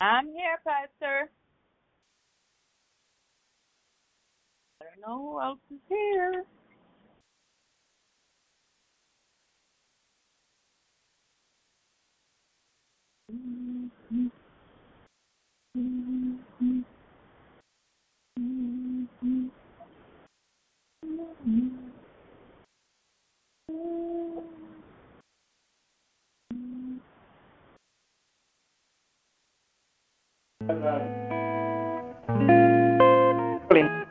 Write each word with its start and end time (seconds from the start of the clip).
I'm 0.00 0.28
here, 0.28 0.58
Pastor. 0.66 1.30
I 4.80 4.84
don't 4.84 5.08
know 5.08 5.32
who 5.32 5.40
else 5.42 5.58
is 5.72 5.78
here. 5.88 6.44
Mm-hmm. 13.32 14.26
Benar. 30.68 31.00
Clean. 33.70 34.07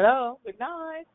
Hello, 0.00 0.38
good 0.46 0.56
night. 0.60 1.06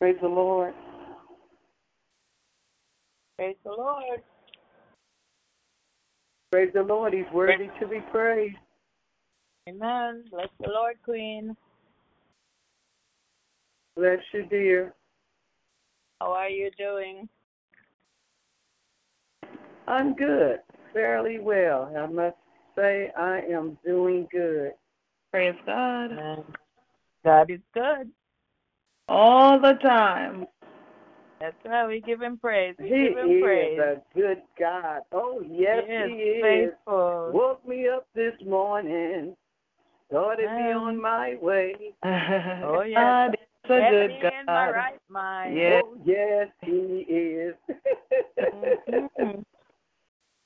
Praise 0.00 0.16
the 0.20 0.26
Lord. 0.26 0.74
Praise 3.38 3.54
the 3.62 3.70
Lord. 3.70 4.20
Praise 6.50 6.70
the 6.74 6.82
Lord. 6.82 7.14
He's 7.14 7.22
worthy 7.32 7.68
to 7.78 7.86
be 7.86 8.00
praised. 8.10 8.56
Amen. 9.68 10.24
Bless 10.32 10.48
the 10.58 10.70
Lord, 10.70 10.96
Queen. 11.04 11.56
Bless 13.96 14.18
you, 14.34 14.44
dear. 14.46 14.92
How 16.20 16.32
are 16.32 16.50
you 16.50 16.68
doing? 16.76 17.28
I'm 19.86 20.16
good. 20.16 20.58
Fairly 20.96 21.38
well. 21.38 21.92
I 21.94 22.06
must 22.06 22.36
say 22.74 23.12
I 23.18 23.40
am 23.52 23.76
doing 23.84 24.26
good. 24.32 24.72
Praise 25.30 25.54
God. 25.66 26.12
Amen. 26.12 26.44
God 27.22 27.50
is 27.50 27.60
good. 27.74 28.10
All 29.06 29.60
the 29.60 29.74
time. 29.82 30.46
That's 31.38 31.54
right. 31.66 31.86
We 31.86 32.00
give 32.00 32.22
him 32.22 32.38
praise. 32.38 32.76
We 32.78 32.88
He 32.88 33.08
give 33.08 33.18
him 33.18 33.30
is 33.30 33.42
praise. 33.42 33.78
a 33.78 33.96
good 34.14 34.40
God. 34.58 35.02
Oh, 35.12 35.42
yes, 35.46 35.84
he 35.86 35.92
is 35.92 36.10
He 36.10 36.22
is. 36.30 36.70
faithful. 36.70 37.30
Woke 37.34 37.68
me 37.68 37.88
up 37.94 38.06
this 38.14 38.32
morning. 38.46 39.36
Started 40.08 40.44
me 40.44 40.62
Amen. 40.62 40.76
on 40.76 41.02
my 41.02 41.36
way. 41.42 41.74
Oh, 42.64 42.80
yes. 42.82 42.94
God 42.96 43.34
is 43.34 43.40
a 43.66 43.80
Get 43.80 43.90
good 43.90 44.08
me 44.08 44.16
in 44.40 44.46
my 44.46 44.66
God. 44.68 44.74
right 44.74 45.00
mind. 45.10 45.56
Yes. 45.58 45.82
Oh, 45.84 45.96
yes, 46.06 46.48
He 46.62 46.72
is. 46.72 47.54
Mhm. 49.20 49.44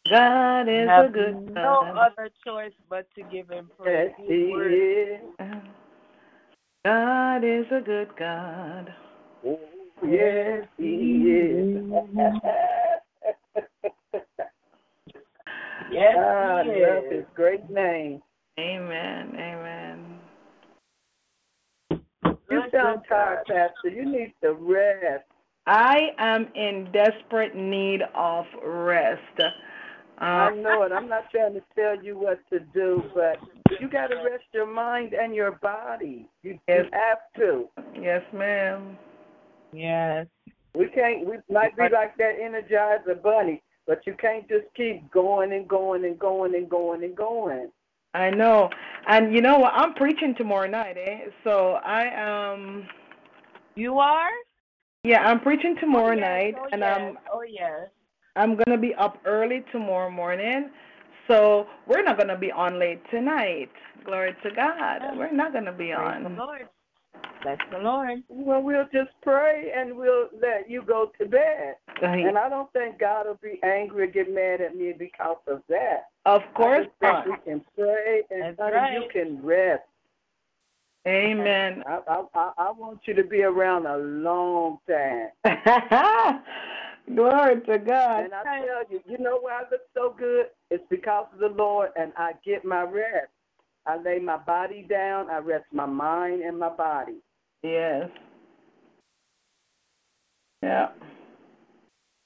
God 0.09 0.62
is 0.62 0.88
a 0.88 1.09
good 1.12 1.55
God. 1.55 1.55
no 1.55 1.81
God. 1.83 2.11
other 2.12 2.31
choice 2.44 2.72
but 2.88 3.06
to 3.15 3.22
give 3.25 3.50
him 3.50 3.71
praise. 3.78 4.11
yes, 4.19 4.27
He 4.27 4.34
is. 4.34 5.21
God 6.84 7.44
is 7.44 7.66
a 7.71 7.81
good 7.81 8.09
God. 8.19 8.94
Oh, 9.47 9.59
yes, 10.03 10.66
He 10.78 10.84
is. 10.84 11.84
Yes, 15.91 16.15
God 16.15 16.66
he 16.66 16.81
love 16.81 17.05
is. 17.05 17.12
His 17.12 17.25
great 17.34 17.69
name. 17.69 18.22
Amen. 18.59 19.33
Amen. 19.34 20.19
You 22.50 22.62
sound 22.72 23.03
tired, 23.09 23.44
Pastor. 23.47 23.89
You 23.89 24.05
need 24.05 24.34
to 24.43 24.55
rest. 24.55 25.25
I 25.66 26.10
am 26.19 26.49
in 26.55 26.91
desperate 26.93 27.55
need 27.55 28.03
of 28.15 28.44
rest. 28.65 29.21
I 30.21 30.49
Uh, 30.49 30.55
know 30.57 30.83
it. 30.83 30.93
I'm 30.93 31.09
not 31.09 31.31
trying 31.31 31.55
to 31.55 31.63
tell 31.75 32.03
you 32.03 32.19
what 32.19 32.41
to 32.51 32.61
do, 32.61 33.03
but 33.15 33.39
you 33.81 33.89
got 33.89 34.09
to 34.09 34.17
rest 34.17 34.45
your 34.53 34.67
mind 34.67 35.15
and 35.15 35.35
your 35.35 35.53
body. 35.53 36.29
You, 36.43 36.53
you 36.53 36.59
Yes. 36.69 36.87
have 36.93 37.19
to. 37.37 37.69
yes, 37.95 38.23
ma'am. 38.33 38.99
Yes. 39.73 40.27
We 40.75 40.89
can't. 40.89 41.27
We 41.27 41.39
might 41.49 41.77
be 41.77 41.89
like 41.89 42.17
that 42.19 42.39
Energizer 42.39 43.21
bunny, 43.23 43.63
but 43.87 44.07
you 44.07 44.15
can't 44.15 44.47
just 44.49 44.67
keep 44.77 45.11
going 45.11 45.53
and 45.53 45.67
going 45.67 46.05
and 46.05 46.19
going 46.19 46.55
and 46.55 46.69
going 46.69 47.03
and 47.03 47.16
going. 47.16 47.71
I 48.15 48.31
know. 48.31 48.69
And 49.07 49.33
you 49.34 49.41
know 49.41 49.59
what? 49.59 49.73
I'm 49.75 49.95
preaching 49.95 50.34
tomorrow 50.37 50.69
night, 50.69 50.97
eh? 50.99 51.31
So 51.45 51.75
I 51.84 52.51
um 52.53 52.87
You 53.75 53.99
are? 53.99 54.31
yeah, 55.03 55.23
I'm 55.25 55.41
preaching 55.41 55.77
tomorrow 55.81 56.13
oh, 56.15 56.19
yes. 56.19 56.21
night 56.21 56.55
Oh, 56.59 56.69
and 56.73 56.81
yes. 56.83 57.01
I'm 57.01 57.19
Oh, 57.33 57.43
yes. 57.43 57.89
I'm 58.36 58.56
gonna 58.56 58.78
be 58.78 58.94
up 58.94 59.18
early 59.24 59.65
tomorrow 59.72 60.10
morning. 60.10 60.71
So 61.28 61.66
we're 61.86 62.03
not 62.03 62.18
gonna 62.18 62.38
be 62.38 62.50
on 62.53 62.78
late 62.78 63.00
tonight. 63.10 63.71
Glory 64.04 64.34
to 64.42 64.50
God. 64.50 65.03
We're 65.16 65.32
not 65.32 65.53
gonna 65.53 65.72
be 65.72 65.92
Praise 65.92 66.22
the 66.22 66.27
on. 66.27 66.36
Lord. 66.36 66.68
Bless 67.42 67.59
the 67.71 67.78
Lord. 67.78 68.22
Well, 68.28 68.62
we'll 68.62 68.88
just 68.92 69.10
pray 69.22 69.72
and 69.74 69.97
we'll 69.97 70.28
let 70.41 70.71
you 70.71 70.82
go 70.82 71.10
to 71.18 71.27
bed. 71.27 71.77
Uh, 72.03 72.06
And 72.06 72.36
I 72.38 72.48
don't 72.48 72.71
think 72.72 72.98
God 72.98 73.27
will 73.27 73.38
be 73.42 73.59
angry 73.62 74.04
or 74.04 74.06
get 74.06 74.32
mad 74.32 74.60
at 74.60 74.77
me 74.77 74.92
because 74.98 75.38
of 75.47 75.62
that. 75.68 76.09
Of 76.27 76.42
I 76.42 76.56
course 76.56 76.86
just 76.86 76.98
think 77.00 77.12
not. 77.12 77.27
we 77.27 77.36
can 77.44 77.65
pray 77.77 78.22
and 78.30 78.59
honey, 78.59 78.74
right. 78.77 78.92
you 78.94 79.09
can 79.10 79.42
rest. 79.42 79.82
Amen. 81.06 81.82
I, 81.86 82.00
I 82.09 82.24
I 82.34 82.53
I 82.59 82.71
want 82.72 83.00
you 83.06 83.15
to 83.15 83.24
be 83.24 83.42
around 83.42 83.86
a 83.86 83.97
long 83.97 84.78
time. 84.86 85.28
Glory 87.15 87.60
to 87.62 87.78
God. 87.78 88.24
And 88.24 88.34
I 88.34 88.42
tell 88.42 88.84
you, 88.91 89.01
you 89.07 89.18
know 89.18 89.39
why 89.41 89.62
I 89.62 89.71
look 89.71 89.80
so 89.95 90.15
good? 90.16 90.47
It's 90.71 90.84
because 90.91 91.27
of 91.33 91.41
the 91.41 91.48
Lord, 91.48 91.91
and 91.97 92.12
I 92.16 92.33
get 92.45 92.65
my 92.65 92.83
rest. 92.83 93.30
I 93.86 93.97
lay 93.97 94.18
my 94.18 94.36
body 94.36 94.86
down. 94.89 95.30
I 95.30 95.39
rest 95.39 95.65
my 95.72 95.86
mind 95.86 96.42
and 96.42 96.59
my 96.59 96.68
body. 96.68 97.16
Yes. 97.62 98.09
Yeah. 100.62 100.89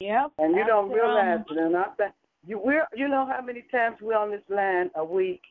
Yep. 0.01 0.33
And 0.39 0.57
you 0.57 0.65
don't 0.67 0.91
realize 0.91 1.41
it. 1.49 1.57
And 1.57 1.77
I 1.77 1.85
think 1.97 2.13
you 2.47 2.61
we're 2.63 2.87
you 2.95 3.09
know 3.09 3.27
how 3.27 3.41
many 3.41 3.65
times 3.71 3.97
we're 4.03 4.19
on 4.19 4.31
this 4.31 4.43
land 4.49 4.91
a 4.97 5.05
week. 5.05 5.43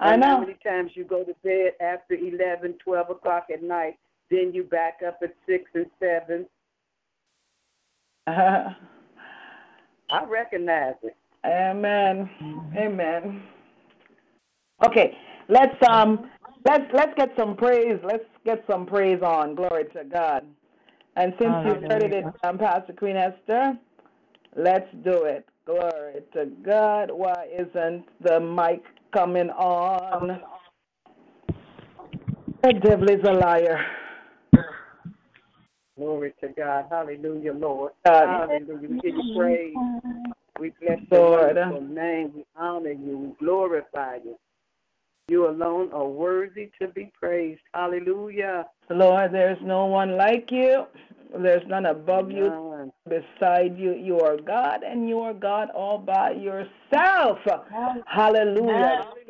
I 0.00 0.16
know. 0.16 0.26
How 0.26 0.40
many 0.40 0.56
times 0.64 0.92
you 0.94 1.04
go 1.04 1.22
to 1.22 1.34
bed 1.44 1.72
after 1.80 2.14
eleven, 2.14 2.74
twelve 2.82 3.10
o'clock 3.10 3.48
at 3.52 3.62
night, 3.62 3.98
then 4.30 4.52
you 4.52 4.64
back 4.64 5.00
up 5.06 5.18
at 5.22 5.34
six 5.46 5.70
and 5.74 5.86
seven. 6.00 6.46
I 10.10 10.24
recognize 10.24 10.94
it. 11.02 11.16
Amen. 11.44 12.28
Amen. 12.76 13.42
Okay, 14.86 15.16
let's 15.48 15.74
um 15.88 16.30
let's 16.66 16.84
let's 16.92 17.12
get 17.16 17.30
some 17.36 17.56
praise. 17.56 17.98
Let's 18.04 18.24
get 18.44 18.64
some 18.70 18.86
praise 18.86 19.22
on. 19.22 19.54
Glory 19.54 19.84
to 19.94 20.04
God. 20.04 20.44
And 21.16 21.34
since 21.38 21.54
you 21.64 21.84
started 21.84 22.12
it, 22.12 22.24
um, 22.44 22.58
Pastor 22.58 22.92
Queen 22.92 23.16
Esther, 23.16 23.76
let's 24.56 24.86
do 25.02 25.24
it. 25.24 25.44
Glory 25.64 26.22
to 26.34 26.46
God. 26.62 27.10
Why 27.10 27.48
isn't 27.52 28.04
the 28.20 28.38
mic 28.38 28.82
coming 29.12 29.50
on? 29.50 30.40
The 32.62 32.72
devil 32.72 33.10
is 33.10 33.20
a 33.24 33.32
liar. 33.32 33.84
Glory 35.98 36.32
to 36.40 36.48
God. 36.48 36.86
Hallelujah, 36.90 37.52
Lord. 37.52 37.92
Hallelujah. 38.04 38.88
We 38.88 39.00
give 39.00 39.14
you 39.16 39.34
praise. 39.36 39.74
We 40.60 40.72
bless 40.80 40.98
your 41.10 41.20
Lord. 41.20 41.58
Uh. 41.58 41.70
wonderful 41.70 41.94
name. 41.94 42.32
We 42.36 42.44
honor 42.56 42.92
you. 42.92 43.18
We 43.18 43.46
glorify 43.46 44.18
you. 44.24 44.38
You 45.28 45.48
alone 45.50 45.90
are 45.92 46.06
worthy 46.06 46.70
to 46.80 46.88
be 46.88 47.10
praised. 47.20 47.60
Hallelujah. 47.74 48.66
Lord, 48.88 49.32
there's 49.32 49.58
no 49.62 49.86
one 49.86 50.16
like 50.16 50.50
you. 50.50 50.86
There's 51.36 51.66
none 51.66 51.84
above 51.84 52.30
you, 52.30 52.48
None. 52.48 52.92
beside 53.06 53.76
you. 53.76 53.92
You 53.92 54.20
are 54.20 54.38
God, 54.38 54.82
and 54.82 55.08
you 55.08 55.20
are 55.20 55.34
God 55.34 55.68
all 55.74 55.98
by 55.98 56.30
yourself. 56.30 57.38
Hallelujah. 58.06 58.06
Hallelujah. 58.06 59.27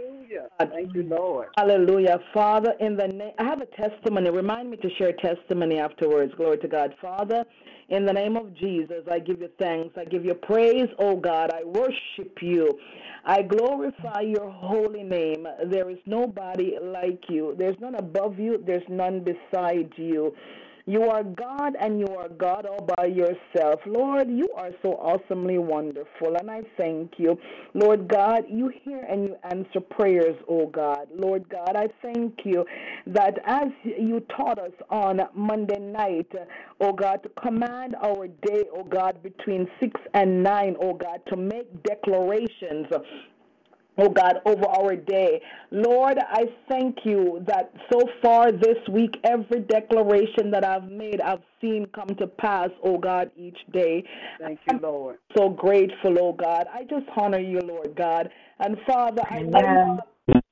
I 0.61 0.67
thank 0.67 0.95
you, 0.95 1.05
Lord. 1.05 1.49
Hallelujah. 1.57 2.19
Father, 2.35 2.75
in 2.81 2.97
the 2.97 3.09
name, 3.09 3.33
I 3.39 3.45
have 3.45 3.61
a 3.61 3.67
testimony. 3.67 4.31
Remind 4.31 4.71
me 4.71 4.77
to 4.79 4.89
share 4.99 5.13
testimony 5.13 5.79
afterwards. 5.79 6.33
Glory 6.37 6.59
to 6.59 6.69
God. 6.69 6.95
Father, 7.01 7.45
in 7.89 8.05
the 8.05 8.13
name 8.13 8.37
of 8.37 8.55
Jesus, 8.55 9.05
I 9.11 9.19
give 9.19 9.41
you 9.41 9.49
thanks. 9.59 9.97
I 9.97 10.05
give 10.05 10.25
you 10.25 10.35
praise, 10.35 10.89
oh 10.99 11.17
God. 11.17 11.51
I 11.53 11.65
worship 11.65 12.37
you. 12.43 12.79
I 13.25 13.43
glorify 13.43 14.21
your 14.21 14.51
holy 14.51 15.03
name. 15.03 15.47
There 15.71 15.89
is 15.91 15.99
nobody 16.07 16.75
like 16.81 17.25
you. 17.29 17.55
There's 17.59 17.77
none 17.81 17.95
above 17.95 18.39
you. 18.39 18.63
There's 18.67 18.89
none 18.89 19.25
beside 19.25 19.93
you. 19.97 20.35
You 20.89 21.03
are 21.03 21.23
God 21.23 21.75
and 21.79 22.01
you 22.01 22.07
are 22.17 22.31
God 22.31 22.65
all 22.65 22.89
by 22.97 23.05
yourself. 23.05 23.81
Lord, 23.85 24.31
you 24.31 24.49
are 24.57 24.71
so 24.81 24.93
awesomely 24.93 25.59
wonderful, 25.59 26.35
and 26.41 26.51
I 26.51 26.63
thank 26.79 27.13
you. 27.19 27.39
Lord 27.75 28.09
God, 28.09 28.45
you 28.49 28.73
hear 28.85 29.05
and 29.07 29.25
you 29.25 29.37
answer 29.43 29.81
prayers, 29.81 30.35
oh 30.49 30.67
God. 30.67 31.09
Lord 31.15 31.47
God, 31.51 31.77
I 31.77 31.89
thank 32.01 32.39
you 32.45 32.65
that 33.07 33.35
as 33.45 33.69
you 33.85 34.21
taught 34.35 34.59
us 34.59 34.73
on 34.89 35.21
Monday 35.35 35.79
night, 35.79 36.33
oh 36.81 36.95
God, 36.95 37.23
to 37.23 37.29
command 37.39 37.95
our 38.03 38.27
day, 38.27 38.65
oh 38.75 38.85
God, 38.85 39.23
between 39.23 39.69
6 39.81 40.01
and 40.15 40.43
9, 40.43 40.77
oh 40.81 40.95
God, 40.95 41.21
to 41.29 41.37
make 41.37 41.83
declarations 41.83 42.87
oh 43.99 44.09
God, 44.09 44.37
over 44.47 44.67
our 44.67 44.97
day. 44.97 45.41
Lord, 45.71 46.19
I 46.19 46.45
thank 46.69 46.99
you 47.05 47.45
that 47.47 47.73
so 47.93 48.01
far 48.23 48.53
this 48.53 48.79
week, 48.91 49.17
every 49.25 49.61
declaration 49.61 50.51
that 50.53 50.65
I've 50.65 50.91
made, 50.91 51.21
I've 51.21 51.43
seen 51.61 51.87
come 51.95 52.09
to 52.19 52.27
pass, 52.27 52.71
oh 52.85 52.99
God, 52.99 53.31
each 53.37 53.59
day. 53.73 54.05
Thank 54.39 54.61
you, 54.71 54.79
Lord. 54.81 55.19
So 55.37 55.49
grateful, 55.49 56.17
oh 56.19 56.33
God. 56.33 56.67
I 56.73 56.85
just 56.85 57.07
honor 57.17 57.41
you, 57.41 57.61
Lord 57.61 57.95
God. 57.97 58.31
And 58.61 58.77
Father, 58.87 59.23
I 59.31 59.39
Amen. 59.39 59.99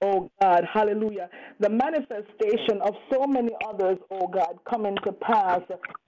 Oh 0.02 0.30
God, 0.40 0.64
hallelujah. 0.72 1.28
The 1.60 1.70
manifestation 1.70 2.80
of 2.82 2.94
so 3.12 3.26
many 3.26 3.52
others, 3.68 3.98
oh 4.10 4.28
God, 4.28 4.58
coming 4.68 4.96
to 5.04 5.12
pass 5.12 5.62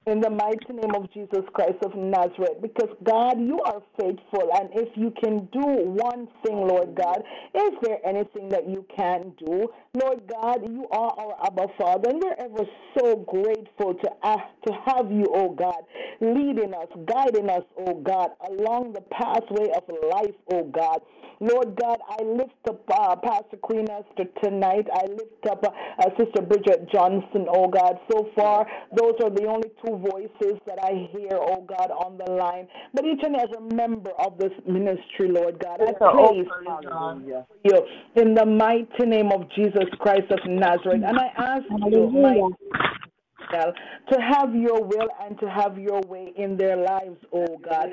in 0.06 0.20
the 0.20 0.30
mighty 0.30 0.72
name 0.72 0.94
of 0.94 1.12
Jesus 1.12 1.44
Christ 1.54 1.78
of 1.84 1.94
Nazareth. 1.94 2.62
Because 2.62 2.90
God, 3.04 3.40
you 3.40 3.60
are 3.62 3.82
faithful. 3.98 4.50
And 4.54 4.70
if 4.74 4.88
you 4.96 5.12
can 5.22 5.48
do 5.52 5.60
one 5.62 6.28
thing, 6.44 6.56
Lord 6.66 6.94
God, 6.94 7.22
is 7.54 7.72
there 7.82 7.98
anything 8.06 8.48
that 8.50 8.68
you 8.68 8.86
can 8.96 9.32
do? 9.38 9.68
Lord 10.02 10.22
God, 10.28 10.68
you 10.68 10.86
are 10.90 11.12
our 11.18 11.46
Abba 11.46 11.68
Father, 11.78 12.10
and 12.10 12.22
we're 12.22 12.44
ever 12.44 12.64
so 12.98 13.16
grateful 13.16 13.94
to, 13.94 14.10
to 14.66 14.72
have 14.86 15.10
you, 15.10 15.26
oh 15.34 15.50
God, 15.50 15.82
leading 16.20 16.74
us, 16.74 16.88
guiding 17.06 17.50
us, 17.50 17.64
oh 17.86 17.94
God, 17.94 18.30
along 18.48 18.92
the 18.94 19.02
pathway 19.02 19.68
of 19.76 19.84
life, 20.12 20.34
oh 20.52 20.64
God. 20.64 21.00
Lord 21.40 21.76
God, 21.76 21.98
I 22.08 22.22
lift 22.24 22.54
up 22.68 22.82
uh, 22.90 23.16
Pastor 23.16 23.56
Queen 23.58 23.86
Esther 23.90 24.28
tonight. 24.42 24.86
I 24.92 25.06
lift 25.06 25.46
up 25.48 25.64
uh, 25.64 25.70
uh, 26.02 26.10
Sister 26.18 26.42
Bridget 26.42 26.90
Johnson, 26.92 27.46
oh 27.48 27.68
God. 27.68 27.98
So 28.10 28.28
far, 28.34 28.66
those 28.96 29.14
are 29.22 29.30
the 29.30 29.46
only 29.46 29.70
two 29.84 29.96
voices 29.98 30.58
that 30.66 30.78
I 30.82 31.08
hear, 31.12 31.32
oh 31.32 31.64
God, 31.66 31.90
on 31.90 32.18
the 32.18 32.32
line. 32.32 32.66
But 32.92 33.04
each 33.04 33.20
and 33.22 33.36
every 33.36 33.60
member 33.74 34.10
of 34.18 34.38
this 34.38 34.52
ministry, 34.66 35.30
Lord 35.30 35.62
God, 35.62 35.80
I 35.80 35.92
Hallelujah. 36.90 37.46
you 37.64 37.86
in 38.16 38.34
the 38.34 38.46
mighty 38.46 39.06
name 39.06 39.30
of 39.32 39.48
Jesus 39.54 39.88
Christ 40.00 40.30
of 40.30 40.40
Nazareth. 40.48 41.02
And 41.06 41.18
I 41.18 41.30
ask 41.36 41.64
you, 41.90 42.10
mighty 42.10 42.56
To 43.50 44.20
have 44.20 44.54
your 44.54 44.82
will 44.82 45.08
and 45.24 45.38
to 45.40 45.48
have 45.48 45.78
your 45.78 46.00
way 46.02 46.32
in 46.36 46.56
their 46.56 46.76
lives, 46.76 47.16
oh 47.32 47.58
God. 47.62 47.90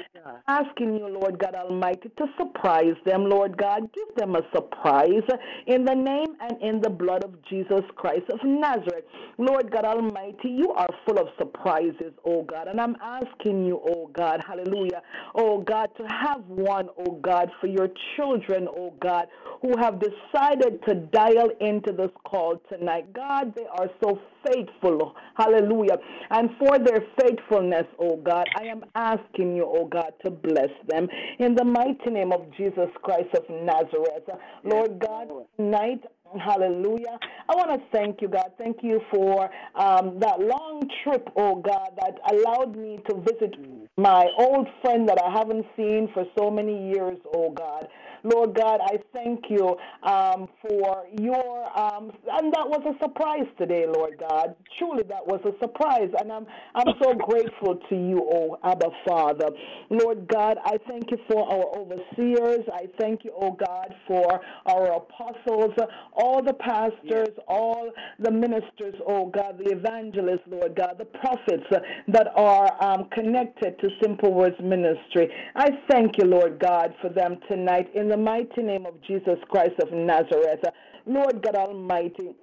Asking 0.48 0.96
you, 0.98 1.07
Lord 1.07 1.40
God 1.40 1.56
Almighty, 1.56 2.10
to 2.18 2.25
surprise 2.38 2.96
them, 3.06 3.30
Lord 3.30 3.57
God. 3.57 3.90
Give 3.94 4.16
them 4.16 4.36
a 4.36 4.42
surprise 4.54 5.24
in 5.68 5.86
the 5.86 5.94
name 5.96 6.36
and 6.42 6.62
in 6.62 6.81
the 6.81 6.90
blood 6.90 7.24
of 7.24 7.34
Jesus 7.50 7.84
Christ 7.96 8.24
of 8.31 8.40
Nazareth. 8.44 9.06
Lord 9.38 9.72
God 9.72 9.86
Almighty, 9.86 10.50
you 10.50 10.72
are 10.72 10.88
full 11.06 11.19
of 11.19 11.28
surprises, 11.38 12.13
oh 12.25 12.44
God. 12.44 12.68
And 12.68 12.80
I'm 12.80 12.96
asking 13.02 13.66
you, 13.66 13.81
oh 13.88 14.10
God, 14.13 14.42
hallelujah, 14.46 15.02
oh 15.36 15.62
God, 15.62 15.90
to 15.98 16.04
have 16.07 16.44
one, 16.48 16.90
oh 16.98 17.19
God, 17.22 17.50
for 17.62 17.68
your 17.68 17.90
children, 18.16 18.68
oh 18.69 18.94
God, 19.02 19.28
who 19.62 19.78
have 19.78 20.00
decided 20.00 20.83
to 20.88 20.95
dial 20.95 21.50
into 21.59 21.92
this 21.92 22.12
call 22.26 22.62
tonight. 22.69 23.12
God, 23.14 23.54
they 23.56 23.66
are 23.78 23.90
so 24.04 24.19
faithful, 24.45 25.16
hallelujah. 25.35 25.97
And 26.31 26.49
for 26.59 26.78
their 26.80 27.04
faithfulness, 27.19 27.85
oh 27.99 28.18
God, 28.18 28.47
I 28.57 28.66
am 28.66 28.83
asking 28.95 29.56
you, 29.56 29.66
oh 29.68 29.85
God, 29.85 30.14
to 30.23 30.31
bless 30.31 30.69
them 30.87 31.07
in 31.40 31.56
the 31.56 31.64
mighty 31.64 32.09
name 32.09 32.31
of 32.31 32.45
Jesus 32.57 32.90
Christ 33.04 33.33
of 33.35 33.44
Nazareth. 33.49 34.30
Lord 34.64 34.99
God, 34.99 35.30
tonight, 35.57 36.02
Hallelujah. 36.40 37.18
I 37.47 37.56
want 37.56 37.80
to 37.80 37.87
thank 37.97 38.21
you, 38.21 38.28
God. 38.28 38.52
Thank 38.57 38.78
you 38.81 38.99
for 39.14 39.49
um, 39.75 40.19
that 40.19 40.40
long 40.40 40.81
trip, 41.04 41.30
oh 41.37 41.56
God, 41.56 41.92
that 41.99 42.18
allowed 42.31 42.75
me 42.75 42.99
to 43.09 43.16
visit 43.16 43.56
my 43.97 44.25
old 44.40 44.68
friend 44.81 45.07
that 45.07 45.21
I 45.21 45.31
haven't 45.31 45.66
seen 45.78 46.09
for 46.14 46.25
so 46.37 46.49
many 46.49 46.90
years, 46.92 47.18
oh 47.33 47.52
God. 47.52 47.87
Lord 48.26 48.56
God, 48.56 48.80
I 48.84 48.98
thank 49.14 49.46
you 49.50 49.78
um, 50.04 50.48
for 50.62 51.06
your, 51.20 51.80
um, 51.80 52.12
and 52.32 52.54
that 52.54 52.68
was 52.68 52.82
a 52.86 53.04
surprise 53.04 53.48
today, 53.58 53.86
Lord 53.88 54.18
God. 54.20 54.56
Truly, 54.80 55.04
that 55.10 55.26
was 55.26 55.42
a 55.46 55.54
surprise, 55.64 56.10
and 56.20 56.32
I'm 56.32 56.46
I'm 56.76 56.94
so 57.02 57.14
grateful 57.14 57.76
to 57.90 57.96
you, 57.96 58.28
oh 58.32 58.58
Abba 58.64 58.90
Father. 59.08 59.50
Lord 59.90 60.28
God, 60.28 60.58
I 60.66 60.78
thank 60.88 61.12
you 61.12 61.18
for 61.30 61.48
our 61.48 61.78
overseers. 61.78 62.66
I 62.74 62.88
thank 63.00 63.24
you, 63.24 63.32
oh 63.40 63.52
God, 63.52 63.94
for 64.08 64.42
our 64.66 64.94
apostles, 64.98 65.74
all 66.14 66.44
the 66.44 66.54
pastors, 66.54 67.30
all 67.48 67.92
the 68.20 68.32
ministers, 68.32 68.96
oh 69.08 69.28
God, 69.28 69.60
the 69.60 69.72
evangelists, 69.72 70.48
Lord 70.48 70.76
God, 70.76 70.96
the 70.98 71.06
prophets 71.06 71.66
that 72.08 72.28
are 72.36 72.84
um, 72.84 73.08
connected 73.12 73.80
to 73.80 73.90
Simple 74.02 74.34
Words 74.34 74.56
Ministry. 74.62 75.30
I 75.56 75.70
thank 75.90 76.18
you, 76.18 76.26
Lord 76.26 76.60
God, 76.60 76.94
for 77.02 77.10
them 77.10 77.38
tonight 77.50 77.90
in 77.96 78.10
the 78.10 78.15
mighty 78.18 78.62
name 78.62 78.86
of 78.86 79.02
Jesus 79.02 79.38
Christ 79.50 79.80
of 79.81 79.92
Nazareth. 79.92 80.64
Lord 81.06 81.42
God 81.42 81.56
Almighty, 81.56 82.36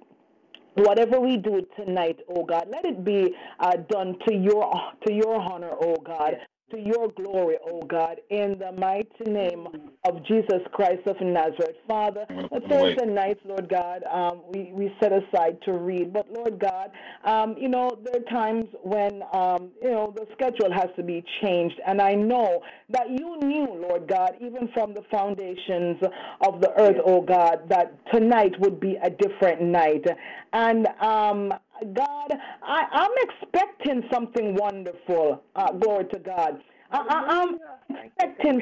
whatever 0.75 1.19
we 1.19 1.37
do 1.37 1.65
tonight, 1.75 2.19
oh 2.29 2.43
God, 2.43 2.67
let 2.71 2.85
it 2.85 3.03
be 3.03 3.33
uh, 3.59 3.77
done 3.89 4.17
to 4.27 4.33
your 4.33 4.71
to 5.05 5.13
your 5.13 5.35
honor, 5.39 5.71
oh 5.81 5.97
God. 6.03 6.35
To 6.73 6.79
your 6.79 7.09
glory, 7.09 7.57
oh 7.65 7.81
God, 7.81 8.19
in 8.29 8.57
the 8.57 8.71
mighty 8.71 9.25
name 9.25 9.67
of 10.05 10.25
Jesus 10.25 10.61
Christ 10.71 11.05
of 11.05 11.19
Nazareth. 11.21 11.75
Father, 11.87 12.25
Thursday 12.69 13.05
nights, 13.05 13.39
Lord 13.45 13.69
God, 13.69 14.03
um, 14.11 14.41
we, 14.49 14.71
we 14.73 14.93
set 15.01 15.11
aside 15.11 15.57
to 15.65 15.73
read. 15.73 16.11
But 16.11 16.31
Lord 16.31 16.59
God, 16.59 16.91
um, 17.25 17.55
you 17.59 17.69
know, 17.69 17.97
there 18.03 18.21
are 18.21 18.31
times 18.31 18.65
when, 18.81 19.23
um, 19.33 19.71
you 19.81 19.91
know, 19.91 20.13
the 20.15 20.25
schedule 20.33 20.71
has 20.73 20.89
to 20.95 21.03
be 21.03 21.23
changed. 21.41 21.79
And 21.85 22.01
I 22.01 22.13
know 22.13 22.61
that 22.89 23.09
you 23.09 23.37
knew, 23.41 23.67
Lord 23.87 24.07
God, 24.07 24.31
even 24.41 24.69
from 24.73 24.93
the 24.93 25.03
foundations 25.11 25.97
of 26.41 26.59
the 26.59 26.71
earth, 26.77 26.97
oh 27.05 27.21
God, 27.21 27.69
that 27.69 27.93
tonight 28.11 28.59
would 28.59 28.79
be 28.79 28.97
a 29.03 29.09
different 29.09 29.61
night. 29.61 30.05
And 30.53 30.87
um, 31.01 31.53
God, 31.83 32.33
I, 32.61 32.85
I'm 32.91 33.11
expecting 33.29 34.03
something 34.11 34.55
wonderful. 34.55 35.43
Uh, 35.55 35.71
glory 35.73 36.05
to 36.05 36.19
God. 36.19 36.61
I, 36.91 37.41
am 37.41 37.57
expecting 37.89 38.59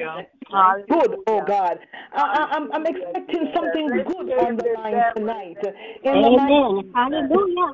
good, 0.88 1.16
oh 1.26 1.42
God. 1.46 1.78
I, 2.14 2.48
am 2.56 2.72
I'm 2.72 2.86
expecting 2.86 3.52
something 3.54 3.88
good 3.88 4.32
on 4.38 4.56
the 4.56 4.74
line 4.74 5.02
tonight. 5.14 5.58
In 6.04 6.14
Amen. 6.14 6.92
Hallelujah. 6.94 7.72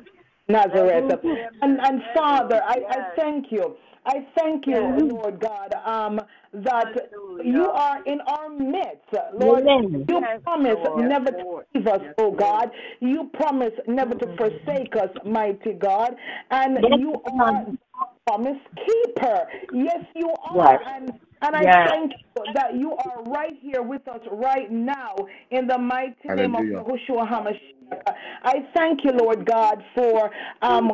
Nazareth. 0.49 1.19
And, 1.61 1.79
and 1.79 2.01
Father, 2.13 2.61
I, 2.65 2.81
I 2.89 3.15
thank 3.15 3.51
you. 3.51 3.77
I 4.05 4.25
thank 4.37 4.65
you, 4.65 4.79
Lord 5.11 5.39
God, 5.39 5.73
um, 5.85 6.19
that 6.53 6.93
you 7.43 7.69
are 7.69 8.03
in 8.05 8.21
our 8.21 8.49
midst. 8.49 9.13
Lord, 9.33 9.63
you 9.65 10.21
promise 10.43 10.77
never 10.97 11.31
to 11.31 11.61
leave 11.75 11.87
us, 11.87 12.01
oh 12.17 12.31
God. 12.31 12.71
You 12.99 13.29
promise 13.33 13.73
never 13.87 14.15
to 14.15 14.37
forsake 14.37 14.95
us, 14.95 15.09
mighty 15.25 15.73
God. 15.73 16.15
And 16.51 16.77
you 16.99 17.13
are 17.39 17.65
promise 18.27 18.57
keeper. 18.75 19.45
Yes, 19.73 20.05
you 20.15 20.29
are. 20.43 20.79
And 20.95 21.11
and 21.41 21.55
I 21.55 21.61
yes. 21.63 21.89
thank 21.89 22.11
you 22.11 22.53
that 22.53 22.75
you 22.75 22.91
are 22.91 23.23
right 23.23 23.53
here 23.61 23.81
with 23.81 24.05
us 24.07 24.19
right 24.31 24.69
now 24.69 25.15
in 25.51 25.67
the 25.67 25.77
mighty 25.77 26.15
Hallelujah. 26.27 26.49
name 26.49 26.55
of 26.79 26.85
Yahushua 26.85 27.29
HaMashiach. 27.29 27.78
I 28.43 28.65
thank 28.75 29.03
you, 29.03 29.11
Lord 29.11 29.45
God, 29.45 29.83
for 29.95 30.31
um, 30.61 30.91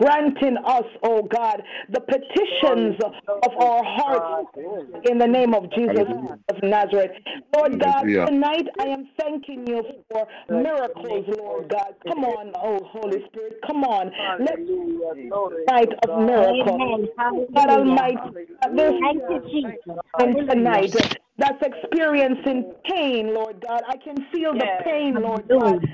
granting 0.00 0.56
us, 0.64 0.84
oh 1.02 1.22
God, 1.22 1.62
the 1.90 2.00
petitions 2.00 2.96
of 3.28 3.52
our 3.58 3.82
hearts 3.84 4.50
in 5.10 5.18
the 5.18 5.26
name 5.26 5.54
of 5.54 5.70
Jesus 5.70 6.06
Hallelujah. 6.06 6.38
of 6.50 6.62
Nazareth. 6.62 7.12
Lord 7.56 7.80
God, 7.80 8.02
tonight 8.02 8.66
I 8.80 8.84
am 8.84 9.08
thanking 9.18 9.66
you 9.66 9.82
for 10.10 10.26
miracles, 10.48 11.26
Lord. 11.38 11.68
God. 11.68 11.94
Come 12.06 12.24
on, 12.24 12.52
oh 12.56 12.80
Holy 12.92 13.24
Spirit, 13.28 13.60
come 13.66 13.84
on. 13.84 14.10
Let 14.40 14.58
night 15.70 15.88
of 16.06 16.18
miracles. 16.20 17.08
God 17.54 17.70
Almighty, 17.70 18.30
there's 18.74 18.94
and 20.18 20.36
tonight 20.48 20.94
that's 21.36 21.62
experiencing 21.62 22.72
pain, 22.88 23.34
Lord 23.34 23.64
God. 23.66 23.82
I 23.88 23.96
can 23.96 24.16
feel 24.32 24.52
the 24.52 24.66
pain, 24.84 25.14
Lord 25.14 25.48
God. 25.48 25.84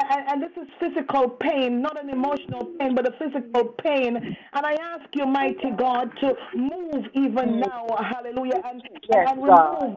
And, 0.00 0.28
and, 0.28 0.42
this 0.42 0.50
is 0.56 0.68
physical 0.78 1.28
pain, 1.28 1.82
not 1.82 2.00
an 2.00 2.08
emotional 2.08 2.72
pain, 2.78 2.94
but 2.94 3.06
a 3.06 3.12
physical 3.18 3.74
pain. 3.82 4.16
And 4.16 4.66
I 4.66 4.74
ask 4.74 5.06
you, 5.12 5.26
mighty 5.26 5.72
God, 5.76 6.10
to 6.20 6.34
move 6.54 7.04
even 7.14 7.60
now, 7.60 7.84
hallelujah, 7.98 8.60
and, 8.64 8.80
yes, 9.10 9.28
and 9.28 9.42
remove 9.42 9.96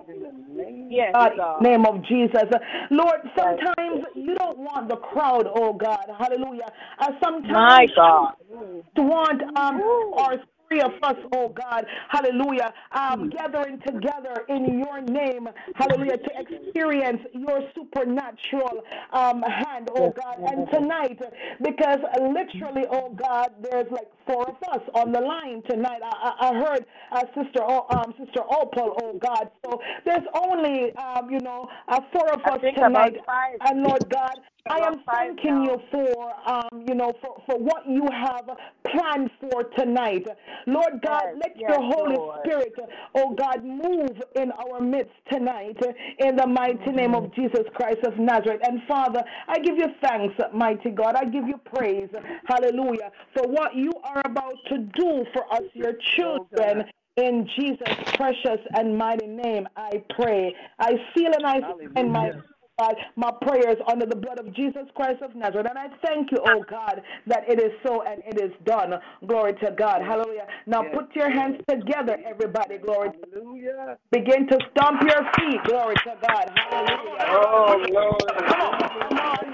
yes, 0.90 1.14
God, 1.14 1.62
name 1.62 1.86
of 1.86 2.04
Jesus. 2.06 2.44
Lord, 2.90 3.22
sometimes 3.38 4.06
you 4.16 4.36
don't 4.36 4.58
want 4.58 4.90
the 4.90 4.98
crowd, 4.98 5.48
oh 5.54 5.74
God, 5.74 6.06
hallelujah. 6.18 6.70
Uh, 7.00 7.12
sometimes 7.24 7.52
My 7.52 7.86
God. 7.96 8.34
you 8.50 9.04
want 9.04 9.42
um, 9.56 9.82
our 10.18 10.38
three 10.38 10.61
of 10.80 10.92
us, 11.04 11.16
oh 11.36 11.50
God, 11.50 11.86
hallelujah, 12.10 12.74
um, 12.92 13.30
gathering 13.30 13.80
together 13.86 14.46
in 14.48 14.80
your 14.80 15.02
name, 15.02 15.48
hallelujah, 15.76 16.18
to 16.18 16.30
experience 16.40 17.22
your 17.34 17.62
supernatural 17.76 18.84
um, 19.12 19.42
hand, 19.42 19.90
oh 19.96 20.12
God. 20.12 20.38
And 20.48 20.68
tonight, 20.72 21.20
because 21.62 22.00
literally, 22.22 22.86
oh 22.92 23.10
God, 23.14 23.50
there's 23.62 23.92
like 23.92 24.08
four 24.26 24.48
of 24.50 24.56
us 24.72 24.82
on 24.96 25.12
the 25.12 25.20
line 25.20 25.62
tonight. 25.70 26.02
I, 26.04 26.34
I 26.40 26.54
heard 26.56 26.86
uh, 27.12 27.24
Sister 27.36 27.62
o, 27.64 27.86
um, 27.90 28.14
Sister 28.24 28.42
Opal, 28.50 28.96
oh 29.02 29.20
God. 29.20 29.50
So 29.66 29.82
there's 30.06 30.26
only, 30.36 30.94
um, 30.96 31.30
you 31.30 31.40
know, 31.40 31.68
uh, 31.88 32.00
four 32.14 32.32
of 32.32 32.42
us 32.46 32.60
tonight. 32.76 33.16
And 33.62 33.84
Lord 33.84 34.10
God, 34.10 34.36
I 34.70 34.78
am 34.80 35.02
thanking 35.10 35.64
you 35.64 35.82
for, 35.92 36.50
um, 36.50 36.86
you 36.88 36.94
know, 36.94 37.14
for, 37.22 37.42
for 37.48 37.58
what 37.58 37.88
you 37.88 38.08
have 38.12 38.50
planned 38.88 39.32
for 39.40 39.64
tonight. 39.78 40.26
Lord 40.68 41.02
God, 41.06 41.24
yes, 41.26 41.36
let 41.44 41.56
yes, 41.58 41.70
your 41.70 41.82
Holy 41.82 42.16
Lord. 42.16 42.40
Spirit, 42.46 42.74
oh 43.16 43.34
God, 43.34 43.64
move 43.64 44.22
in 44.36 44.52
our 44.52 44.80
midst 44.80 45.14
tonight 45.32 45.78
in 46.20 46.36
the 46.36 46.46
mighty 46.46 46.78
mm-hmm. 46.78 46.96
name 46.96 47.16
of 47.16 47.34
Jesus 47.34 47.66
Christ 47.74 48.00
of 48.06 48.18
Nazareth. 48.20 48.62
And 48.64 48.82
Father, 48.88 49.24
I 49.48 49.60
give 49.60 49.78
you 49.78 49.88
thanks, 50.04 50.36
mighty 50.54 50.92
God. 50.92 51.16
I 51.16 51.26
give 51.26 51.48
you 51.48 51.60
praise, 51.74 52.10
hallelujah, 52.46 53.12
for 53.36 53.48
what 53.48 53.76
you 53.76 53.92
are 54.04 54.22
about 54.26 54.56
to 54.70 54.78
do 54.78 55.26
for 55.34 55.52
us, 55.54 55.64
your 55.74 55.94
children. 56.16 56.86
In 57.18 57.46
Jesus' 57.60 58.14
precious 58.16 58.60
and 58.74 58.98
mighty 58.98 59.28
name, 59.28 59.68
I 59.76 60.02
pray. 60.18 60.56
I 60.80 60.94
feel 61.14 61.32
and 61.34 61.46
I 61.46 61.60
find 61.94 62.12
my 62.12 62.32
God, 62.82 62.96
my 63.16 63.32
prayers 63.42 63.78
under 63.88 64.06
the 64.06 64.16
blood 64.16 64.40
of 64.40 64.54
Jesus 64.56 64.84
Christ 64.96 65.22
of 65.22 65.36
Nazareth. 65.36 65.68
And 65.70 65.78
I 65.78 65.88
thank 66.06 66.32
you, 66.32 66.40
oh 66.46 66.64
God, 66.70 67.02
that 67.28 67.44
it 67.48 67.60
is 67.60 67.72
so 67.86 68.02
and 68.04 68.22
it 68.26 68.42
is 68.42 68.52
done. 68.66 68.94
Glory 69.28 69.54
to 69.64 69.72
God. 69.78 70.02
Hallelujah. 70.02 70.48
Now 70.66 70.82
yes. 70.84 70.96
put 70.96 71.16
your 71.16 71.30
hands 71.30 71.58
together, 71.70 72.18
everybody. 72.26 72.78
Glory. 72.78 73.10
Hallelujah. 73.34 73.98
Begin 74.12 74.48
to 74.48 74.58
stomp 74.72 75.02
your 75.04 75.24
feet. 75.36 75.64
Glory 75.66 75.96
to 75.96 76.18
God. 76.28 76.50
Hallelujah. 76.70 77.26
Oh, 77.30 77.86
Lord. 77.92 78.24
Come 78.48 78.62
on. 78.62 78.80
Come 79.10 79.20
on. 79.20 79.46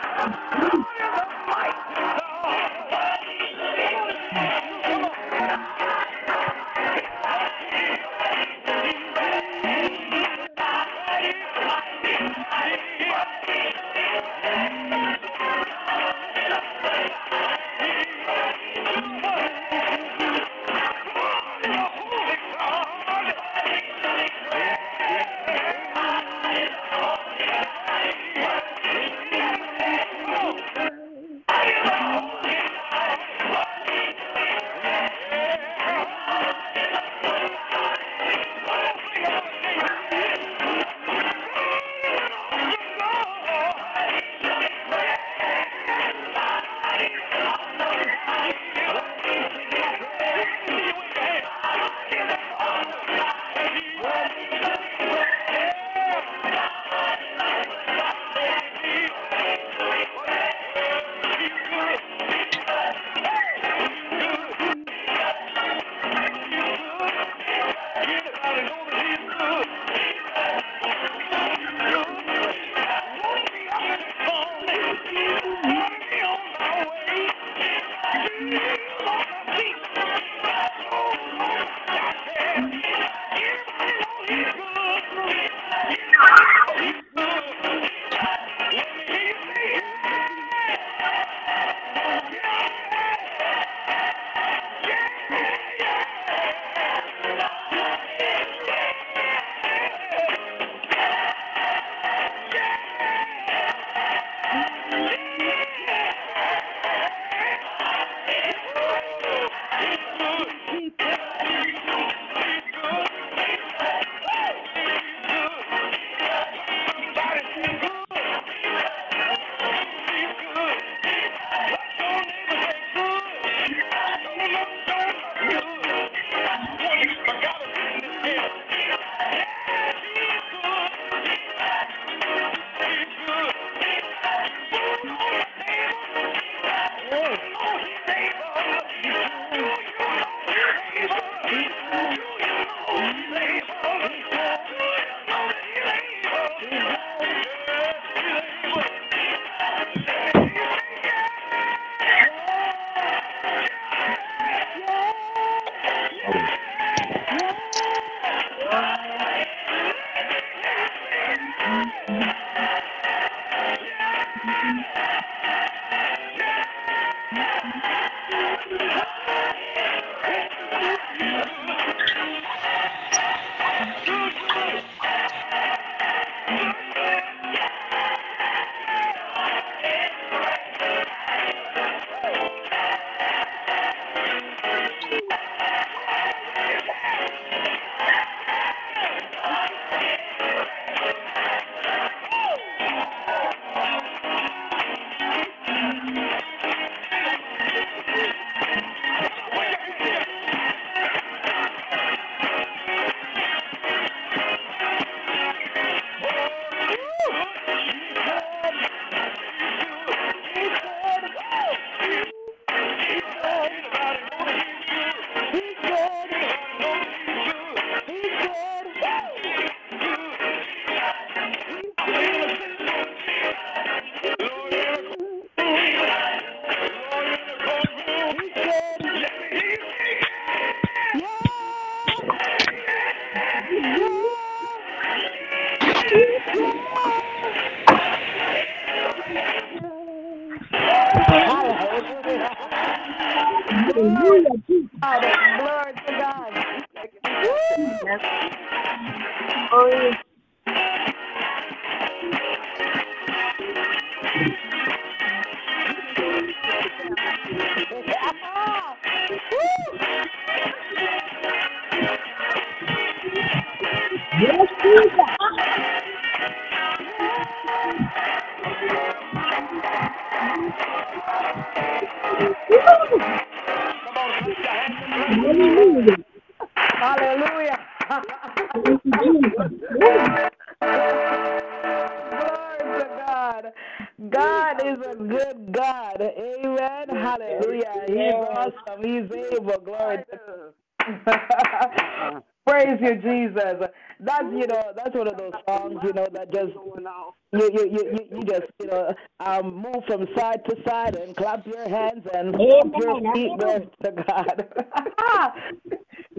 Hold 302.64 302.96
your 302.96 303.20
feet 303.34 303.58
blessed 303.58 303.90
to 304.04 304.12
God. 304.12 304.58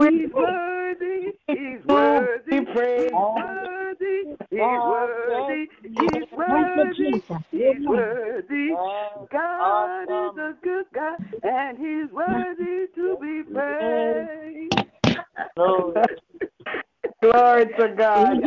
He's 0.00 0.32
worthy. 0.32 1.32
He's 1.46 1.84
worthy. 1.84 2.56
He's 2.56 2.68
worthy. 3.12 4.24
He's 4.50 4.58
worthy. 4.58 5.68
He's 5.82 6.28
worthy. 6.32 7.22
He's 7.50 7.86
worthy. 7.86 8.70
God 9.30 10.02
is 10.04 10.38
a 10.38 10.54
good 10.62 10.86
God, 10.94 11.18
and 11.42 11.76
He's 11.78 12.10
worthy 12.10 12.86
to 12.94 13.16
be 13.20 13.42
praised. 13.52 14.72
Glory 17.20 17.66
to 17.78 17.88
God. 17.96 18.42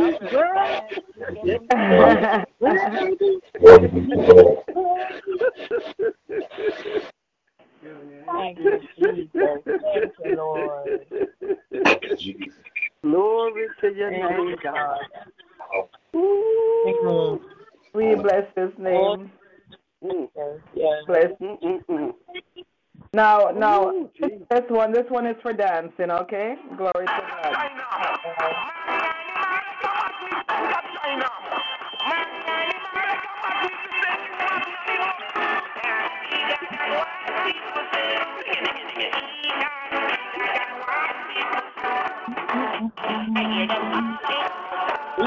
Thank 8.38 8.60
you, 8.60 8.80
Jesus. 8.98 9.30
Thank 9.66 10.14
you, 10.24 10.36
Lord. 10.36 11.06
Glory 13.02 13.68
to 13.82 13.94
your 13.94 14.12
name, 14.12 14.56
God. 14.64 15.00
Ooh. 16.16 17.42
We 17.94 18.16
bless 18.16 18.46
his 18.56 18.70
name. 18.78 19.32
Mm. 20.04 20.30
Bless. 21.08 21.32
Now, 23.14 23.50
now, 23.56 24.08
this 24.20 24.64
one, 24.70 24.92
this 24.92 25.06
one 25.10 25.26
is 25.26 25.36
for 25.42 25.54
dancing. 25.54 26.12
Okay, 26.12 26.56
glory 26.76 27.06
to 27.06 27.24
God. 27.44 28.72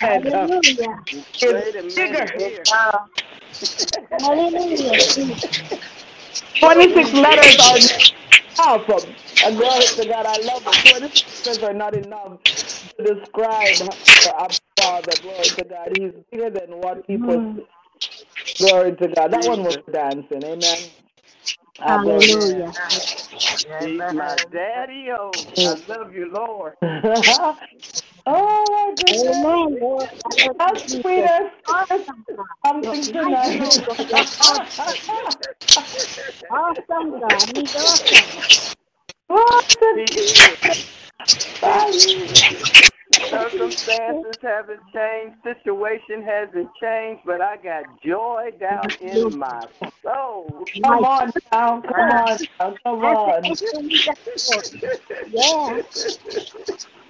man. 0.00 0.22
Hallelujah. 0.22 1.04
Is 1.42 1.94
bigger. 1.96 2.26
Hallelujah. 4.20 4.96
26 6.60 7.12
letters 7.14 7.56
are 7.60 7.78
enough. 7.78 8.12
And 9.44 9.56
glory 9.58 9.86
to 9.96 10.04
God. 10.06 10.26
I 10.26 10.36
love 10.38 10.62
it. 10.66 10.88
26 10.88 11.46
letters 11.46 11.62
are 11.64 11.74
not 11.74 11.94
enough 11.94 12.38
to 12.98 13.14
describe 13.14 13.76
our 14.34 14.48
Father. 14.76 15.16
Glory 15.22 15.50
to 15.50 15.64
God. 15.64 15.88
He's 15.98 16.12
bigger 16.30 16.50
than 16.50 16.80
what 16.80 17.06
people 17.06 17.56
Glory 18.58 18.92
to 18.96 19.08
God. 19.08 19.32
That 19.32 19.44
one 19.44 19.64
was 19.64 19.76
dancing. 19.92 20.44
Amen. 20.44 20.90
Ah. 21.80 21.98
Hallelujah. 21.98 22.72
My 24.14 24.38
daddy. 24.52 25.08
Oh, 25.10 25.30
I 25.58 25.74
love 25.88 26.14
you, 26.14 26.30
Lord. 26.32 26.74
oh 28.26 28.64
my 28.70 28.94
goodness. 28.96 29.36
Amen, 29.36 29.78
Lord. 29.80 30.08
Love 30.44 30.56
How 30.58 30.74
sweet. 30.76 31.24
Awesome 31.68 32.24
God. 32.36 32.46
Something 32.66 33.02
tonight. 33.02 33.60
Awesome 36.50 37.20
God. 37.20 37.50
He's 37.56 37.74
awesome. 37.76 38.28
What 39.28 39.76
See, 39.96 40.06
Circumstances 43.30 44.36
haven't 44.42 44.80
changed, 44.94 45.36
situation 45.42 46.22
hasn't 46.24 46.68
changed, 46.80 47.22
but 47.26 47.40
I 47.40 47.56
got 47.56 47.84
joy 48.04 48.50
down 48.60 48.94
in 49.00 49.38
my 49.38 49.66
soul. 50.04 50.68
Come 50.84 51.04
on 51.04 51.32
now. 51.52 51.82
Come 51.82 52.10
on 52.10 52.38
now. 52.60 52.78
Come 52.84 53.04
on. 53.04 53.42
That's 53.42 53.60
the 53.72 53.80
we 53.80 54.02
got 54.04 54.18
joy. 54.48 54.62
Yeah. 55.32 55.82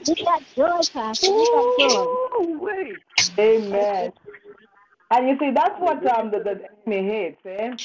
We 0.06 0.14
got 0.24 0.42
joy, 0.56 0.82
Pastor. 0.92 1.32
We 1.32 1.46
got 1.46 1.66
joy. 1.78 2.08
Ooh, 2.40 2.58
wait. 2.60 3.02
Amen. 3.38 4.12
And 5.10 5.28
you 5.28 5.36
see, 5.38 5.50
that's 5.54 5.78
what 5.78 6.04
um, 6.18 6.30
the, 6.30 6.40
the 6.40 6.60
enemy 6.86 7.08
hates, 7.10 7.40
eh? 7.46 7.76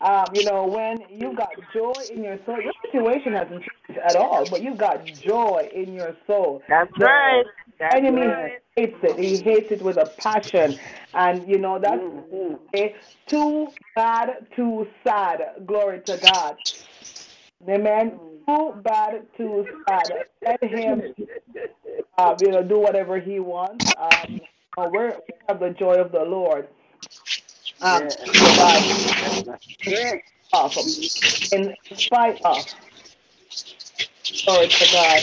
Um, 0.00 0.34
you 0.34 0.42
know, 0.42 0.66
when 0.66 1.04
you've 1.10 1.36
got 1.36 1.50
joy 1.72 2.04
in 2.10 2.22
your 2.22 2.38
soul, 2.44 2.60
your 2.60 2.74
situation 2.84 3.32
hasn't 3.32 3.62
changed 3.62 4.00
at 4.04 4.16
all, 4.16 4.46
but 4.46 4.62
you've 4.62 4.78
got 4.78 5.00
joy 5.26 5.68
in 5.74 5.94
your 5.94 6.16
soul. 6.26 6.62
That's 6.68 6.90
The 6.98 7.04
right. 7.04 7.44
That's 7.78 7.94
enemy 7.96 8.26
right. 8.26 8.62
hates 8.76 8.96
it. 9.02 9.18
He 9.18 9.36
hates 9.38 9.70
it 9.72 9.82
with 9.82 9.96
a 9.96 10.06
passion. 10.18 10.78
And, 11.12 11.48
you 11.48 11.58
know, 11.58 11.78
that's 11.78 12.00
Mhm. 12.00 12.58
eh, 12.74 12.92
too 13.26 13.68
bad, 13.94 14.46
too 14.54 14.88
sad. 15.06 15.66
Glory 15.66 16.00
to 16.00 16.16
God. 16.16 16.56
Amen. 17.68 18.18
Too 18.46 18.72
bad, 18.82 19.26
too 19.36 19.66
sad. 19.88 20.26
Let 20.42 20.62
him, 20.62 21.14
uh, 22.18 22.36
you 22.40 22.48
know, 22.48 22.62
do 22.62 22.78
whatever 22.78 23.18
he 23.18 23.40
wants. 23.40 23.86
Um, 23.96 24.40
we're, 24.90 25.10
we 25.10 25.34
have 25.48 25.60
the 25.60 25.70
joy 25.70 25.94
of 25.94 26.12
the 26.12 26.24
Lord. 26.24 26.68
Um, 27.80 28.08
off 30.52 30.76
in 31.52 31.74
spite 31.96 32.40
of. 32.42 32.64
Glory 34.44 34.68
to 34.68 34.92
God. 34.92 35.22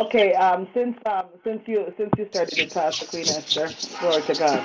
Okay, 0.00 0.32
um, 0.32 0.66
since 0.72 0.96
um, 1.04 1.26
since 1.44 1.60
you 1.66 1.92
since 1.98 2.10
you 2.16 2.26
started 2.30 2.58
it, 2.58 2.72
Pastor 2.72 3.04
Queen 3.04 3.28
Esther, 3.28 3.68
glory 4.00 4.22
to 4.22 4.34
God. 4.34 4.64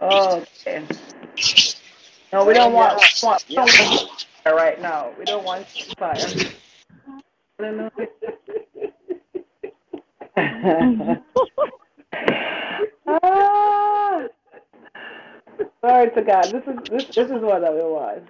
Okay. 0.00 0.86
No, 2.32 2.46
we 2.46 2.54
don't 2.54 2.72
want, 2.72 2.98
want, 3.22 3.44
we 3.46 3.56
want 3.56 4.10
right 4.46 4.80
now. 4.80 5.12
We 5.18 5.26
don't 5.26 5.44
want 5.44 5.66
fire. 5.98 6.16
ah, 10.36 11.16
glory 15.82 16.10
to 16.14 16.22
God. 16.22 16.44
This 16.44 16.62
is 16.66 16.76
this 16.90 17.04
this 17.14 17.30
is 17.30 17.42
what 17.42 17.62
I 17.62 17.68
want. 17.70 18.22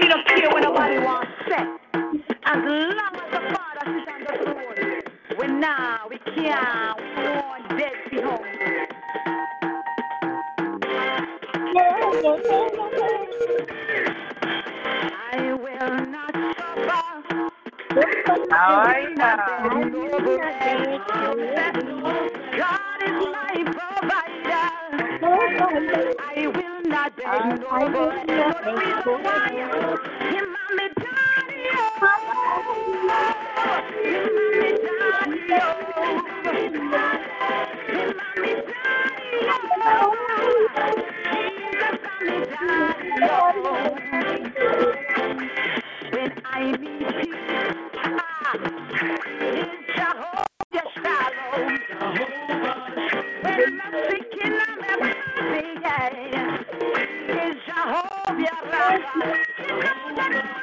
We 0.00 0.08
don't 0.08 0.26
care 0.26 0.50
what 0.50 0.62
nobody 0.64 0.98
wants 0.98 1.30
sex. 1.48 1.68
As 2.44 2.56
long 2.56 3.14
as 3.14 3.30
the 3.30 3.40
Father 3.54 4.04
sits 4.04 4.10
on 4.10 4.24
the 4.24 4.32
throne. 4.42 5.02
We 5.38 5.46
now, 5.46 6.08
we 6.10 6.18
can't, 6.18 6.98
we 7.16 7.22
want 7.22 7.68
dead 7.78 7.92
be 8.10 8.20
home. 8.20 8.42
I 15.32 15.54
will 15.54 16.06
not 16.06 16.34
suffer. 17.94 18.46
I 18.52 19.14
God 22.56 23.02
is 23.04 23.26
my 23.32 23.64
provider. 23.64 24.70
I 26.20 26.48
will 26.48 26.82
not 26.90 27.16
beg 27.16 27.60
nobody. 27.60 28.34
Him 30.32 30.56
and 30.60 30.76
me 30.76 30.88
daddy, 30.96 31.62
oh. 31.74 31.80
Him 34.04 34.30
and 35.10 35.32
me 38.42 38.54
daddy, 38.66 39.48
oh. 44.44 44.51
Thank 58.92 60.44
you. 60.56 60.61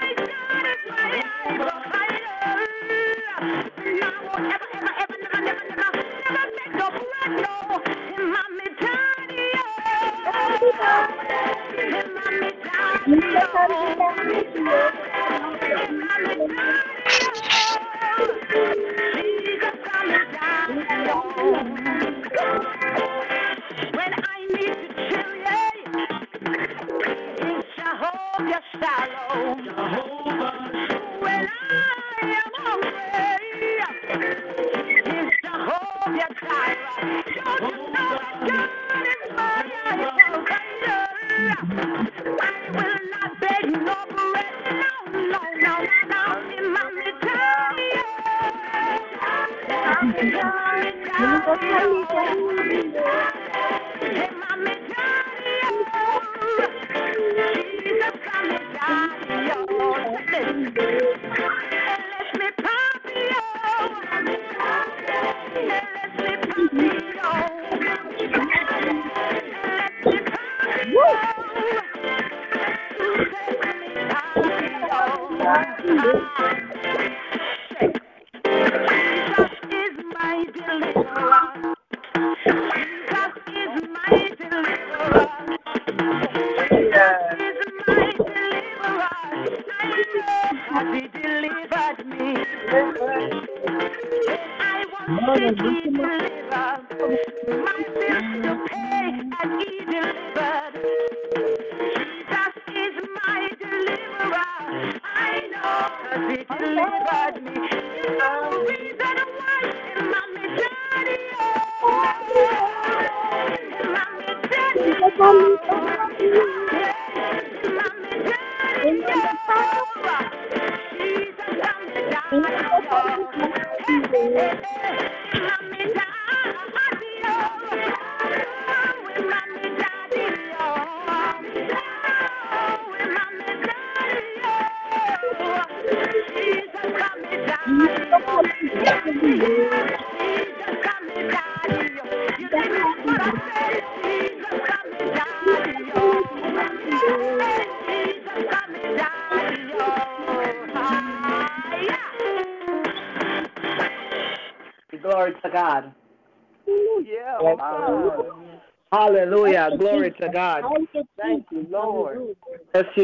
In 50.21 50.31
my 50.31 50.51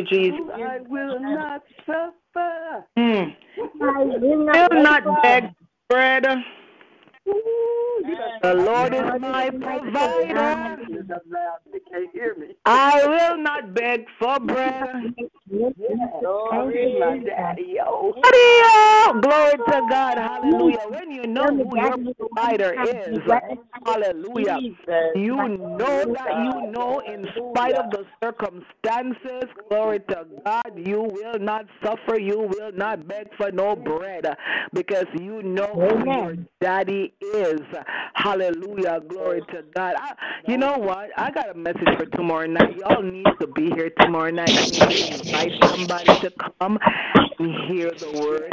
Jesus. 0.09 0.39
I 0.53 0.79
will 0.87 1.19
not 1.19 1.63
suffer. 1.85 2.85
Mm. 2.97 3.35
I 3.81 4.03
will 4.03 4.19
Will 4.19 4.83
not 4.83 5.03
beg 5.21 5.43
bread. 5.89 6.25
The 7.25 8.39
The 8.41 8.53
Lord 8.53 8.93
is 8.93 9.01
my 9.21 9.49
provider. 9.49 10.77
They 11.71 11.79
can't 11.91 12.11
hear 12.13 12.35
me. 12.35 12.55
I 12.65 13.05
will 13.05 13.37
not 13.37 13.73
beg 13.73 14.05
for 14.19 14.39
bread. 14.39 15.13
Lord 16.21 16.75
is 16.75 16.99
my 16.99 17.17
daddy, 17.19 17.75
yo. 17.77 18.13
Hallelujah. 18.23 19.21
Glory 19.21 19.57
to 19.71 19.87
God. 19.89 20.17
Hallelujah. 20.17 20.87
When 20.89 21.11
you 21.11 21.27
know 21.27 21.47
who 21.47 21.77
your 21.77 21.97
provider 22.15 22.73
is, 22.73 23.19
hallelujah. 23.85 24.57
You 25.15 25.35
know 25.35 26.13
that 26.13 26.31
you 26.43 26.71
know 26.71 26.99
in 26.99 27.27
spite 27.35 27.75
of 27.75 27.91
the 27.91 28.05
circumstances, 28.21 29.49
glory 29.69 29.99
to 30.09 30.25
God, 30.45 30.71
you 30.75 31.01
will 31.01 31.39
not 31.39 31.65
suffer, 31.83 32.19
you 32.19 32.39
will 32.39 32.71
not 32.73 33.07
beg 33.07 33.27
for 33.37 33.51
no 33.51 33.75
bread 33.75 34.25
because 34.73 35.05
you 35.19 35.41
know 35.43 35.67
who 35.73 36.11
your 36.11 36.35
daddy 36.59 37.13
is. 37.33 37.61
Hallelujah. 38.13 39.01
Glory 39.07 39.41
to 39.51 39.63
God. 39.75 39.95
I, 39.97 40.13
you 40.47 40.57
know 40.57 40.77
what? 40.77 41.09
I 41.17 41.31
got 41.31 41.49
a 41.49 41.53
message 41.53 41.89
for 41.97 42.05
tomorrow 42.05 42.47
night. 42.47 42.77
Y'all 42.77 43.03
need 43.03 43.27
to 43.39 43.47
be 43.47 43.69
here 43.75 43.91
tomorrow 43.99 44.31
night. 44.31 44.49
I 44.49 44.65
need 44.65 44.73
to 44.73 45.19
invite 45.19 45.51
somebody 45.63 46.19
to 46.21 46.31
come 46.59 46.79
and 47.39 47.53
hear 47.67 47.91
the 47.91 48.11
word. 48.21 48.51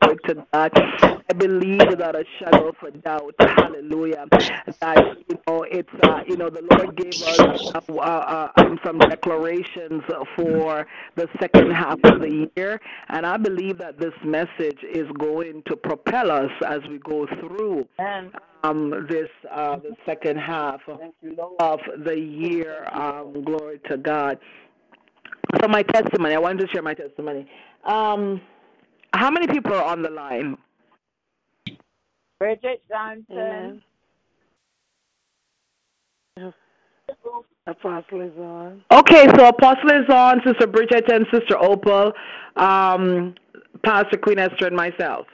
Glory 0.00 0.16
to 0.26 0.46
God. 0.52 0.70
I 1.30 1.34
believe 1.34 1.80
without 1.88 2.16
a 2.16 2.24
shadow 2.38 2.68
of 2.68 2.76
a 2.86 2.90
doubt, 2.90 3.34
hallelujah, 3.38 4.26
that 4.80 5.16
you 5.28 5.38
know 5.46 5.62
it's 5.70 5.88
uh, 6.02 6.20
you 6.26 6.36
know 6.36 6.50
the 6.50 6.62
Lord 6.70 6.96
gave 6.96 7.22
us 7.22 7.40
uh, 7.74 7.80
uh, 7.88 8.00
uh, 8.00 8.52
um, 8.56 8.78
some 8.84 8.98
declarations 8.98 10.02
for 10.36 10.86
the 11.16 11.28
second 11.40 11.70
half 11.72 11.98
of 12.04 12.20
the 12.20 12.48
year, 12.56 12.80
and 13.08 13.24
I 13.26 13.36
believe 13.36 13.78
that 13.78 13.98
this 13.98 14.14
message 14.24 14.78
is 14.82 15.06
going 15.18 15.62
to 15.66 15.76
propel 15.76 16.30
us 16.30 16.50
as 16.66 16.80
we 16.88 16.98
go 16.98 17.26
through 17.40 17.86
um, 18.64 19.06
this 19.08 19.28
uh, 19.50 19.76
the 19.76 19.96
second 20.06 20.38
half 20.38 20.80
of 21.58 21.80
the 22.04 22.18
year. 22.18 22.86
Um, 22.92 23.42
glory 23.44 23.80
to 23.90 23.96
God. 23.96 24.38
So 25.60 25.68
my 25.68 25.82
testimony, 25.82 26.34
I 26.34 26.38
wanted 26.38 26.66
to 26.66 26.72
share 26.72 26.82
my 26.82 26.94
testimony. 26.94 27.46
Um, 27.84 28.40
how 29.12 29.30
many 29.30 29.46
people 29.46 29.72
are 29.74 29.84
on 29.84 30.02
the 30.02 30.10
line? 30.10 30.56
Bridget 32.38 32.82
Johnson. 32.88 33.82
Apostle 37.66 38.20
is 38.22 38.36
on. 38.38 38.82
Okay, 38.90 39.28
so 39.36 39.46
Apostle 39.46 39.90
is 39.90 40.08
on, 40.08 40.40
Sister 40.44 40.66
Bridget 40.66 41.10
and 41.12 41.26
Sister 41.32 41.56
Opal, 41.60 42.12
um, 42.56 43.34
Pastor 43.84 44.16
Queen 44.18 44.38
Esther 44.38 44.66
and 44.66 44.76
myself. 44.76 45.26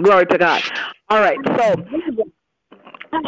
Glory 0.00 0.26
to 0.26 0.38
God. 0.38 0.62
All 1.10 1.20
right, 1.20 1.38
so 1.58 1.74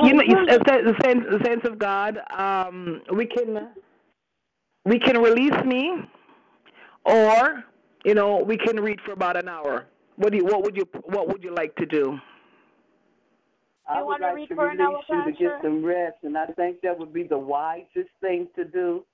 you 0.03 0.15
know, 0.15 0.23
the 0.47 0.63
sense, 0.69 0.97
saints, 1.05 1.27
the 1.31 1.41
saints 1.45 1.67
of 1.69 1.79
God, 1.79 2.19
um, 2.37 3.03
we 3.15 3.27
can 3.27 3.69
we 4.85 4.99
can 4.99 5.19
release 5.21 5.65
me, 5.65 5.93
or 7.05 7.65
you 8.05 8.15
know, 8.15 8.39
we 8.39 8.57
can 8.57 8.81
read 8.81 9.01
for 9.05 9.13
about 9.13 9.37
an 9.37 9.49
hour. 9.49 9.87
What 10.17 10.33
do 10.33 10.39
you 10.39 10.45
what 10.45 10.63
would 10.63 10.77
you 10.77 10.87
what 11.05 11.29
would 11.29 11.43
you 11.43 11.55
like 11.55 11.75
to 11.77 11.87
do? 11.87 12.19
I 13.89 13.99
You 13.99 14.07
would 14.07 14.21
wanna 14.21 14.27
like 14.27 14.35
read 14.37 14.49
to 14.51 14.55
for 14.55 14.69
an 14.71 14.81
hour, 14.81 15.01
you 15.11 15.25
to 15.25 15.33
get 15.33 15.53
Pastor? 15.53 15.59
some 15.63 15.85
rest, 15.85 16.17
and 16.23 16.37
I 16.39 16.47
think 16.47 16.81
that 16.83 16.99
would 16.99 17.13
be 17.13 17.25
the 17.25 17.39
wisest 17.39 18.11
thing 18.21 18.49
to 18.57 18.65
do 18.65 19.05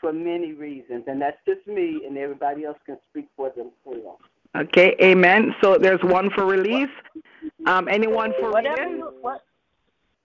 for 0.00 0.12
many 0.12 0.52
reasons. 0.52 1.04
And 1.06 1.20
that's 1.20 1.38
just 1.46 1.66
me, 1.66 2.02
and 2.06 2.16
everybody 2.18 2.64
else 2.64 2.78
can 2.86 2.98
speak 3.10 3.28
for 3.36 3.50
themselves. 3.50 4.18
Okay, 4.56 4.94
Amen. 5.02 5.54
So 5.62 5.76
there's 5.78 6.00
one 6.02 6.30
for 6.34 6.44
release. 6.46 6.88
Um, 7.66 7.88
anyone 7.88 8.32
for 8.40 8.50
Whatever 8.50 8.82
reading? 8.82 8.96
you 8.98 9.12
what, 9.20 9.42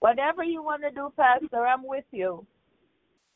whatever 0.04 0.44
you 0.44 0.62
want 0.62 0.84
to 0.84 0.92
do, 0.92 1.14
Pastor, 1.16 1.66
I'm 1.66 1.88
with 1.88 2.04
you. 2.12 2.46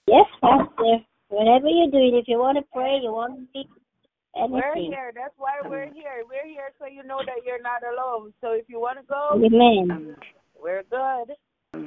Yes, 0.05 0.25
Pastor. 0.41 0.97
Whatever 1.29 1.67
you're 1.69 1.91
doing, 1.91 2.15
if 2.15 2.27
you 2.27 2.39
want 2.39 2.57
to 2.57 2.63
pray, 2.73 2.99
you 3.01 3.11
want 3.11 3.39
to 3.53 3.59
read 3.59 4.49
We're 4.49 4.75
here. 4.75 5.11
That's 5.15 5.33
why 5.37 5.53
we're 5.63 5.91
here. 5.93 6.23
We're 6.29 6.47
here 6.47 6.71
so 6.77 6.85
you 6.85 7.03
know 7.03 7.19
that 7.25 7.45
you're 7.45 7.61
not 7.61 7.81
alone. 7.83 8.33
So 8.41 8.51
if 8.51 8.65
you 8.67 8.79
want 8.79 8.99
to 8.99 9.05
go, 9.05 9.31
Amen. 9.33 10.15
We're 10.61 10.83
good. 10.83 11.35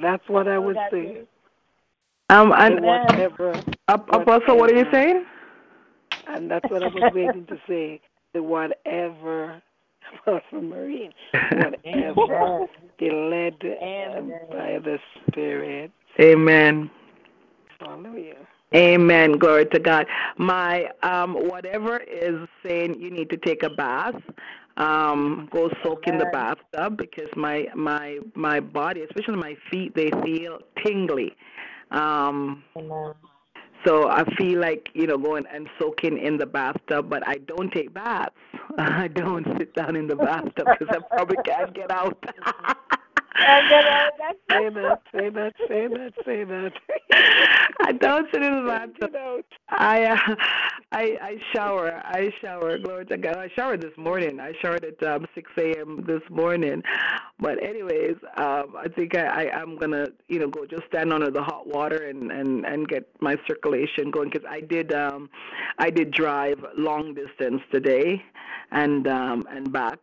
that's 0.01 0.27
what 0.27 0.47
I 0.47 0.55
So 0.55 0.61
would 0.61 0.77
say. 0.91 1.21
Um, 2.29 2.51
and 2.51 2.79
Amen. 2.79 3.05
Whatever. 3.07 3.53
Ap- 3.87 4.07
Apostle, 4.13 4.57
what 4.57 4.71
are 4.71 4.77
you 4.77 4.85
saying? 4.91 5.25
And 6.27 6.49
that's 6.49 6.69
what 6.69 6.81
I 6.83 6.87
was 6.87 7.11
waiting 7.13 7.45
to 7.47 7.57
say. 7.67 8.01
The 8.33 8.41
whatever, 8.41 9.61
Apostle 10.19 10.61
Marine, 10.61 11.13
whatever, 11.51 12.67
be 12.99 13.09
led 13.11 13.55
Amen. 13.63 14.33
by 14.49 14.79
the 14.83 14.97
Spirit. 15.27 15.91
Amen. 16.19 16.89
Hallelujah. 17.79 18.47
Amen. 18.73 19.33
Glory 19.33 19.65
to 19.67 19.79
God. 19.79 20.05
My 20.37 20.85
um 21.03 21.33
whatever 21.33 21.97
is 21.97 22.47
saying 22.65 22.99
you 22.99 23.11
need 23.11 23.29
to 23.29 23.37
take 23.37 23.63
a 23.63 23.69
bath. 23.69 24.15
Um, 24.77 25.49
go 25.51 25.69
soak 25.83 26.07
in 26.07 26.17
the 26.17 26.25
bathtub 26.31 26.97
because 26.97 27.29
my 27.35 27.67
my 27.75 28.19
my 28.35 28.61
body, 28.61 29.01
especially 29.01 29.35
my 29.35 29.55
feet, 29.69 29.93
they 29.95 30.09
feel 30.23 30.59
tingly. 30.83 31.35
Um, 31.91 32.63
Amen. 32.77 33.13
So 33.85 34.09
I 34.09 34.23
feel 34.35 34.59
like 34.59 34.89
you 34.93 35.07
know 35.07 35.17
going 35.17 35.45
and 35.53 35.67
soaking 35.79 36.17
in 36.17 36.37
the 36.37 36.45
bathtub, 36.45 37.09
but 37.09 37.27
I 37.27 37.35
don't 37.37 37.71
take 37.71 37.93
baths. 37.93 38.35
I 38.77 39.07
don't 39.07 39.45
sit 39.57 39.73
down 39.73 39.95
in 39.95 40.07
the 40.07 40.15
bathtub 40.27 40.67
because 40.79 40.95
I 40.95 41.15
probably 41.15 41.37
can't 41.45 41.73
get 41.73 41.91
out. 41.91 42.17
And 43.35 43.71
then, 43.71 43.85
uh, 43.85 44.09
that's 44.17 44.37
Say 44.51 44.69
that, 44.69 45.01
say 45.13 45.29
that, 45.29 45.53
say 45.67 45.87
that, 45.87 46.13
say 46.25 46.43
that. 46.43 46.73
I 47.81 47.93
don't 47.93 48.27
sit 48.33 48.43
in 48.43 48.63
the 48.63 48.69
bathtub. 48.69 49.15
I 49.69 50.03
uh, 50.03 50.17
I 50.91 51.17
I 51.21 51.37
shower. 51.53 52.01
I 52.03 52.31
shower. 52.41 52.77
Glory 52.77 53.05
to 53.07 53.17
God. 53.17 53.37
I 53.37 53.49
showered 53.55 53.81
this 53.81 53.97
morning. 53.97 54.39
I 54.39 54.53
showered 54.61 54.83
at 54.83 55.01
um, 55.03 55.25
6 55.33 55.51
a.m. 55.57 56.03
this 56.05 56.21
morning. 56.29 56.83
But 57.39 57.63
anyways, 57.63 58.17
um, 58.37 58.75
I 58.77 58.87
think 58.95 59.15
I, 59.15 59.45
I 59.45 59.59
I'm 59.61 59.77
gonna 59.77 60.07
you 60.27 60.39
know 60.39 60.47
go 60.47 60.65
just 60.65 60.83
stand 60.87 61.13
under 61.13 61.31
the 61.31 61.41
hot 61.41 61.67
water 61.67 62.07
and 62.07 62.31
and 62.31 62.65
and 62.65 62.87
get 62.87 63.07
my 63.21 63.37
circulation 63.47 64.11
going 64.11 64.29
because 64.29 64.45
I 64.49 64.61
did 64.61 64.93
um 64.93 65.29
I 65.79 65.89
did 65.89 66.11
drive 66.11 66.63
long 66.77 67.13
distance 67.13 67.61
today 67.71 68.21
and 68.71 69.07
um 69.07 69.45
and 69.49 69.71
back. 69.71 69.99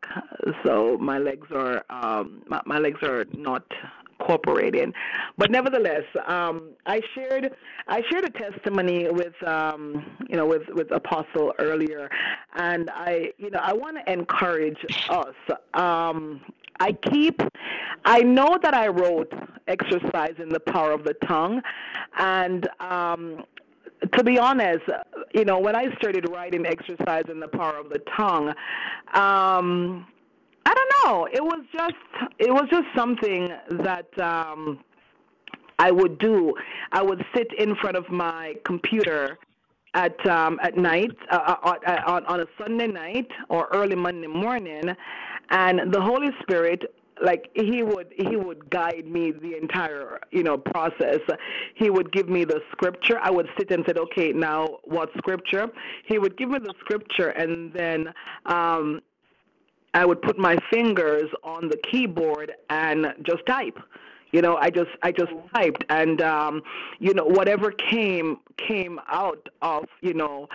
So 0.64 0.98
my 0.98 1.18
legs 1.18 1.48
are 1.52 1.85
um 1.90 2.42
my, 2.46 2.61
my 2.66 2.78
legs 2.78 3.02
are 3.02 3.24
not 3.35 3.64
cooperating. 4.18 4.92
But 5.37 5.50
nevertheless, 5.50 6.04
um, 6.26 6.70
I 6.87 7.00
shared 7.14 7.54
I 7.87 8.02
shared 8.11 8.24
a 8.24 8.31
testimony 8.31 9.09
with 9.09 9.35
um, 9.46 10.04
you 10.28 10.37
know 10.37 10.46
with 10.46 10.62
with 10.74 10.90
Apostle 10.90 11.52
earlier, 11.59 12.11
and 12.57 12.90
I 12.90 13.33
you 13.38 13.50
know 13.50 13.61
I 13.62 13.72
want 13.72 13.96
to 14.04 14.12
encourage 14.12 14.85
us. 15.09 15.35
Um, 15.74 16.40
I 16.81 16.92
keep 16.92 17.42
I 18.04 18.20
know 18.22 18.59
that 18.62 18.74
I 18.74 18.88
wrote 18.88 19.33
exercise 19.66 20.35
in 20.38 20.48
the 20.48 20.61
power 20.61 20.92
of 20.92 21.04
the 21.04 21.14
tongue, 21.26 21.62
and 22.18 22.68
um, 22.81 23.44
to 24.14 24.24
be 24.24 24.38
honest, 24.38 24.84
you 25.34 25.44
know, 25.44 25.58
when 25.58 25.74
I 25.74 25.94
started 25.96 26.28
writing 26.30 26.66
exercise 26.66 27.24
in 27.30 27.40
the 27.40 27.48
power 27.48 27.76
of 27.76 27.88
the 27.88 28.00
tongue, 28.16 28.48
um, 29.14 30.06
I 30.66 30.74
don't 30.74 30.92
know. 31.04 31.28
It 31.32 31.42
was 31.42 31.64
just 31.72 31.94
it 32.38 32.52
was 32.52 32.66
just 32.70 32.87
something 32.94 33.48
that 33.82 34.18
um, 34.20 34.80
I 35.78 35.90
would 35.90 36.18
do. 36.18 36.54
I 36.92 37.02
would 37.02 37.24
sit 37.34 37.48
in 37.58 37.74
front 37.76 37.96
of 37.96 38.08
my 38.11 38.54
computer 38.64 39.38
at 39.94 40.26
um, 40.28 40.58
at 40.62 40.76
night 40.76 41.16
uh, 41.30 41.56
on, 41.62 41.76
on 42.06 42.26
on 42.26 42.40
a 42.40 42.46
Sunday 42.61 42.87
night 42.87 43.28
or 43.48 43.68
early 43.72 43.96
Monday 43.96 44.26
morning, 44.26 44.94
and 45.50 45.92
the 45.92 46.00
Holy 46.00 46.28
Spirit 46.42 46.94
like 47.22 47.50
he 47.54 47.83
would 47.83 48.12
he 48.16 48.37
would 48.37 48.70
guide 48.70 49.07
me 49.07 49.31
the 49.31 49.57
entire 49.57 50.20
you 50.31 50.42
know 50.42 50.59
process. 50.59 51.20
He 51.74 51.90
would 51.90 52.12
give 52.12 52.28
me 52.28 52.44
the 52.44 52.61
scripture. 52.72 53.18
I 53.22 53.31
would 53.31 53.48
sit 53.59 53.70
and 53.70 53.85
say 53.87 53.94
okay 53.98 54.33
now 54.33 54.78
what 54.85 55.11
scripture? 55.18 55.68
He 56.07 56.18
would 56.18 56.37
give 56.37 56.50
me 56.50 56.59
the 56.59 56.74
scripture 56.81 57.28
and 57.31 57.72
then 57.72 58.12
um 58.46 59.00
I 59.94 60.04
would 60.04 60.20
put 60.22 60.38
my 60.38 60.57
fingers 60.70 61.31
on 61.42 61.68
the 61.68 61.78
keyboard 61.90 62.52
and 62.70 63.14
just 63.22 63.44
type. 63.46 63.78
You 64.32 64.42
know, 64.42 64.56
I 64.56 64.70
just 64.70 64.90
I 65.02 65.12
just 65.12 65.32
typed 65.54 65.84
and 65.88 66.20
um 66.20 66.62
you 66.98 67.14
know 67.14 67.24
whatever 67.24 67.70
came 67.70 68.38
came 68.56 69.00
out 69.08 69.48
of, 69.62 69.84
you 70.00 70.14
know, 70.14 70.48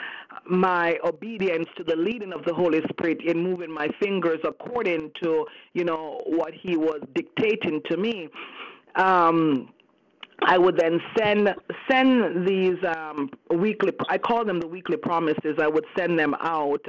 my 0.45 0.97
obedience 1.03 1.67
to 1.77 1.83
the 1.83 1.95
leading 1.95 2.33
of 2.33 2.43
the 2.45 2.53
Holy 2.53 2.81
Spirit 2.89 3.21
in 3.25 3.41
moving 3.41 3.71
my 3.71 3.88
fingers 3.99 4.39
according 4.43 5.12
to, 5.23 5.45
you 5.73 5.86
know, 5.86 6.21
what 6.25 6.53
he 6.53 6.75
was 6.77 7.01
dictating 7.15 7.81
to 7.89 7.97
me. 7.97 8.29
Um 8.95 9.69
I 10.45 10.57
would 10.57 10.77
then 10.77 10.99
send 11.17 11.53
send 11.89 12.47
these 12.47 12.77
um, 12.86 13.29
weekly. 13.49 13.93
I 14.09 14.17
call 14.17 14.43
them 14.43 14.59
the 14.59 14.67
weekly 14.67 14.97
promises. 14.97 15.57
I 15.59 15.67
would 15.67 15.86
send 15.97 16.19
them 16.19 16.36
out, 16.41 16.86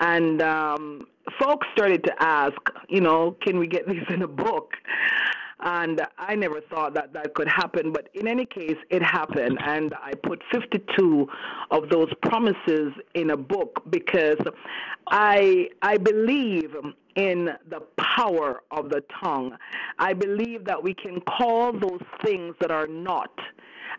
and 0.00 0.42
um, 0.42 1.06
folks 1.38 1.66
started 1.74 2.02
to 2.04 2.22
ask, 2.22 2.56
you 2.88 3.00
know, 3.00 3.36
can 3.40 3.58
we 3.58 3.66
get 3.66 3.86
these 3.88 4.02
in 4.08 4.22
a 4.22 4.28
book? 4.28 4.72
And 5.60 6.02
I 6.18 6.36
never 6.36 6.60
thought 6.60 6.94
that 6.94 7.12
that 7.14 7.34
could 7.34 7.48
happen, 7.48 7.92
but 7.92 8.08
in 8.14 8.28
any 8.28 8.46
case, 8.46 8.76
it 8.90 9.02
happened. 9.02 9.58
And 9.60 9.92
I 9.94 10.14
put 10.14 10.42
52 10.52 11.28
of 11.70 11.88
those 11.88 12.12
promises 12.22 12.92
in 13.14 13.30
a 13.30 13.36
book 13.36 13.82
because 13.90 14.38
I 15.10 15.68
I 15.82 15.96
believe 15.96 16.76
in 17.16 17.50
the 17.68 17.80
power 17.96 18.62
of 18.70 18.90
the 18.90 19.02
tongue. 19.20 19.56
I 19.98 20.12
believe 20.12 20.64
that 20.66 20.80
we 20.80 20.94
can 20.94 21.20
call 21.22 21.72
those 21.72 22.02
things 22.24 22.54
that 22.60 22.70
are 22.70 22.86
not 22.86 23.32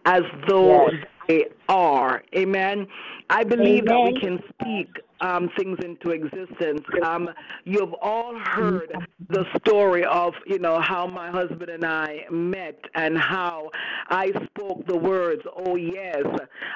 as 0.05 0.24
though 0.47 0.89
Yes. 0.89 1.05
They 1.30 1.46
are. 1.70 2.24
Amen. 2.36 2.88
I 3.30 3.44
believe 3.44 3.86
that 3.86 4.02
we 4.02 4.20
can 4.20 4.40
speak 4.50 4.90
um, 5.22 5.50
things 5.58 5.78
into 5.84 6.12
existence. 6.12 6.82
Um, 7.04 7.30
you've 7.66 7.94
all 8.02 8.38
heard 8.40 8.92
the 9.30 9.46
story 9.60 10.04
of, 10.06 10.34
you 10.48 10.60
know, 10.60 10.80
how 10.80 11.06
my 11.06 11.30
husband 11.30 11.70
and 11.70 11.86
I 11.86 12.26
met 12.32 12.80
and 12.96 13.18
how 13.18 13.70
I 14.08 14.32
spoke 14.46 14.88
the 14.88 14.98
words, 14.98 15.44
oh, 15.56 15.76
yes, 15.76 16.24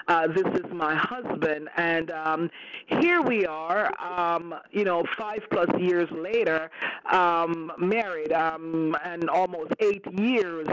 uh, 0.07 0.27
this 0.27 0.45
is 0.59 0.71
my 0.71 0.95
husband. 0.95 1.69
And 1.77 2.11
um, 2.11 2.49
here 2.87 3.21
we 3.21 3.45
are, 3.45 3.91
um, 3.99 4.53
you 4.71 4.83
know, 4.83 5.03
five 5.17 5.39
plus 5.49 5.69
years 5.79 6.09
later, 6.11 6.69
um, 7.11 7.71
married, 7.79 8.33
um, 8.33 8.95
and 9.03 9.29
almost 9.29 9.73
eight 9.79 10.05
years 10.19 10.67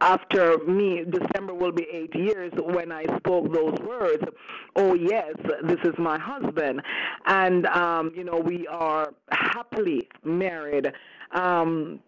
after 0.00 0.58
me, 0.66 1.04
December 1.08 1.54
will 1.54 1.72
be 1.72 1.86
eight 1.90 2.14
years 2.14 2.52
when 2.56 2.92
I 2.92 3.06
spoke 3.22 3.52
those 3.52 3.78
words. 3.86 4.24
Oh, 4.76 4.94
yes, 4.94 5.34
this 5.64 5.78
is 5.84 5.94
my 5.98 6.18
husband. 6.18 6.82
And, 7.26 7.66
um, 7.66 8.12
you 8.14 8.24
know, 8.24 8.38
we 8.38 8.66
are 8.66 9.12
happily 9.30 10.08
married. 10.24 10.92
Um, 11.32 12.00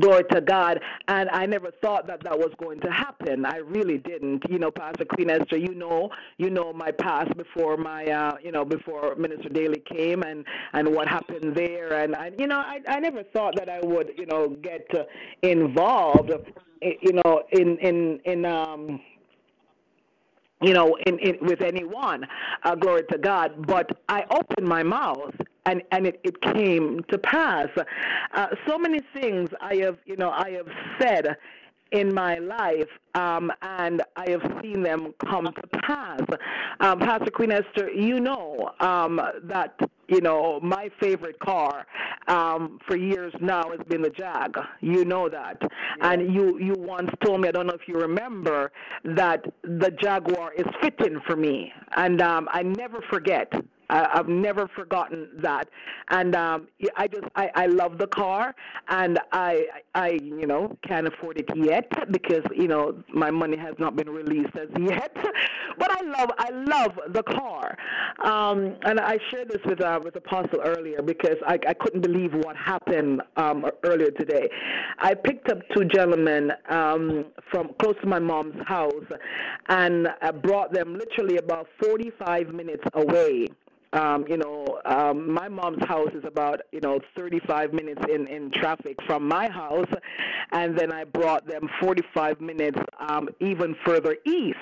glory 0.00 0.24
to 0.30 0.40
God. 0.40 0.80
And 1.08 1.28
I 1.30 1.46
never 1.46 1.70
thought 1.82 2.06
that 2.06 2.22
that 2.24 2.38
was 2.38 2.50
going 2.58 2.80
to 2.80 2.90
happen. 2.90 3.44
I 3.44 3.58
really 3.58 3.98
didn't. 3.98 4.42
You 4.48 4.58
know, 4.58 4.70
Pastor 4.70 5.04
Queen 5.04 5.30
Esther, 5.30 5.56
you 5.56 5.74
know, 5.74 6.10
you 6.38 6.50
know 6.50 6.72
my 6.72 6.90
past 6.90 7.36
before 7.36 7.76
my, 7.76 8.06
uh, 8.06 8.36
you 8.42 8.52
know, 8.52 8.64
before 8.64 9.14
Minister 9.16 9.48
Daly 9.48 9.82
came 9.86 10.22
and 10.22 10.44
and 10.72 10.88
what 10.94 11.08
happened 11.08 11.54
there. 11.54 12.00
And 12.02 12.14
I, 12.14 12.30
you 12.38 12.46
know, 12.46 12.58
I 12.58 12.80
I 12.88 12.98
never 13.00 13.22
thought 13.22 13.56
that 13.56 13.68
I 13.68 13.80
would, 13.82 14.12
you 14.16 14.26
know, 14.26 14.48
get 14.48 14.86
uh, 14.94 15.04
involved, 15.42 16.32
eh, 16.82 16.92
you 17.02 17.12
know, 17.12 17.42
in 17.52 17.78
in 17.78 18.20
in 18.24 18.44
um 18.44 19.00
you 20.64 20.72
know, 20.72 20.96
in, 21.06 21.18
in 21.18 21.38
with 21.40 21.60
anyone. 21.60 22.26
Uh, 22.62 22.74
glory 22.74 23.04
to 23.10 23.18
God. 23.18 23.66
But 23.66 23.98
I 24.08 24.24
opened 24.30 24.66
my 24.66 24.82
mouth 24.82 25.34
and, 25.66 25.82
and 25.92 26.06
it, 26.06 26.20
it 26.24 26.40
came 26.40 27.02
to 27.10 27.18
pass. 27.18 27.68
Uh, 28.34 28.46
so 28.66 28.78
many 28.78 29.00
things 29.12 29.50
I 29.60 29.76
have, 29.76 29.98
you 30.06 30.16
know, 30.16 30.30
I 30.30 30.50
have 30.52 30.68
said 31.00 31.36
in 31.94 32.12
my 32.12 32.34
life, 32.34 32.88
um, 33.14 33.52
and 33.62 34.02
I 34.16 34.28
have 34.30 34.42
seen 34.60 34.82
them 34.82 35.14
come 35.24 35.44
to 35.44 35.78
pass. 35.78 36.20
Um, 36.80 36.98
Pastor 36.98 37.30
Queen 37.30 37.52
Esther, 37.52 37.88
you 37.88 38.18
know 38.18 38.72
um, 38.80 39.20
that 39.44 39.78
you 40.08 40.20
know 40.20 40.58
my 40.60 40.90
favorite 41.00 41.38
car 41.38 41.86
um, 42.26 42.80
for 42.86 42.96
years 42.96 43.32
now 43.40 43.70
has 43.70 43.78
been 43.88 44.02
the 44.02 44.10
Jag. 44.10 44.58
You 44.80 45.04
know 45.04 45.28
that, 45.28 45.62
and 46.00 46.34
you 46.34 46.58
you 46.58 46.74
once 46.76 47.10
told 47.24 47.40
me 47.40 47.48
I 47.48 47.52
don't 47.52 47.68
know 47.68 47.74
if 47.74 47.86
you 47.86 47.94
remember 47.94 48.72
that 49.04 49.44
the 49.62 49.92
Jaguar 49.92 50.52
is 50.54 50.66
fitting 50.82 51.20
for 51.24 51.36
me, 51.36 51.72
and 51.96 52.20
um, 52.20 52.48
I 52.50 52.64
never 52.64 53.00
forget. 53.08 53.52
I, 53.90 54.08
I've 54.14 54.28
never 54.28 54.68
forgotten 54.68 55.28
that, 55.42 55.68
and 56.08 56.34
um, 56.34 56.68
I 56.96 57.08
just 57.08 57.24
I, 57.36 57.50
I 57.54 57.66
love 57.66 57.98
the 57.98 58.06
car, 58.06 58.54
and 58.88 59.18
I 59.32 59.66
I 59.94 60.18
you 60.22 60.46
know 60.46 60.76
can't 60.86 61.06
afford 61.06 61.38
it 61.38 61.48
yet 61.54 61.90
because 62.10 62.42
you 62.54 62.68
know 62.68 63.02
my 63.12 63.30
money 63.30 63.56
has 63.56 63.74
not 63.78 63.96
been 63.96 64.10
released 64.10 64.56
as 64.56 64.68
yet, 64.80 65.14
but 65.78 65.90
I 65.90 66.02
love 66.02 66.30
I 66.38 66.50
love 66.50 66.98
the 67.12 67.22
car, 67.22 67.76
um, 68.24 68.76
and 68.82 69.00
I 69.00 69.18
shared 69.30 69.48
this 69.48 69.60
with 69.64 69.80
uh, 69.80 70.00
with 70.02 70.16
Apostle 70.16 70.60
earlier 70.64 71.02
because 71.02 71.36
I 71.46 71.58
I 71.66 71.74
couldn't 71.74 72.02
believe 72.02 72.34
what 72.34 72.56
happened 72.56 73.22
um, 73.36 73.66
earlier 73.84 74.10
today. 74.10 74.48
I 74.98 75.14
picked 75.14 75.50
up 75.50 75.58
two 75.74 75.84
gentlemen 75.84 76.52
um, 76.70 77.26
from 77.50 77.70
close 77.80 77.96
to 78.02 78.06
my 78.06 78.18
mom's 78.18 78.56
house, 78.66 79.04
and 79.68 80.08
I 80.22 80.30
brought 80.30 80.72
them 80.72 80.94
literally 80.98 81.36
about 81.36 81.66
45 81.80 82.48
minutes 82.54 82.84
away 82.94 83.48
um, 83.94 84.26
you 84.28 84.36
know, 84.36 84.80
um, 84.84 85.32
my 85.32 85.48
mom's 85.48 85.84
house 85.84 86.10
is 86.14 86.24
about, 86.24 86.60
you 86.72 86.80
know, 86.80 87.00
35 87.16 87.72
minutes 87.72 88.02
in, 88.12 88.26
in 88.26 88.50
traffic 88.50 88.96
from 89.06 89.26
my 89.26 89.48
house. 89.48 89.88
And 90.52 90.76
then 90.76 90.92
I 90.92 91.04
brought 91.04 91.46
them 91.46 91.68
45 91.80 92.40
minutes 92.40 92.78
um, 92.98 93.28
even 93.40 93.76
further 93.84 94.16
east. 94.24 94.58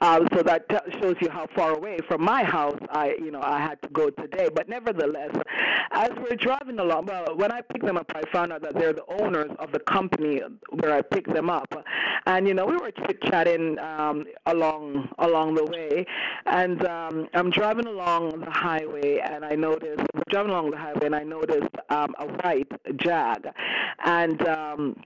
Uh, 0.00 0.20
so 0.34 0.42
that 0.42 0.68
t- 0.68 1.00
shows 1.00 1.16
you 1.20 1.30
how 1.30 1.46
far 1.56 1.74
away 1.74 1.98
from 2.06 2.22
my 2.22 2.44
house 2.44 2.78
I, 2.90 3.16
you 3.18 3.30
know, 3.30 3.40
I 3.42 3.58
had 3.58 3.80
to 3.82 3.88
go 3.88 4.10
today. 4.10 4.48
But 4.54 4.68
nevertheless, 4.68 5.30
as 5.92 6.10
we're 6.18 6.36
driving 6.36 6.78
along, 6.78 7.06
well, 7.06 7.34
when 7.34 7.50
I 7.50 7.62
picked 7.62 7.84
them 7.84 7.96
up, 7.96 8.12
I 8.14 8.22
found 8.30 8.52
out 8.52 8.62
that 8.62 8.74
they're 8.74 8.92
the 8.92 9.06
owners 9.20 9.50
of 9.58 9.72
the 9.72 9.80
company 9.80 10.42
where 10.70 10.92
I 10.92 11.02
picked 11.02 11.32
them 11.32 11.48
up. 11.48 11.72
And, 12.26 12.46
you 12.46 12.54
know, 12.54 12.66
we 12.66 12.76
were 12.76 12.90
chit 12.90 13.22
chatting 13.22 13.78
um, 13.78 14.26
along, 14.46 15.08
along 15.18 15.54
the 15.54 15.64
way. 15.64 16.06
And 16.44 16.84
um, 16.86 17.28
I'm 17.34 17.50
driving 17.50 17.86
along 17.86 18.40
the 18.40 18.50
highway 18.66 19.18
and 19.18 19.44
I 19.44 19.54
noticed, 19.54 20.02
driving 20.30 20.50
along 20.50 20.70
the 20.72 20.76
highway 20.76 21.06
and 21.06 21.14
I 21.14 21.22
noticed 21.22 21.74
um, 21.90 22.14
a 22.18 22.26
white 22.38 22.72
Jag. 22.96 23.46
And 24.04 24.38
um, 24.48 24.96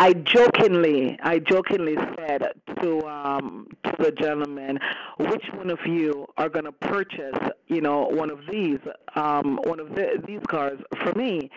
I 0.00 0.14
jokingly, 0.14 1.18
I 1.22 1.40
jokingly 1.40 1.94
said 2.16 2.52
to 2.80 3.06
um, 3.06 3.66
to 3.84 3.94
the 3.98 4.10
gentleman, 4.12 4.78
which 5.18 5.44
one 5.52 5.68
of 5.68 5.78
you 5.84 6.26
are 6.38 6.48
going 6.48 6.64
to 6.64 6.72
purchase, 6.72 7.36
you 7.66 7.82
know, 7.82 8.06
one 8.06 8.30
of 8.30 8.38
these, 8.50 8.78
um, 9.14 9.58
one 9.64 9.78
of 9.78 9.90
the, 9.90 10.22
these 10.26 10.40
cars 10.48 10.80
for 11.04 11.12
me? 11.12 11.50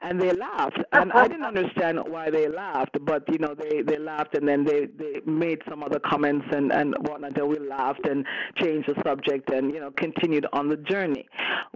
And 0.00 0.20
they 0.20 0.32
laughed, 0.32 0.78
and 0.92 1.10
I 1.12 1.26
didn't 1.26 1.44
understand 1.44 1.98
why 2.06 2.30
they 2.30 2.46
laughed, 2.46 2.96
but 3.04 3.24
you 3.32 3.38
know, 3.38 3.52
they 3.52 3.82
they 3.82 3.98
laughed, 3.98 4.36
and 4.36 4.46
then 4.46 4.64
they 4.64 4.86
they 4.86 5.20
made 5.26 5.60
some 5.68 5.82
other 5.82 5.98
comments 5.98 6.46
and 6.52 6.70
and 6.72 6.94
whatnot. 7.00 7.36
And 7.36 7.48
we 7.48 7.58
laughed 7.58 8.06
and 8.06 8.24
changed 8.54 8.88
the 8.88 9.02
subject, 9.04 9.50
and 9.50 9.74
you 9.74 9.80
know, 9.80 9.90
continued 9.90 10.46
on 10.52 10.68
the 10.68 10.76
journey. 10.76 11.26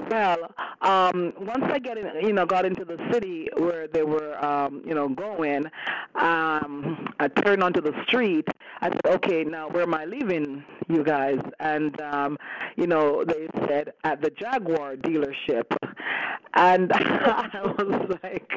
Well, 0.08 0.54
um, 0.82 1.32
once 1.40 1.64
I 1.64 1.80
get 1.80 1.98
in, 1.98 2.06
you 2.24 2.32
know, 2.32 2.46
got 2.46 2.64
into 2.64 2.84
the 2.84 2.96
city 3.12 3.48
where 3.56 3.88
they 3.88 4.04
were, 4.04 4.42
um, 4.44 4.82
you 4.86 4.94
know, 4.94 5.08
going 5.08 5.64
um, 6.14 7.08
I 7.18 7.28
turned 7.28 7.62
onto 7.62 7.80
the 7.80 7.94
street. 8.06 8.46
I 8.80 8.90
said, 8.90 9.06
okay, 9.06 9.44
now 9.44 9.68
where 9.68 9.84
am 9.84 9.94
I 9.94 10.04
leaving, 10.04 10.64
you 10.88 11.02
guys? 11.02 11.38
And, 11.60 11.98
um, 12.00 12.38
you 12.76 12.86
know, 12.86 13.24
they 13.24 13.48
said 13.66 13.92
at 14.04 14.20
the 14.20 14.30
Jaguar 14.30 14.96
dealership. 14.96 15.74
And 16.54 16.92
I 16.94 17.60
was 17.78 18.18
like, 18.22 18.50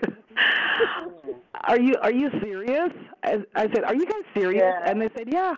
are 1.63 1.79
you 1.79 1.95
are 2.01 2.11
you 2.11 2.29
serious? 2.41 2.91
I, 3.23 3.43
I 3.55 3.67
said, 3.73 3.83
are 3.85 3.95
you 3.95 4.05
guys 4.05 4.23
serious? 4.35 4.63
Yeah. 4.63 4.89
And 4.89 5.01
they 5.01 5.09
said, 5.15 5.29
yeah. 5.31 5.53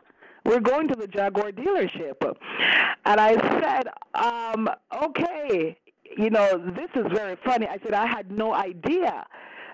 We're 0.46 0.62
going 0.62 0.88
to 0.88 0.96
the 0.96 1.08
Jaguar 1.08 1.52
dealership. 1.52 2.22
And 3.06 3.20
I 3.20 3.34
said, 3.60 3.90
um, 4.14 4.70
okay, 5.04 5.78
you 6.18 6.30
know, 6.30 6.58
this 6.74 6.90
is 6.96 7.12
very 7.14 7.36
funny. 7.44 7.68
I 7.68 7.78
said, 7.84 7.94
I 7.94 8.08
had 8.08 8.32
no 8.32 8.54
idea 8.54 9.26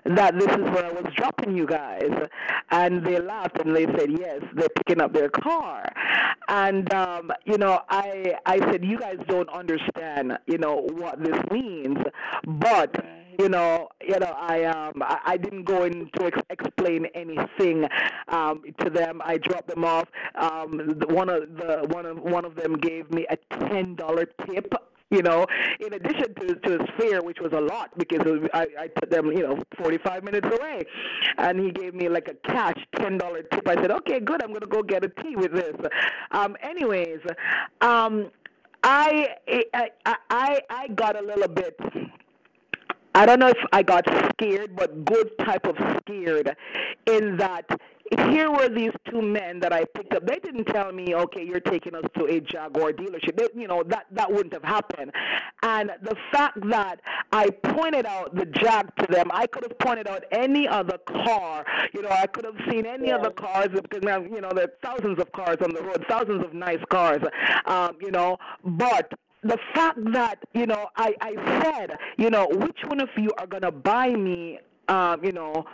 that 0.04 0.38
this 0.38 0.48
is 0.48 0.64
where 0.70 0.86
I 0.86 0.92
was 0.92 1.12
dropping 1.16 1.56
you 1.56 1.66
guys. 1.66 2.10
And 2.70 3.04
they 3.04 3.18
laughed 3.20 3.58
and 3.60 3.74
they 3.74 3.86
said, 3.86 4.10
yes, 4.10 4.42
they're 4.54 4.68
picking 4.68 5.00
up 5.00 5.12
their 5.12 5.28
car. 5.30 5.84
And, 6.48 6.92
um, 6.92 7.32
you 7.44 7.58
know, 7.58 7.80
I, 7.88 8.34
I 8.46 8.58
said, 8.70 8.84
you 8.84 8.98
guys 8.98 9.18
don't 9.28 9.48
understand, 9.48 10.38
you 10.46 10.58
know, 10.58 10.76
what 10.92 11.22
this 11.22 11.38
means. 11.50 11.98
But, 12.46 13.04
you 13.38 13.48
know, 13.48 13.88
you 14.06 14.18
know, 14.18 14.34
I 14.38 14.64
um, 14.64 15.02
I, 15.02 15.20
I 15.24 15.36
didn't 15.36 15.64
go 15.64 15.84
in 15.84 16.10
to 16.16 16.26
ex- 16.26 16.42
explain 16.50 17.06
anything 17.14 17.86
um, 18.28 18.62
to 18.80 18.90
them. 18.90 19.20
I 19.24 19.38
dropped 19.38 19.68
them 19.68 19.84
off. 19.84 20.08
Um, 20.34 20.94
the, 20.98 21.06
one 21.08 21.28
of 21.28 21.56
the 21.56 21.86
one 21.90 22.06
of 22.06 22.20
one 22.20 22.44
of 22.44 22.54
them 22.54 22.74
gave 22.76 23.10
me 23.10 23.26
a 23.30 23.36
ten 23.68 23.96
dollar 23.96 24.26
tip 24.46 24.72
you 25.10 25.22
know, 25.22 25.46
in 25.80 25.92
addition 25.92 26.34
to, 26.34 26.54
to 26.54 26.78
his 26.78 26.88
fare, 26.98 27.22
which 27.22 27.38
was 27.40 27.52
a 27.52 27.60
lot 27.60 27.96
because 27.98 28.24
was, 28.24 28.48
I, 28.52 28.66
I 28.78 28.88
put 28.88 29.10
them, 29.10 29.26
you 29.32 29.42
know, 29.42 29.62
45 29.78 30.24
minutes 30.24 30.46
away. 30.46 30.84
And 31.38 31.60
he 31.60 31.70
gave 31.70 31.94
me 31.94 32.08
like 32.08 32.28
a 32.28 32.34
cash 32.48 32.76
$10 32.96 33.50
tip. 33.50 33.68
I 33.68 33.74
said, 33.76 33.90
okay, 33.90 34.20
good, 34.20 34.42
I'm 34.42 34.48
going 34.48 34.60
to 34.60 34.66
go 34.66 34.82
get 34.82 35.04
a 35.04 35.08
tea 35.08 35.36
with 35.36 35.52
this. 35.52 35.74
Um, 36.30 36.56
anyways, 36.62 37.20
um, 37.80 38.30
I, 38.82 39.28
I, 39.72 39.90
I, 40.30 40.60
I 40.68 40.88
got 40.88 41.16
a 41.16 41.22
little 41.22 41.48
bit 41.48 41.78
I 43.16 43.26
don't 43.26 43.38
know 43.38 43.46
if 43.46 43.56
I 43.72 43.84
got 43.84 44.04
scared, 44.32 44.74
but 44.74 45.04
good 45.04 45.30
type 45.38 45.66
of 45.66 45.76
scared 46.00 46.56
in 47.06 47.36
that 47.36 47.64
here 48.28 48.50
were 48.50 48.68
these 48.68 48.92
two 49.10 49.22
men 49.22 49.60
that 49.60 49.72
I 49.72 49.84
picked 49.84 50.14
up. 50.14 50.26
They 50.26 50.38
didn't 50.38 50.64
tell 50.64 50.92
me, 50.92 51.14
okay, 51.14 51.44
you're 51.44 51.60
taking 51.60 51.94
us 51.94 52.04
to 52.18 52.26
a 52.26 52.40
Jaguar 52.40 52.92
dealership. 52.92 53.36
They, 53.36 53.48
you 53.58 53.66
know, 53.66 53.82
that, 53.84 54.06
that 54.12 54.30
wouldn't 54.30 54.52
have 54.52 54.62
happened. 54.62 55.10
And 55.62 55.90
the 56.02 56.14
fact 56.30 56.58
that 56.68 57.00
I 57.32 57.50
pointed 57.50 58.06
out 58.06 58.34
the 58.34 58.44
Jag 58.46 58.94
to 58.96 59.06
them, 59.10 59.30
I 59.32 59.46
could 59.46 59.64
have 59.64 59.78
pointed 59.78 60.06
out 60.06 60.24
any 60.32 60.68
other 60.68 60.98
car. 60.98 61.64
You 61.94 62.02
know, 62.02 62.10
I 62.10 62.26
could 62.26 62.44
have 62.44 62.56
seen 62.70 62.86
any 62.86 63.10
other 63.10 63.30
cars 63.30 63.68
because, 63.72 64.02
now, 64.02 64.20
you 64.20 64.40
know, 64.40 64.50
there 64.54 64.64
are 64.64 64.72
thousands 64.82 65.18
of 65.18 65.32
cars 65.32 65.56
on 65.62 65.72
the 65.72 65.82
road, 65.82 66.04
thousands 66.08 66.44
of 66.44 66.52
nice 66.52 66.82
cars, 66.90 67.22
um, 67.66 67.96
you 68.00 68.10
know, 68.10 68.36
but 68.64 69.12
the 69.42 69.58
fact 69.74 69.98
that 70.12 70.38
you 70.54 70.66
know 70.66 70.88
I 70.96 71.14
I 71.20 71.60
said 71.62 71.98
you 72.16 72.30
know 72.30 72.48
which 72.50 72.78
one 72.86 72.98
of 72.98 73.10
you 73.16 73.30
are 73.36 73.46
gonna 73.46 73.70
buy 73.70 74.08
me 74.08 74.58
um, 74.88 75.22
you 75.22 75.32
know 75.32 75.66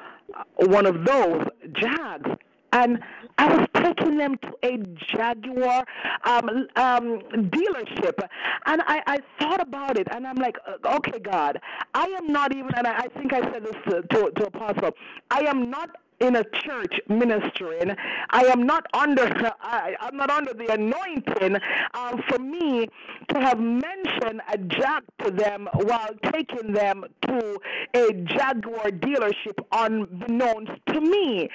one 0.57 0.87
of 0.87 1.05
those 1.05 1.47
Jags 1.73 2.31
and 2.73 3.01
I 3.39 3.47
was 3.57 3.67
taking 3.75 4.17
them 4.17 4.39
to 4.39 4.53
a 4.63 4.79
Jaguar 5.17 5.85
um, 6.25 6.49
um, 6.77 7.21
dealership, 7.51 8.19
and 8.67 8.83
I, 8.87 9.03
I 9.07 9.19
thought 9.39 9.61
about 9.61 9.99
it, 9.99 10.07
and 10.11 10.27
I'm 10.27 10.37
like, 10.37 10.57
uh, 10.67 10.97
okay, 10.97 11.19
God, 11.19 11.61
I 11.95 12.05
am 12.07 12.33
not 12.33 12.55
even, 12.55 12.71
and 12.77 12.87
I, 12.87 12.99
I 12.99 13.09
think 13.09 13.33
I 13.33 13.41
said 13.53 13.65
this 13.65 13.77
to, 13.89 14.03
to, 14.03 14.31
to 14.31 14.47
Apostle, 14.47 14.93
I 15.31 15.41
am 15.41 15.71
not 15.71 15.91
in 16.21 16.37
a 16.37 16.45
church 16.45 17.01
ministering. 17.09 17.97
I 18.31 18.45
am 18.45 18.65
not 18.65 18.87
under 18.95 19.23
I, 19.61 19.97
I'm 20.01 20.17
not 20.17 20.31
under 20.31 20.55
the 20.55 20.73
anointing 20.73 21.57
um, 21.95 22.23
for 22.29 22.39
me 22.39 22.89
to 23.29 23.41
have 23.41 23.59
mentioned 23.59 24.41
a 24.53 24.59
jag 24.59 25.03
to 25.25 25.31
them 25.31 25.69
while 25.73 26.11
taking 26.33 26.73
them 26.73 27.05
to 27.23 27.59
a 27.95 28.13
Jaguar 28.13 28.91
dealership 28.91 29.59
unbeknownst 29.73 30.73
to 30.89 31.01
me. 31.01 31.49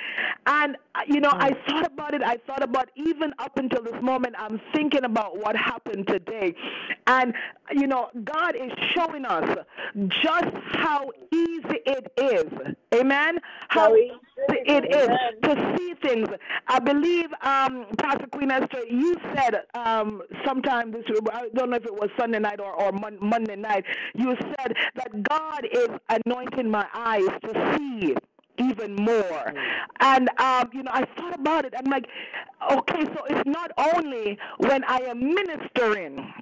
And 0.47 0.78
uh, 0.95 1.01
you 1.07 1.20
know, 1.20 1.32
I 1.32 1.51
thought 1.68 1.88
about 1.88 2.13
it. 2.13 2.24
I 2.24 2.38
thought 2.47 2.63
about 2.63 2.89
even 2.95 3.34
up 3.39 3.57
until 3.57 3.84
this 3.84 4.01
moment. 4.01 4.36
I'm 4.38 4.59
thinking 4.74 5.03
about 5.03 5.38
what 5.38 5.55
happened 5.55 6.07
today, 6.07 6.55
and 7.07 7.34
you 7.72 7.88
know, 7.88 8.09
God 8.24 8.55
is 8.55 8.72
showing 8.95 9.26
us 9.26 9.57
just 10.09 10.55
how 10.74 11.11
easy 11.34 11.80
it 11.86 12.11
is. 12.18 12.76
Amen. 12.93 13.39
How 13.70 13.89
How 13.89 13.95
easy 13.95 14.55
it 14.66 14.86
is 14.95 15.10
to 15.43 15.76
see 15.78 15.93
things. 16.08 16.28
I 16.68 16.80
believe, 16.80 17.28
um, 17.41 17.86
Pastor 17.99 18.28
Queen 18.28 18.51
Esther, 18.51 18.84
you 18.89 19.16
said 19.36 19.64
um, 19.76 20.22
sometime 20.45 20.91
this 20.91 21.03
week, 21.10 21.22
I 21.32 21.49
don't 21.56 21.70
know 21.72 21.78
if 21.78 21.86
it 21.86 21.93
was 21.93 22.10
Sunday 22.20 22.39
night 22.39 22.60
or, 22.60 22.74
or 22.74 22.91
Mon- 22.93 23.20
Monday 23.22 23.56
night, 23.56 23.86
you 24.16 24.36
said 24.60 24.76
that 24.95 25.24
God 25.24 25.66
is 25.72 25.89
anointing 26.10 26.70
my 26.70 26.88
eyes 26.93 27.28
to 27.43 27.78
see 27.78 28.16
even 28.60 28.95
more. 28.95 29.53
And 30.01 30.30
um, 30.39 30.70
you 30.74 30.84
know, 30.84 30.91
I 30.93 31.06
thought 31.18 31.36
about 31.36 31.66
it. 31.66 31.74
I'm 31.78 31.91
like, 31.91 32.06
okay, 32.72 33.03
so 33.06 33.26
it's 33.30 33.47
not 33.49 33.72
only 33.78 34.38
when 34.60 34.84
I 34.86 34.99
am 34.99 35.20
ministering 35.36 36.34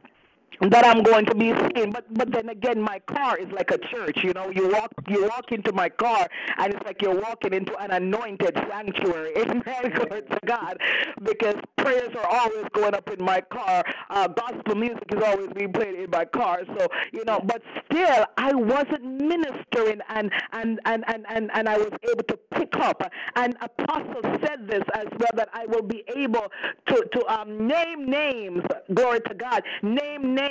that 0.61 0.85
I'm 0.85 1.03
going 1.03 1.25
to 1.25 1.35
be 1.35 1.53
seen. 1.75 1.91
But 1.91 2.05
but 2.13 2.31
then 2.31 2.49
again, 2.49 2.81
my 2.81 2.99
car 2.99 3.37
is 3.37 3.51
like 3.51 3.71
a 3.71 3.77
church. 3.77 4.23
You 4.23 4.33
know, 4.33 4.49
you 4.49 4.69
walk 4.69 4.91
you 5.07 5.23
walk 5.23 5.51
into 5.51 5.71
my 5.73 5.89
car, 5.89 6.27
and 6.57 6.73
it's 6.73 6.83
like 6.85 7.01
you're 7.01 7.19
walking 7.19 7.53
into 7.53 7.75
an 7.77 7.91
anointed 7.91 8.55
sanctuary. 8.69 9.33
Amen. 9.37 9.63
Glory 9.63 10.21
to 10.21 10.39
God, 10.45 10.77
because 11.23 11.55
prayers 11.77 12.15
are 12.15 12.27
always 12.27 12.65
going 12.73 12.95
up 12.95 13.09
in 13.09 13.23
my 13.23 13.41
car. 13.41 13.83
Uh, 14.09 14.27
gospel 14.27 14.75
music 14.75 15.05
is 15.15 15.23
always 15.23 15.49
being 15.55 15.73
played 15.73 15.95
in 15.95 16.09
my 16.09 16.25
car. 16.25 16.61
So 16.77 16.87
you 17.13 17.23
know, 17.25 17.39
but 17.45 17.61
still, 17.85 18.25
I 18.37 18.53
wasn't 18.53 19.03
ministering, 19.03 19.99
and 20.09 20.31
and 20.53 20.79
and 20.85 21.03
and 21.07 21.25
and, 21.29 21.51
and 21.53 21.69
I 21.69 21.77
was 21.77 21.91
able 22.09 22.23
to 22.23 22.37
pick 22.53 22.71
pick 22.73 22.83
up. 22.83 23.01
And 23.35 23.55
Apostle 23.61 24.21
said 24.43 24.67
this 24.67 24.83
as 24.93 25.05
well 25.19 25.29
that 25.35 25.49
I 25.53 25.65
will 25.67 25.81
be 25.83 26.03
able 26.15 26.47
to, 26.87 27.05
to 27.13 27.27
um, 27.33 27.67
name 27.67 28.05
names, 28.09 28.63
glory 28.93 29.19
to 29.27 29.33
God, 29.33 29.63
name 29.81 30.35
names, 30.35 30.42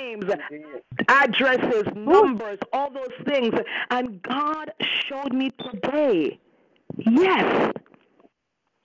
addresses, 1.07 1.83
numbers, 1.95 2.59
all 2.71 2.91
those 2.91 3.07
things. 3.25 3.53
And 3.89 4.21
God 4.21 4.71
showed 5.07 5.33
me 5.33 5.51
today. 5.71 6.39
Yes. 6.97 7.71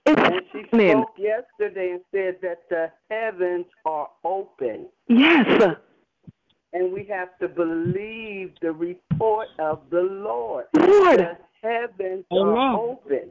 It's 0.07 0.21
And 0.21 0.41
she 0.53 0.59
happening. 0.63 0.91
spoke 1.03 1.15
yesterday 1.19 1.91
and 1.91 2.01
said 2.13 2.37
that 2.43 2.63
the 2.71 2.91
heavens 3.11 3.67
are 3.85 4.09
open. 4.25 4.89
Yes. 5.09 5.75
And 6.73 6.93
we 6.93 7.05
have 7.05 7.37
to 7.41 7.49
believe 7.49 8.53
the 8.63 8.73
report 8.73 9.49
of 9.59 9.81
the 9.91 10.01
Lord. 10.03 10.67
Lord. 10.75 11.19
The 11.19 11.37
heavens 11.63 12.25
Amen. 12.33 12.47
are 12.47 12.77
open. 12.79 13.31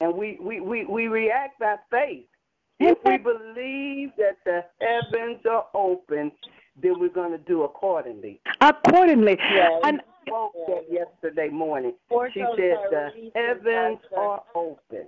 And 0.00 0.14
we, 0.14 0.38
we, 0.40 0.60
we, 0.60 0.84
we 0.84 1.06
react 1.08 1.58
by 1.58 1.76
faith. 1.90 2.26
If 2.78 2.98
we 3.04 3.12
mm-hmm. 3.12 3.22
believe 3.22 4.10
that 4.18 4.36
the 4.44 4.64
heavens 4.80 5.40
are 5.50 5.66
open, 5.74 6.32
then 6.82 6.98
we're 6.98 7.08
going 7.08 7.32
to 7.32 7.38
do 7.38 7.62
accordingly. 7.62 8.40
Accordingly. 8.60 9.38
And 9.84 10.00
Spoke 10.26 10.52
that 10.66 10.86
yesterday 10.90 11.48
morning. 11.48 11.94
Four 12.08 12.30
She 12.32 12.40
said 12.40 12.72
are 12.72 12.90
the 12.90 13.30
heavens 13.36 14.00
are 14.16 14.42
open. 14.56 15.06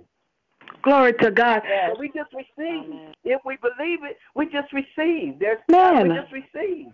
Glory 0.81 1.13
to 1.13 1.31
God. 1.31 1.61
So 1.87 1.99
we 1.99 2.07
just 2.09 2.33
receive. 2.33 3.13
If 3.23 3.41
we 3.45 3.57
believe 3.57 4.03
it, 4.03 4.17
we 4.35 4.45
just 4.45 4.71
receive. 4.73 5.39
There's 5.39 5.59
Man. 5.69 6.09
we 6.09 6.15
just 6.15 6.31
receive. 6.31 6.87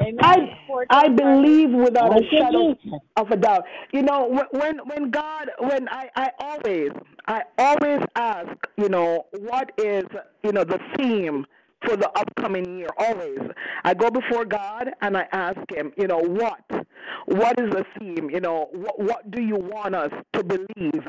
Amen. 0.00 0.18
I 0.22 0.48
I 0.90 1.08
believe 1.08 1.70
without 1.70 2.18
a 2.18 2.24
shadow 2.30 2.76
of 3.16 3.30
a 3.30 3.36
doubt. 3.36 3.64
You 3.92 4.02
know, 4.02 4.26
when 4.50 4.78
when 4.78 5.10
God, 5.10 5.50
when 5.58 5.88
I 5.88 6.08
I 6.16 6.30
always 6.38 6.90
I 7.26 7.42
always 7.58 8.00
ask, 8.16 8.56
you 8.76 8.88
know, 8.88 9.26
what 9.38 9.72
is 9.78 10.04
you 10.42 10.52
know 10.52 10.64
the 10.64 10.80
theme 10.96 11.46
for 11.86 11.96
the 11.96 12.10
upcoming 12.18 12.78
year? 12.78 12.88
Always, 12.96 13.40
I 13.84 13.94
go 13.94 14.10
before 14.10 14.44
God 14.44 14.90
and 15.02 15.16
I 15.16 15.26
ask 15.32 15.60
Him, 15.70 15.92
you 15.96 16.06
know, 16.06 16.18
what 16.18 16.81
what 17.26 17.58
is 17.60 17.70
the 17.70 17.84
theme? 17.98 18.30
You 18.30 18.40
know, 18.40 18.68
what 18.72 18.98
what 18.98 19.30
do 19.30 19.42
you 19.42 19.56
want 19.56 19.94
us 19.94 20.10
to 20.34 20.44
believe? 20.44 21.08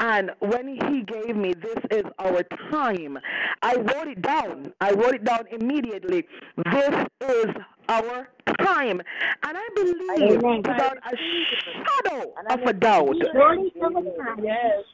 And 0.00 0.30
when 0.40 0.68
He 0.68 1.02
gave 1.02 1.36
me, 1.36 1.54
this 1.54 1.78
is 1.90 2.04
our 2.18 2.42
time. 2.70 3.18
I 3.62 3.76
wrote 3.76 4.08
it 4.08 4.22
down. 4.22 4.72
I 4.80 4.92
wrote 4.92 5.14
it 5.14 5.24
down 5.24 5.46
immediately. 5.50 6.26
This 6.72 7.06
is 7.22 7.46
our 7.88 8.28
time. 8.60 9.00
And 9.42 9.58
I 9.58 9.68
believe 9.74 10.42
Amen. 10.42 10.56
without 10.58 10.98
a 10.98 11.16
shadow 12.06 12.32
of 12.50 12.60
a 12.62 12.72
doubt. 12.72 13.16
Yes. 14.42 14.84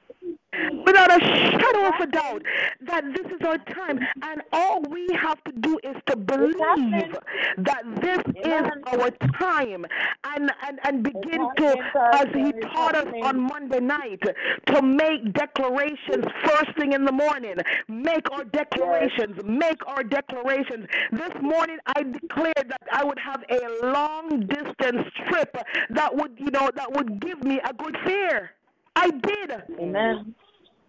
Without 0.85 1.11
a 1.11 1.25
shadow 1.25 1.89
of 1.89 2.01
a 2.01 2.07
doubt, 2.07 2.43
that 2.83 3.05
this 3.15 3.27
is 3.27 3.47
our 3.47 3.59
time. 3.59 3.99
And 4.23 4.43
all 4.53 4.83
we 4.83 5.07
have 5.15 5.43
to 5.45 5.53
do 5.53 5.79
is 5.83 5.97
to 6.07 6.17
believe 6.17 7.17
that 7.59 7.83
this 8.01 8.23
is 8.45 8.63
our 8.87 9.11
time 9.39 9.87
and, 10.25 10.53
and, 10.67 10.81
and 10.85 11.03
begin 11.03 11.49
to, 11.57 11.77
as 12.13 12.27
he 12.35 12.53
taught 12.61 12.97
us 12.97 13.07
on 13.23 13.41
Monday 13.41 13.81
night, 13.81 14.23
to 14.67 14.83
make 14.83 15.33
declarations 15.33 16.25
first 16.45 16.77
thing 16.79 16.93
in 16.93 17.05
the 17.05 17.13
morning. 17.13 17.57
Make 17.89 18.31
our 18.33 18.45
declarations. 18.45 19.39
Make 19.45 19.87
our 19.87 20.03
declarations. 20.03 20.87
This 21.13 21.33
morning 21.41 21.79
I 21.87 22.03
declared 22.03 22.69
that 22.69 22.83
I 22.93 23.05
would 23.05 23.19
have 23.19 23.45
a 23.51 23.87
long 23.87 24.47
distance 24.47 25.07
trip 25.29 25.57
that 25.91 26.15
would, 26.15 26.33
you 26.39 26.51
know, 26.51 26.71
that 26.75 26.93
would 26.93 27.21
give 27.21 27.43
me 27.43 27.61
a 27.65 27.73
good 27.73 27.97
fare. 28.05 28.53
I 28.97 29.11
did. 29.11 29.63
Amen. 29.79 30.35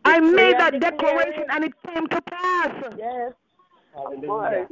I 0.03 0.19
made 0.19 0.57
that 0.57 0.79
declaration 0.79 1.45
and 1.49 1.63
it 1.65 1.73
came 1.87 2.07
to 2.07 2.21
pass. 2.21 2.83
Yes. 2.97 3.33
Hallelujah. 3.93 4.67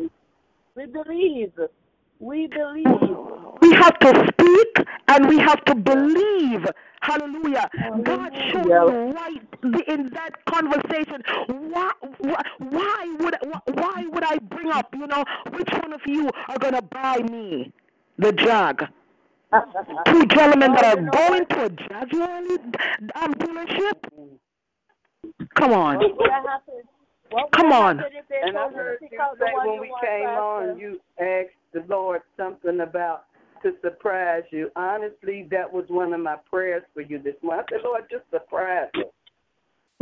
We 0.75 0.85
believe. 0.85 1.53
We 2.19 2.47
believe. 2.47 2.85
We 3.61 3.73
have 3.73 3.99
to 3.99 4.31
speak 4.33 4.87
and 5.07 5.27
we 5.27 5.37
have 5.37 5.63
to 5.65 5.75
believe. 5.75 6.65
Hallelujah. 7.01 7.69
God 8.03 8.33
showed 8.51 8.65
me 8.65 9.11
right 9.13 9.41
in 9.87 10.09
that 10.09 10.45
conversation. 10.45 11.21
Why, 11.47 11.91
why, 12.19 12.41
why 12.57 13.15
would 13.19 13.35
why 13.77 14.05
would 14.09 14.23
I 14.23 14.37
bring 14.39 14.69
up? 14.69 14.93
You 14.93 15.07
know, 15.07 15.23
which 15.51 15.69
one 15.71 15.93
of 15.93 16.01
you 16.05 16.29
are 16.49 16.57
gonna 16.57 16.81
buy 16.81 17.19
me 17.31 17.71
the 18.17 18.33
jag? 18.33 18.87
Two 19.51 20.25
gentlemen 20.27 20.73
that 20.73 20.97
are 20.97 21.09
going 21.09 21.45
to 21.47 21.65
a 21.65 21.69
Jaguar 21.69 22.37
um, 23.15 23.33
dealership. 23.33 23.93
Come 25.55 25.71
on. 25.73 25.97
What 25.97 26.17
would 26.17 26.29
have 26.29 26.45
happened? 26.45 26.83
What 27.31 27.45
would 27.45 27.53
Come 27.53 27.71
on. 27.71 27.97
happened 27.97 28.15
if 28.19 28.27
they 28.27 28.41
And 28.43 28.57
I 28.57 28.61
told 28.61 28.73
her 28.73 28.77
to 28.77 28.83
heard 28.83 28.99
you 29.01 29.09
say 29.39 29.51
when 29.55 29.73
you 29.73 29.81
we 29.81 29.93
came 30.01 30.25
Pastor? 30.25 30.39
on, 30.39 30.79
you 30.79 30.99
asked 31.19 31.55
the 31.73 31.83
Lord 31.87 32.21
something 32.37 32.79
about 32.81 33.25
to 33.63 33.73
surprise 33.81 34.43
you. 34.51 34.69
Honestly, 34.75 35.47
that 35.51 35.71
was 35.71 35.85
one 35.87 36.13
of 36.13 36.19
my 36.21 36.35
prayers 36.49 36.83
for 36.93 37.01
you 37.01 37.21
this 37.21 37.35
morning. 37.41 37.65
I 37.67 37.71
said, 37.71 37.81
Lord, 37.83 38.03
just 38.09 38.23
surprise 38.31 38.89
us. 38.97 39.03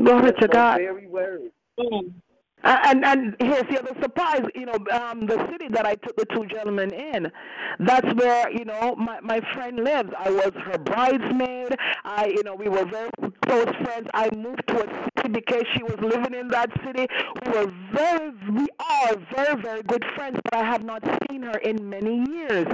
Glory 0.04 0.32
to 0.40 0.48
God. 0.48 0.78
very 0.78 1.08
word. 1.08 1.52
Amen. 1.80 2.22
And 2.64 3.06
and 3.06 3.36
here's 3.40 3.64
the 3.70 3.80
other 3.80 3.96
surprise. 4.02 4.42
You 4.56 4.66
know, 4.66 4.78
um, 4.92 5.28
the 5.28 5.48
city 5.52 5.68
that 5.70 5.86
I 5.86 5.96
took 5.96 6.16
the 6.18 6.26
two 6.26 6.46
gentlemen 6.48 6.92
in, 6.94 7.32
that's 7.80 8.12
where 8.16 8.50
you 8.52 8.66
know 8.66 8.96
my 8.96 9.20
my 9.22 9.42
friend 9.54 9.84
lives. 9.84 10.10
I 10.18 10.30
was 10.32 10.52
her 10.66 10.78
bridesmaid. 10.80 11.76
I 12.04 12.28
you 12.36 12.44
know 12.44 12.56
we 12.56 12.68
were 12.68 12.86
very 12.86 13.10
close 13.46 13.70
friends. 13.84 14.08
I 14.14 14.30
moved 14.36 14.68
to 14.70 14.84
a 14.84 15.12
city 15.18 15.30
because 15.30 15.64
she 15.76 15.84
was 15.84 15.98
living 16.02 16.34
in 16.34 16.48
that 16.50 16.72
city. 16.86 17.08
We 17.46 17.52
were 17.52 17.72
very 17.94 18.32
we 18.52 18.68
are 18.80 19.16
very 19.36 19.62
very 19.62 19.84
good 19.84 20.04
friends, 20.16 20.40
but 20.44 20.56
I 20.56 20.64
have 20.66 20.84
not 20.84 21.04
seen 21.30 21.44
her 21.44 21.60
in 21.60 21.90
many 21.90 22.26
years. 22.32 22.68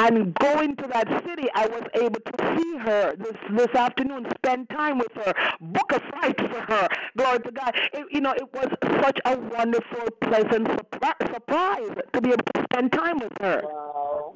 And 0.00 0.34
going 0.36 0.76
to 0.76 0.86
that 0.94 1.08
city, 1.26 1.46
I 1.54 1.66
was 1.66 1.82
able 1.92 2.20
to 2.20 2.56
see 2.56 2.78
her 2.78 3.14
this 3.16 3.36
this 3.50 3.74
afternoon, 3.74 4.26
spend 4.36 4.70
time 4.70 4.96
with 4.96 5.12
her, 5.12 5.34
book 5.60 5.92
a 5.92 6.00
flight 6.10 6.38
for 6.38 6.60
her. 6.72 6.88
Glory 7.18 7.40
to 7.40 7.50
God. 7.50 7.74
It, 7.92 8.06
you 8.10 8.22
know, 8.22 8.32
it 8.32 8.48
was 8.54 8.68
such 9.02 9.18
a 9.26 9.38
wonderful, 9.38 10.08
pleasant 10.22 10.68
surpri- 10.68 11.34
surprise 11.34 11.90
to 12.14 12.20
be 12.22 12.30
able 12.30 12.44
to 12.54 12.64
spend 12.72 12.92
time 12.92 13.18
with 13.18 13.32
her. 13.42 13.62
Wow. 13.62 14.34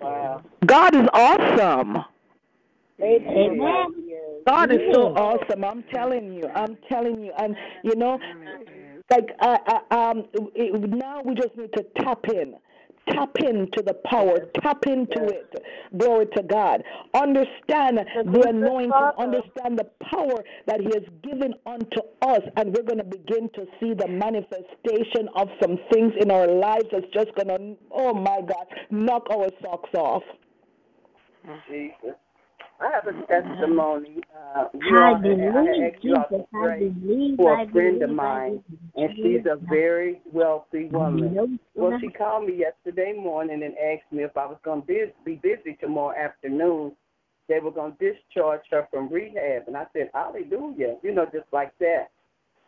Wow. 0.00 0.42
God 0.66 0.94
is 0.94 1.08
awesome. 1.12 2.04
Amen. 3.02 3.60
God 4.46 4.70
is 4.70 4.78
so 4.92 5.16
awesome. 5.16 5.64
I'm 5.64 5.82
telling 5.92 6.32
you. 6.32 6.48
I'm 6.54 6.78
telling 6.88 7.24
you. 7.24 7.32
And 7.38 7.56
you 7.82 7.96
know, 7.96 8.20
like 9.10 9.30
I, 9.40 9.80
I, 9.90 10.10
um, 10.10 10.26
it, 10.54 10.90
now 10.90 11.22
we 11.24 11.34
just 11.34 11.56
need 11.56 11.72
to 11.72 11.84
tap 11.98 12.24
in. 12.32 12.54
Tap 13.08 13.36
into 13.38 13.82
the 13.82 13.94
power. 14.06 14.48
Tap 14.62 14.86
into 14.86 15.24
it. 15.24 15.54
Glory 15.96 16.26
to 16.36 16.42
God. 16.42 16.82
Understand 17.12 17.98
the 17.98 18.48
anointing. 18.48 18.92
Understand 19.18 19.78
the 19.78 19.88
power 20.10 20.42
that 20.66 20.80
He 20.80 20.86
has 20.86 21.04
given 21.22 21.54
unto 21.66 22.00
us, 22.22 22.40
and 22.56 22.74
we're 22.74 22.82
going 22.82 22.98
to 22.98 23.04
begin 23.04 23.50
to 23.54 23.66
see 23.80 23.94
the 23.94 24.08
manifestation 24.08 25.28
of 25.36 25.48
some 25.60 25.78
things 25.92 26.12
in 26.20 26.30
our 26.30 26.46
lives 26.46 26.86
that's 26.90 27.06
just 27.12 27.34
going 27.34 27.48
to, 27.48 27.76
oh 27.90 28.14
my 28.14 28.40
God, 28.40 28.66
knock 28.90 29.26
our 29.30 29.48
socks 29.62 29.90
off. 29.94 30.22
Jesus. 31.68 32.16
I 32.80 32.90
have 32.92 33.06
a 33.06 33.26
testimony. 33.26 34.20
Uh, 34.56 34.64
you 34.74 34.98
I 34.98 35.08
all, 35.08 35.16
I 35.16 35.20
believe, 35.20 35.38
had 35.38 35.94
asked 35.94 36.04
you 36.04 36.16
all 36.16 36.24
Jesus. 36.28 36.46
to 36.50 36.56
I 36.56 36.60
pray 36.60 36.88
believe. 36.88 37.36
for 37.36 37.56
I 37.56 37.62
a 37.62 37.70
friend 37.70 38.02
of 38.02 38.08
believe, 38.08 38.20
I 38.20 38.22
mine, 38.22 38.64
and 38.96 39.10
she's 39.16 39.46
a 39.46 39.56
very 39.56 40.20
wealthy 40.32 40.86
woman. 40.86 41.58
Well, 41.74 41.98
she 42.00 42.08
called 42.08 42.46
me 42.46 42.56
yesterday 42.56 43.12
morning 43.12 43.62
and 43.62 43.74
asked 43.78 44.12
me 44.12 44.24
if 44.24 44.36
I 44.36 44.46
was 44.46 44.58
going 44.64 44.82
to 44.82 45.06
be 45.24 45.34
busy 45.36 45.76
tomorrow 45.80 46.16
afternoon. 46.18 46.92
They 47.48 47.60
were 47.60 47.70
going 47.70 47.94
to 47.96 48.12
discharge 48.12 48.62
her 48.70 48.88
from 48.90 49.12
rehab, 49.12 49.64
and 49.66 49.76
I 49.76 49.86
said, 49.92 50.10
"Hallelujah!" 50.14 50.96
You 51.02 51.14
know, 51.14 51.26
just 51.26 51.46
like 51.52 51.72
that. 51.78 52.08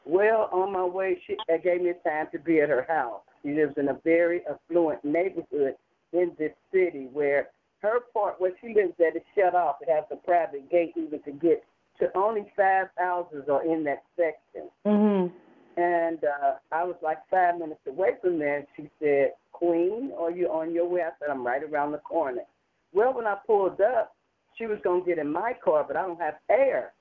Well, 0.04 0.48
on 0.52 0.72
my 0.72 0.84
way, 0.84 1.20
she 1.26 1.36
gave 1.64 1.82
me 1.82 1.92
time 2.04 2.28
to 2.32 2.38
be 2.38 2.60
at 2.60 2.68
her 2.68 2.86
house. 2.88 3.22
She 3.42 3.54
lives 3.54 3.74
in 3.76 3.88
a 3.88 3.98
very 4.04 4.42
affluent 4.46 5.04
neighborhood 5.04 5.74
in 6.12 6.32
this 6.38 6.52
city 6.72 7.08
where 7.12 7.48
her 7.82 8.00
part 8.12 8.40
where 8.40 8.52
she 8.60 8.68
lives 8.68 8.94
at 9.00 9.16
is 9.16 9.22
shut 9.34 9.54
off. 9.54 9.76
It 9.80 9.88
has 9.88 10.04
a 10.10 10.16
private 10.16 10.70
gate 10.70 10.92
even 10.96 11.22
to 11.22 11.32
get 11.32 11.64
to 12.00 12.14
only 12.16 12.46
five 12.56 12.88
houses 12.98 13.44
are 13.50 13.64
in 13.64 13.84
that 13.84 14.02
section. 14.16 14.70
Mm-hmm. 14.86 15.34
And 15.80 16.18
uh, 16.24 16.54
I 16.72 16.84
was 16.84 16.96
like 17.02 17.18
five 17.30 17.58
minutes 17.58 17.80
away 17.86 18.10
from 18.20 18.38
there. 18.38 18.58
And 18.58 18.66
she 18.76 18.90
said, 19.00 19.32
Queen, 19.52 20.12
are 20.18 20.30
you 20.30 20.48
on 20.48 20.72
your 20.72 20.88
way? 20.88 21.02
I 21.02 21.10
said, 21.18 21.30
I'm 21.30 21.46
right 21.46 21.62
around 21.62 21.92
the 21.92 21.98
corner. 21.98 22.42
Well, 22.92 23.14
when 23.14 23.26
I 23.26 23.36
pulled 23.46 23.80
up, 23.80 24.14
she 24.56 24.66
was 24.66 24.78
going 24.82 25.02
to 25.02 25.06
get 25.06 25.18
in 25.18 25.30
my 25.30 25.54
car, 25.62 25.84
but 25.86 25.96
I 25.96 26.02
don't 26.02 26.20
have 26.20 26.36
air. 26.50 26.92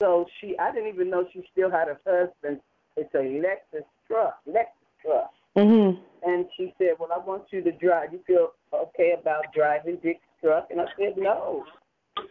So 0.00 0.26
she, 0.40 0.58
I 0.58 0.72
didn't 0.72 0.88
even 0.88 1.10
know 1.10 1.26
she 1.32 1.44
still 1.52 1.70
had 1.70 1.88
her 1.88 2.00
husband. 2.06 2.60
It's 2.96 3.14
a 3.14 3.18
Lexus 3.18 3.84
truck, 4.06 4.38
Lexus 4.48 4.66
truck. 5.02 5.32
Mm-hmm. 5.56 6.00
And 6.24 6.46
she 6.56 6.72
said, 6.78 6.94
Well, 6.98 7.10
I 7.14 7.18
want 7.18 7.44
you 7.50 7.62
to 7.62 7.72
drive. 7.72 8.12
You 8.12 8.20
feel 8.26 8.52
okay 8.72 9.14
about 9.20 9.44
driving 9.54 9.98
Dick's 10.02 10.20
truck? 10.40 10.68
And 10.70 10.80
I 10.80 10.86
said, 10.98 11.14
No. 11.16 11.64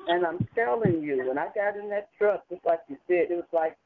And 0.07 0.25
I'm 0.25 0.47
telling 0.55 1.01
you, 1.01 1.23
when 1.27 1.37
I 1.37 1.47
got 1.55 1.75
in 1.75 1.89
that 1.89 2.09
truck, 2.17 2.43
just 2.49 2.63
like 2.65 2.79
you 2.87 2.97
said, 3.07 3.31
it 3.31 3.35
was 3.35 3.45
like 3.51 3.77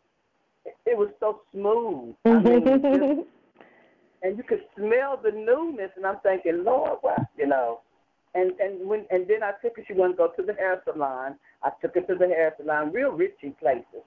it 0.86 0.98
was 0.98 1.10
so 1.20 1.42
smooth. 1.54 2.16
I 2.26 2.40
mean, 2.40 2.66
just, 2.66 3.28
and 4.24 4.38
you 4.38 4.44
could 4.44 4.62
smell 4.76 5.20
the 5.22 5.32
newness. 5.32 5.92
And 5.96 6.06
I'm 6.06 6.20
thinking, 6.24 6.64
Lord, 6.64 7.00
what 7.02 7.20
you 7.38 7.48
know? 7.48 7.82
And 8.34 8.52
and 8.60 8.88
when 8.88 9.06
and 9.10 9.28
then 9.28 9.44
I 9.44 9.52
took 9.62 9.78
her. 9.78 9.84
She 9.88 9.94
wanted 9.94 10.14
to 10.14 10.18
go 10.18 10.28
to 10.36 10.44
the 10.44 10.54
hair 10.54 10.82
salon. 10.84 11.36
I 11.64 11.72
took 11.82 11.96
her 11.96 12.02
to 12.02 12.16
the 12.16 12.28
hair 12.28 12.54
salon, 12.58 12.92
real 12.92 13.12
richy 13.12 13.58
places. 13.58 14.04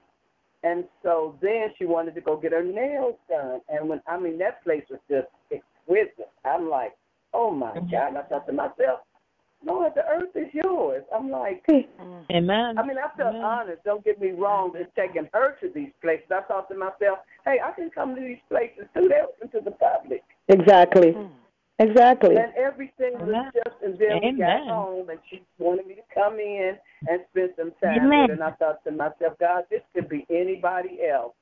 And 0.63 0.83
so 1.03 1.35
then 1.41 1.67
she 1.77 1.85
wanted 1.85 2.15
to 2.15 2.21
go 2.21 2.35
get 2.35 2.51
her 2.51 2.63
nails 2.63 3.15
done. 3.29 3.61
And 3.69 3.87
when 3.87 4.01
I 4.07 4.19
mean 4.19 4.37
that 4.39 4.63
place 4.63 4.83
was 4.89 4.99
just 5.09 5.27
exquisite. 5.51 6.29
I'm 6.45 6.69
like, 6.69 6.93
oh 7.33 7.51
my 7.51 7.71
mm-hmm. 7.71 7.91
God! 7.91 8.17
I 8.17 8.23
thought 8.23 8.45
to 8.47 8.53
myself, 8.53 9.01
Lord, 9.65 9.93
the 9.95 10.05
earth 10.05 10.35
is 10.35 10.53
yours. 10.53 11.03
I'm 11.15 11.29
like, 11.29 11.63
mm-hmm. 11.67 12.31
Amen. 12.31 12.77
I 12.77 12.85
mean, 12.85 12.97
I 12.97 13.15
felt 13.15 13.35
Amen. 13.35 13.41
honored. 13.41 13.79
Don't 13.85 14.03
get 14.03 14.19
me 14.19 14.31
wrong, 14.31 14.71
just 14.77 14.95
taking 14.95 15.29
her 15.33 15.55
to 15.61 15.69
these 15.73 15.91
places. 16.01 16.27
I 16.31 16.41
thought 16.41 16.69
to 16.69 16.75
myself, 16.75 17.19
hey, 17.45 17.57
I 17.63 17.71
can 17.71 17.89
come 17.89 18.15
to 18.15 18.21
these 18.21 18.37
places 18.49 18.85
too. 18.93 19.07
They're 19.09 19.23
open 19.23 19.49
to 19.49 19.61
the 19.63 19.71
public. 19.71 20.23
Exactly. 20.47 21.11
Mm. 21.11 21.29
Exactly. 21.79 22.35
And 22.35 22.53
everything 22.57 23.13
was 23.13 23.29
Amen. 23.29 23.51
just, 23.55 23.75
and 23.83 23.97
then 23.97 24.19
we 24.21 24.37
got 24.37 24.67
home, 24.67 25.09
and 25.09 25.19
she 25.29 25.41
wanted 25.59 25.87
me 25.87 25.95
to 25.95 26.01
come 26.13 26.37
in 26.39 26.77
and 27.07 27.21
spend 27.31 27.51
some 27.57 27.71
time 27.81 28.03
Amen. 28.03 28.19
with 28.21 28.29
her. 28.29 28.33
And 28.33 28.43
I 28.43 28.51
thought 28.51 28.83
to 28.83 28.91
myself, 28.91 29.39
God, 29.39 29.63
this 29.71 29.81
could 29.95 30.09
be 30.09 30.25
anybody 30.29 30.99
else. 31.09 31.33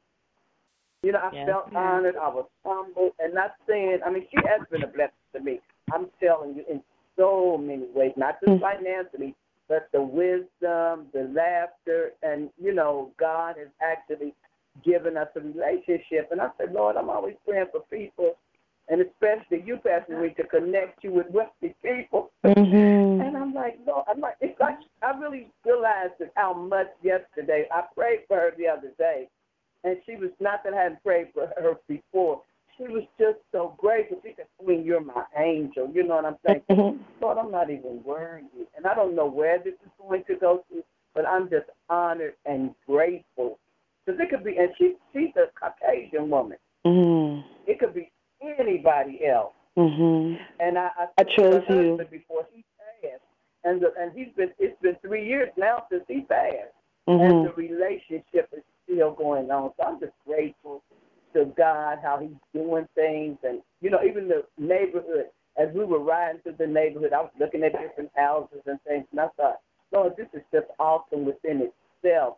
You 1.01 1.11
know, 1.11 1.19
I 1.19 1.31
Yeah. 1.33 1.45
felt 1.45 1.75
honored. 1.75 2.17
I 2.17 2.27
was 2.29 2.45
humbled, 2.63 3.13
and 3.19 3.33
not 3.33 3.55
saying. 3.67 3.99
I 4.05 4.11
mean, 4.11 4.27
she 4.29 4.37
has 4.45 4.61
been 4.69 4.83
a 4.83 4.87
blessing 4.87 5.15
to 5.33 5.39
me. 5.39 5.59
I'm 5.91 6.09
telling 6.19 6.55
you, 6.55 6.65
in 6.69 6.83
so 7.15 7.57
many 7.57 7.87
ways, 7.93 8.13
not 8.15 8.39
just 8.39 8.51
mm. 8.51 8.61
financially, 8.61 9.33
but 9.67 9.89
the 9.91 10.01
wisdom, 10.01 11.07
the 11.13 11.31
laughter, 11.33 12.13
and 12.21 12.49
you 12.61 12.73
know, 12.73 13.11
God 13.17 13.57
has 13.57 13.69
actually 13.81 14.33
given 14.83 15.17
us 15.17 15.27
a 15.35 15.39
relationship. 15.39 16.31
And 16.31 16.41
I 16.41 16.49
said, 16.57 16.73
Lord, 16.73 16.95
I'm 16.95 17.09
always 17.09 17.35
praying 17.45 17.67
for 17.71 17.81
people, 17.89 18.37
and 18.89 19.01
especially 19.01 19.63
you, 19.65 19.77
Pastor 19.77 20.19
Reed, 20.19 20.35
to 20.37 20.43
connect 20.45 21.03
you 21.03 21.11
with 21.11 21.27
wealthy 21.29 21.75
people. 21.83 22.31
Mhm. 22.43 23.21
And 23.21 23.35
I'm 23.37 23.53
like, 23.53 23.79
Lord, 23.85 24.05
I'm 24.07 24.19
like, 24.19 24.37
it's 24.41 24.59
like 24.59 24.77
I 25.01 25.17
really 25.17 25.51
realized 25.65 26.13
that 26.19 26.31
how 26.35 26.53
much 26.53 26.87
yesterday 27.01 27.67
I 27.71 27.81
prayed 27.93 28.21
for 28.27 28.37
her 28.37 28.51
the 28.57 28.67
other 28.67 28.91
day, 28.97 29.27
and 29.83 29.97
she 30.05 30.15
was 30.15 30.31
not 30.39 30.63
that 30.63 30.73
I 30.73 30.83
hadn't 30.83 31.03
prayed 31.03 31.33
for 31.33 31.47
her 31.57 31.77
before. 31.87 32.41
She 32.77 32.83
was 32.83 33.03
just 33.19 33.39
so 33.51 33.75
grateful. 33.77 34.21
She 34.23 34.33
said, 34.35 34.45
"Queen, 34.59 34.83
you're 34.83 35.01
my 35.01 35.25
angel." 35.35 35.89
You 35.91 36.03
know 36.03 36.15
what 36.17 36.25
I'm 36.25 36.37
saying? 36.45 36.61
Mhm. 36.69 36.99
Lord, 37.19 37.37
I'm 37.39 37.51
not 37.51 37.69
even 37.69 38.03
worthy, 38.03 38.67
and 38.75 38.85
I 38.85 38.93
don't 38.93 39.15
know 39.15 39.25
where 39.25 39.57
this 39.57 39.73
is 39.73 39.91
going 39.97 40.23
to 40.25 40.35
go 40.35 40.63
to, 40.69 40.83
but 41.13 41.25
I'm 41.27 41.49
just 41.49 41.69
honored 41.89 42.35
and 42.45 42.75
grateful 42.85 43.57
because 44.05 44.19
it 44.21 44.29
could 44.29 44.43
be. 44.43 44.57
And 44.57 44.73
she, 44.77 44.95
she's 45.11 45.35
a 45.35 45.47
Caucasian 45.59 46.29
woman. 46.29 46.57
Mhm. 46.85 47.43
It 47.65 47.79
could 47.79 47.93
be 47.95 48.11
anybody 48.41 49.25
else. 49.25 49.53
Mhm. 49.77 50.39
And 50.59 50.77
I, 50.77 50.89
I, 50.97 51.07
I 51.19 51.23
chose 51.23 51.63
you. 51.69 51.97
before 52.09 52.47
he 52.51 52.63
passed, 53.01 53.21
and 53.63 53.81
the, 53.81 53.93
and 53.99 54.11
he's 54.17 54.33
been 54.35 54.51
it's 54.59 54.79
been 54.81 54.95
three 55.01 55.25
years 55.25 55.49
now 55.57 55.85
since 55.91 56.03
he 56.07 56.21
passed, 56.21 56.73
Mm-hmm. 57.07 57.23
and 57.23 57.45
the 57.45 57.53
relationship 57.53 58.49
is 58.51 58.63
still 58.83 59.11
going 59.13 59.49
on. 59.49 59.71
So 59.77 59.83
I'm 59.87 59.99
just 59.99 60.11
grateful 60.25 60.83
to 61.33 61.45
God 61.57 61.99
how 62.03 62.17
He's 62.19 62.35
doing 62.53 62.85
things, 62.95 63.37
and 63.43 63.61
you 63.81 63.89
know 63.89 63.99
even 64.03 64.27
the 64.27 64.43
neighborhood. 64.57 65.27
As 65.57 65.73
we 65.73 65.85
were 65.85 65.99
riding 65.99 66.39
through 66.41 66.55
the 66.59 66.67
neighborhood, 66.67 67.13
I 67.13 67.21
was 67.21 67.31
looking 67.39 67.63
at 67.63 67.71
different 67.71 68.11
houses 68.15 68.59
and 68.67 68.79
things, 68.83 69.05
and 69.11 69.19
I 69.19 69.27
thought, 69.37 69.59
Lord, 69.91 70.13
this 70.17 70.27
is 70.33 70.41
just 70.53 70.67
awesome 70.79 71.25
within 71.25 71.69
itself 72.03 72.37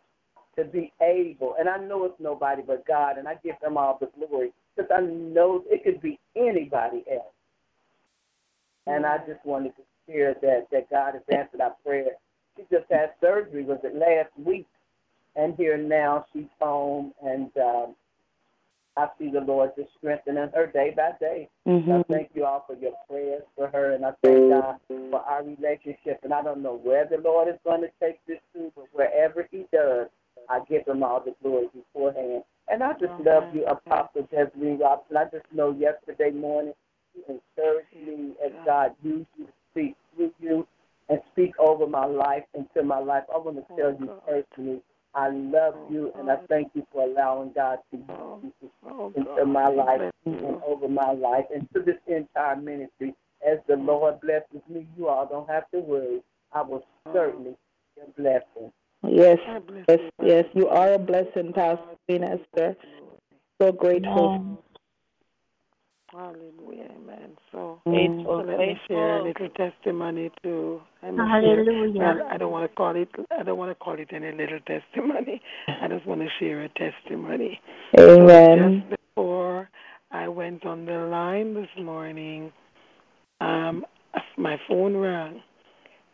to 0.56 0.64
be 0.64 0.90
able. 1.02 1.54
And 1.58 1.68
I 1.68 1.76
know 1.78 2.04
it's 2.04 2.14
nobody 2.18 2.62
but 2.66 2.86
God, 2.86 3.18
and 3.18 3.28
I 3.28 3.34
give 3.44 3.56
Him 3.62 3.76
all 3.76 3.98
the 4.00 4.08
glory 4.26 4.52
because 4.80 4.90
I 4.96 5.00
know 5.06 5.62
it 5.70 5.84
could 5.84 6.00
be 6.00 6.18
anybody 6.36 7.04
else. 7.10 7.34
And 8.86 9.06
I 9.06 9.18
just 9.18 9.44
wanted 9.44 9.72
to 9.76 9.82
share 10.06 10.34
that 10.42 10.66
that 10.72 10.90
God 10.90 11.14
has 11.14 11.22
answered 11.30 11.60
our 11.60 11.76
prayer. 11.84 12.12
She 12.56 12.64
just 12.70 12.90
had 12.90 13.12
surgery, 13.20 13.62
was 13.64 13.78
it 13.84 13.94
last 13.94 14.30
week? 14.44 14.66
And 15.36 15.54
here 15.56 15.76
now 15.76 16.26
she's 16.32 16.48
home, 16.60 17.12
and 17.22 17.50
um, 17.58 17.94
I 18.96 19.06
see 19.18 19.30
the 19.30 19.40
Lord 19.40 19.70
just 19.76 19.90
strengthening 19.98 20.50
her 20.54 20.66
day 20.66 20.92
by 20.96 21.12
day. 21.20 21.48
I 21.66 21.70
Mhm. 21.70 22.06
thank 22.08 22.30
you 22.34 22.44
all 22.44 22.64
for 22.66 22.74
your 22.74 22.94
prayers 23.08 23.44
for 23.54 23.68
her, 23.68 23.92
and 23.92 24.04
I 24.04 24.12
thank 24.22 24.50
God 24.50 24.80
for 24.88 25.20
our 25.20 25.44
relationship. 25.44 26.18
And 26.24 26.34
I 26.34 26.42
don't 26.42 26.62
know 26.62 26.74
where 26.74 27.04
the 27.04 27.18
Lord 27.18 27.46
is 27.48 27.60
going 27.64 27.82
to 27.82 27.90
take 28.00 28.24
this 28.26 28.40
to, 28.54 28.72
but 28.74 28.86
wherever 28.92 29.46
He 29.52 29.66
does, 29.72 30.08
I 30.50 30.60
give 30.68 30.86
Him 30.86 31.02
all 31.02 31.22
the 31.24 31.34
glory 31.42 31.68
beforehand. 31.72 32.42
And 32.68 32.82
I 32.82 32.92
just 32.92 33.12
love 33.24 33.44
you, 33.54 33.64
Apostle 33.66 34.28
Desiree 34.30 34.76
Robinson. 34.76 35.16
I 35.16 35.24
just 35.24 35.46
know 35.52 35.70
yesterday 35.72 36.30
morning 36.30 36.74
you 37.14 37.22
encouraged 37.28 37.94
me 37.94 38.34
as 38.44 38.52
God 38.64 38.94
used 39.02 39.26
you 39.38 39.46
to 39.46 39.52
speak 39.70 39.96
through 40.14 40.32
you 40.40 40.66
and 41.08 41.20
speak 41.32 41.52
over 41.58 41.86
my 41.86 42.04
life 42.04 42.44
into 42.54 42.82
my 42.82 42.98
life. 42.98 43.24
I 43.32 43.38
want 43.38 43.56
to 43.56 43.76
tell 43.76 43.90
you 43.98 44.10
personally, 44.26 44.82
I 45.14 45.28
love 45.30 45.74
you, 45.90 46.12
and 46.16 46.30
I 46.30 46.36
thank 46.48 46.70
you 46.74 46.86
for 46.92 47.02
allowing 47.02 47.52
God 47.52 47.78
to 47.90 47.96
use 47.96 48.52
you 48.62 49.12
into 49.16 49.44
my 49.46 49.68
life 49.68 50.12
and 50.24 50.62
over 50.64 50.88
my 50.88 51.12
life 51.12 51.46
and 51.52 51.68
to 51.74 51.80
this 51.82 51.96
entire 52.06 52.56
ministry. 52.56 53.14
As 53.44 53.58
the 53.66 53.76
Lord 53.76 54.20
blesses 54.20 54.62
me, 54.68 54.86
you 54.96 55.08
all 55.08 55.26
don't 55.26 55.48
have 55.48 55.68
to 55.72 55.80
worry. 55.80 56.22
I 56.52 56.62
will 56.62 56.84
certainly 57.12 57.56
be 57.96 58.02
a 58.02 58.20
blessing. 58.20 58.72
Yes, 59.08 59.38
yes, 59.88 59.98
yes. 60.22 60.44
You 60.52 60.68
are 60.68 60.94
a 60.94 60.98
blessing, 60.98 61.52
Pastor 61.54 61.96
Queen 62.06 62.22
Esther. 62.22 62.76
So 63.60 63.72
grateful. 63.72 64.56
Hallelujah, 66.12 66.90
amen. 66.96 67.36
So, 67.52 67.80
Mm. 67.86 68.24
so 68.24 68.36
let 68.38 68.58
me 68.58 68.80
share 68.88 69.20
a 69.20 69.22
little 69.22 69.48
testimony 69.50 70.30
too. 70.42 70.82
Let 71.02 71.14
Hallelujah. 71.14 72.00
Well, 72.00 72.28
I 72.28 72.36
don't 72.36 72.50
want 72.50 72.68
to 72.68 72.74
call 72.74 72.96
it. 72.96 73.08
I 73.30 73.42
don't 73.44 73.56
want 73.56 73.70
to 73.70 73.76
call 73.76 73.94
it 73.94 74.12
any 74.12 74.32
little 74.32 74.58
testimony. 74.60 75.40
I 75.68 75.86
just 75.88 76.06
want 76.06 76.20
to 76.20 76.28
share 76.38 76.62
a 76.62 76.68
testimony. 76.70 77.60
Amen. 77.96 78.82
Just 78.90 79.00
before 79.14 79.70
I 80.10 80.26
went 80.26 80.66
on 80.66 80.84
the 80.84 80.98
line 80.98 81.54
this 81.54 81.70
morning, 81.78 82.52
um, 83.40 83.86
my 84.36 84.60
phone 84.66 84.96
rang, 84.96 85.42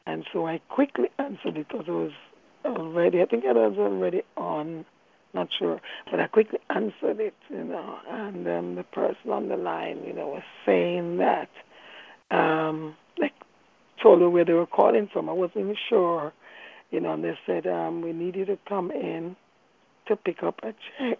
and 0.06 0.26
so 0.32 0.46
I 0.46 0.58
quickly 0.68 1.08
answered 1.18 1.54
because 1.54 1.86
I 1.88 1.92
was 1.92 2.12
already. 2.66 3.22
I 3.22 3.26
think 3.26 3.44
it 3.44 3.54
was 3.54 3.76
already 3.78 4.22
on. 4.36 4.84
Not 5.34 5.48
sure, 5.58 5.80
but 6.10 6.18
I 6.18 6.28
quickly 6.28 6.60
answered 6.70 7.20
it, 7.20 7.34
you 7.50 7.62
know, 7.64 7.98
and 8.08 8.48
um, 8.48 8.74
the 8.74 8.84
person 8.84 9.30
on 9.30 9.48
the 9.48 9.56
line, 9.58 10.02
you 10.06 10.14
know, 10.14 10.28
was 10.28 10.42
saying 10.64 11.18
that, 11.18 11.50
um, 12.30 12.96
like, 13.18 13.34
told 14.02 14.22
her 14.22 14.30
where 14.30 14.46
they 14.46 14.54
were 14.54 14.64
calling 14.66 15.08
from. 15.12 15.28
I 15.28 15.32
wasn't 15.32 15.58
even 15.58 15.76
sure, 15.90 16.32
you 16.90 17.00
know, 17.00 17.12
and 17.12 17.22
they 17.22 17.38
said 17.44 17.66
um, 17.66 18.00
we 18.00 18.14
need 18.14 18.34
you 18.34 18.46
to 18.46 18.56
come 18.66 18.90
in 18.90 19.36
to 20.06 20.16
pick 20.16 20.42
up 20.42 20.60
a 20.62 20.72
check. 20.98 21.18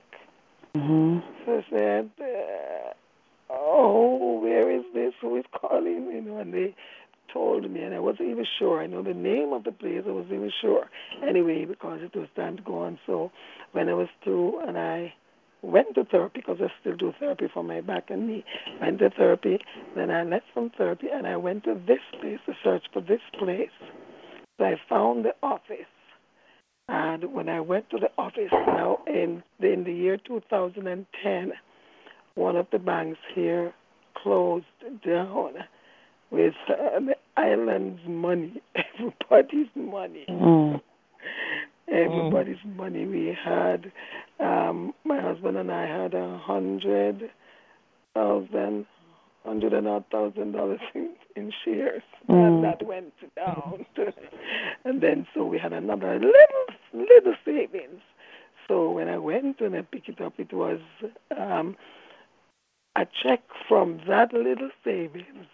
Mhm. 0.75 1.23
So 1.45 1.59
I 1.59 1.67
said, 1.71 2.11
uh, 2.21 2.93
"Oh, 3.51 4.39
where 4.41 4.71
is 4.71 4.85
this? 4.95 5.13
Who 5.21 5.37
is 5.37 5.45
calling?" 5.53 6.07
You 6.11 6.23
know, 6.23 6.39
and 6.39 6.55
they 6.55 6.75
told 7.33 7.71
me, 7.71 7.83
and 7.83 7.95
I 7.95 8.01
wasn't 8.01 8.31
even 8.31 8.47
sure. 8.59 8.81
I 8.81 8.87
know 8.87 9.03
the 9.03 9.15
name 9.15 9.53
of 9.53 9.65
the 9.65 9.73
place. 9.73 10.03
I 10.07 10.11
wasn't 10.11 10.35
even 10.35 10.53
sure. 10.61 10.89
Anyway, 11.27 11.65
because 11.65 12.01
it 12.03 12.17
was 12.17 12.29
time 12.37 12.57
to 12.57 12.63
go 12.63 12.79
on. 12.81 12.99
So 13.07 13.31
when 13.73 13.89
I 13.89 13.95
was 13.95 14.09
through, 14.25 14.61
and 14.67 14.79
I 14.79 15.13
went 15.63 15.95
to 15.95 16.05
therapy 16.05 16.41
because 16.41 16.59
I 16.61 16.71
still 16.81 16.97
do 16.97 17.13
therapy 17.19 17.47
for 17.53 17.65
my 17.65 17.81
back 17.81 18.11
and 18.11 18.27
knee. 18.27 18.45
Went 18.81 18.99
to 19.01 19.11
therapy. 19.11 19.59
Then 19.95 20.11
I 20.11 20.23
left 20.23 20.47
from 20.55 20.71
therapy, 20.77 21.09
and 21.13 21.27
I 21.27 21.37
went 21.37 21.65
to 21.65 21.75
this 21.87 22.01
place 22.21 22.39
to 22.47 22.53
search 22.63 22.85
for 22.93 23.01
this 23.01 23.21
place. 23.39 23.71
So 24.59 24.65
I 24.65 24.77
found 24.89 25.25
the 25.25 25.35
office. 25.43 25.87
And 26.89 27.33
when 27.33 27.49
I 27.49 27.61
went 27.61 27.91
to 27.91 27.99
the 27.99 28.11
office 28.17 28.53
now 28.53 28.99
in 29.07 29.43
in 29.61 29.85
the 29.85 29.93
year 29.93 30.19
2010, 30.19 31.53
one 32.37 32.57
of 32.57 32.67
the 32.71 32.79
banks 32.79 33.19
here 33.35 33.73
closed 34.23 34.65
down 35.05 35.55
with 36.31 36.55
the 36.69 37.15
island's 37.37 38.01
money, 38.07 38.61
everybody's 38.99 39.69
money, 39.75 40.25
Mm. 40.29 40.81
everybody's 41.89 42.65
money. 42.77 43.07
We 43.07 43.37
had 43.45 43.93
um, 44.41 44.93
my 45.05 45.21
husband 45.21 45.57
and 45.57 45.71
I 45.71 45.87
had 45.87 46.15
a 46.15 46.39
hundred 46.39 47.31
thousand, 48.15 48.87
hundred 49.45 49.73
and 49.73 49.87
odd 49.87 50.05
thousand 50.11 50.53
dollars 50.53 50.81
in, 50.95 51.11
in 51.37 51.53
shares, 51.65 52.03
Mm. 52.29 52.47
and 52.47 52.65
that 52.65 52.85
went 52.85 53.13
down. 53.37 53.87
and 54.85 55.01
then 55.01 55.27
so 55.35 55.45
we 55.45 55.59
had 55.59 55.73
another 55.73 56.15
little 56.15 56.67
little 56.93 57.35
savings. 57.45 58.01
So 58.67 58.91
when 58.91 59.09
I 59.09 59.17
went 59.19 59.61
and 59.61 59.77
I 59.77 59.83
picked 59.83 60.09
it 60.09 60.21
up, 60.21 60.33
it 60.39 60.53
was 60.53 60.81
um, 61.39 61.77
a 62.97 63.07
check 63.23 63.43
from 63.69 64.01
that 64.09 64.33
little 64.33 64.71
savings. 64.83 65.47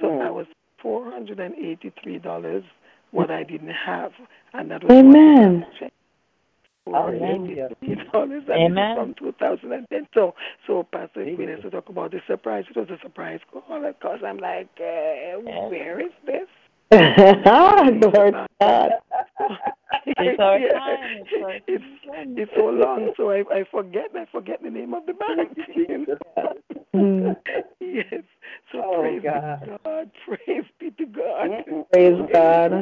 So 0.00 0.06
Mm. 0.08 0.26
I 0.26 0.30
was 0.30 0.46
four 0.78 1.10
hundred 1.10 1.38
and 1.40 1.54
eighty-three 1.56 2.18
dollars 2.18 2.64
what 3.10 3.30
I 3.30 3.42
didn't 3.42 3.74
have, 3.86 4.12
and 4.54 4.70
that 4.70 4.82
was 4.82 4.92
Amen. 4.92 5.66
Hallelujah. 6.86 7.68
You 7.80 7.96
know, 7.96 8.26
this 8.26 8.42
that 8.48 8.56
Amen. 8.56 8.96
from 8.96 9.14
2010. 9.14 10.08
So, 10.14 10.34
so 10.66 10.82
Pastor 10.92 11.24
Queen 11.36 11.48
has 11.48 11.60
to 11.62 11.70
talk 11.70 11.88
about 11.88 12.10
the 12.10 12.20
surprise. 12.26 12.64
It 12.68 12.76
was 12.76 12.88
a 12.90 12.98
surprise 13.02 13.40
call, 13.52 13.62
because 13.80 14.18
I'm 14.26 14.38
like, 14.38 14.68
uh, 14.80 15.38
where 15.68 16.00
is 16.00 16.12
this? 16.26 16.48
Glory 16.90 18.00
to 18.00 18.46
God. 18.60 18.90
It's 20.04 20.40
our 20.40 20.58
Yeah. 20.58 20.72
time. 20.72 20.98
It's 21.20 21.42
our 21.44 21.52
It's 21.68 21.84
it's 22.36 22.52
so 22.56 22.66
long, 22.66 23.12
so 23.16 23.30
I 23.30 23.44
I 23.52 23.64
forget 23.70 24.10
I 24.14 24.24
forget 24.32 24.62
the 24.62 24.70
name 24.70 24.94
of 24.94 25.06
the 25.06 25.12
bank. 25.14 25.56
you 25.76 26.06
know? 26.06 26.54
Mm. 26.94 27.36
yes. 27.80 28.24
So 28.72 28.82
Oh, 28.84 29.00
praise 29.00 29.22
God. 29.22 29.78
God. 29.84 30.10
Praise 30.26 30.64
be 30.80 30.90
to 30.90 31.06
God. 31.06 31.50
Praise 31.92 32.18
God. 32.32 32.72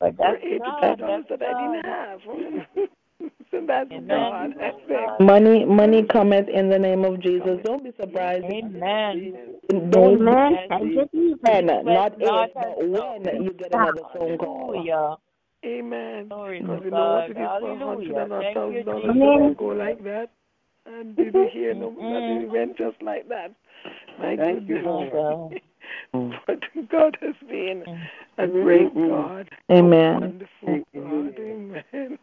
But 0.00 0.16
For 0.16 0.26
that's 0.26 0.44
eighty 0.44 0.58
God. 0.58 0.98
dollars 0.98 1.24
that 1.30 1.42
I 1.42 1.52
didn't 1.54 1.84
have. 1.84 2.20
so 3.50 3.66
that's 3.66 3.90
Amen. 3.92 4.08
God. 4.08 4.54
That's. 4.58 5.20
Money, 5.20 5.64
money 5.64 6.04
cometh 6.04 6.48
in 6.48 6.68
the 6.68 6.78
name 6.78 7.04
of 7.04 7.20
Jesus. 7.20 7.58
Don't 7.64 7.84
be 7.84 7.92
surprised. 8.00 8.44
Amen. 8.44 9.36
Don't 9.90 10.20
Amen. 10.20 10.52
Yes. 10.52 10.68
Thank 10.68 10.94
you, 10.94 11.08
Jesus. 11.14 11.38
when, 11.42 11.66
not 11.66 11.84
Not 11.84 12.12
if, 12.20 12.56
as 12.56 12.76
but 12.78 12.88
when 12.88 13.42
you 13.44 13.52
get 13.52 13.74
another 13.74 14.02
phone 14.12 14.38
call. 14.38 14.72
Hallelujah. 14.74 15.16
Amen. 15.64 16.28
Glory 16.28 16.60
Because 16.60 16.78
to 16.80 16.84
we 16.84 16.90
know 16.90 17.12
what 17.12 17.30
God. 17.30 17.30
it 17.30 17.36
is 17.38 17.48
for 17.60 17.70
a 17.70 17.78
hundred 17.78 18.16
Hallelujah. 18.16 18.22
and 18.22 18.32
a 18.32 18.40
Thank 18.40 18.56
you, 18.56 18.62
thousand 18.62 18.84
dollars 18.86 19.10
Amen. 19.10 19.48
to 19.50 19.54
go 19.56 19.66
like 19.66 20.04
that. 20.04 20.30
And 20.86 21.16
did 21.16 21.34
you 21.34 21.48
hear 21.52 21.74
no 21.74 21.90
nothing 21.90 22.50
went 22.50 22.76
just 22.76 23.00
like 23.00 23.28
that? 23.28 23.54
My 24.18 24.36
Thank 24.36 24.68
you, 24.68 24.76
goodness. 24.76 25.12
Lord. 25.12 25.60
But 26.46 26.60
God 26.90 27.16
has 27.22 27.34
been 27.48 27.84
a 28.38 28.42
Mm. 28.46 28.62
great 28.64 28.94
Mm-mm. 28.94 29.08
God. 29.08 29.50
Amen. 29.70 30.16
A 30.16 30.20
wonderful 30.20 30.48
Thank 30.66 30.86
God. 30.94 31.36
Jesus. 31.36 31.84
Amen. 31.92 32.18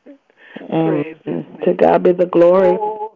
And 0.69 1.03
Praise 1.03 1.17
to. 1.65 1.73
God 1.73 2.03
be 2.03 2.11
the 2.11 2.25
glory. 2.27 2.69
Oh, 2.69 3.11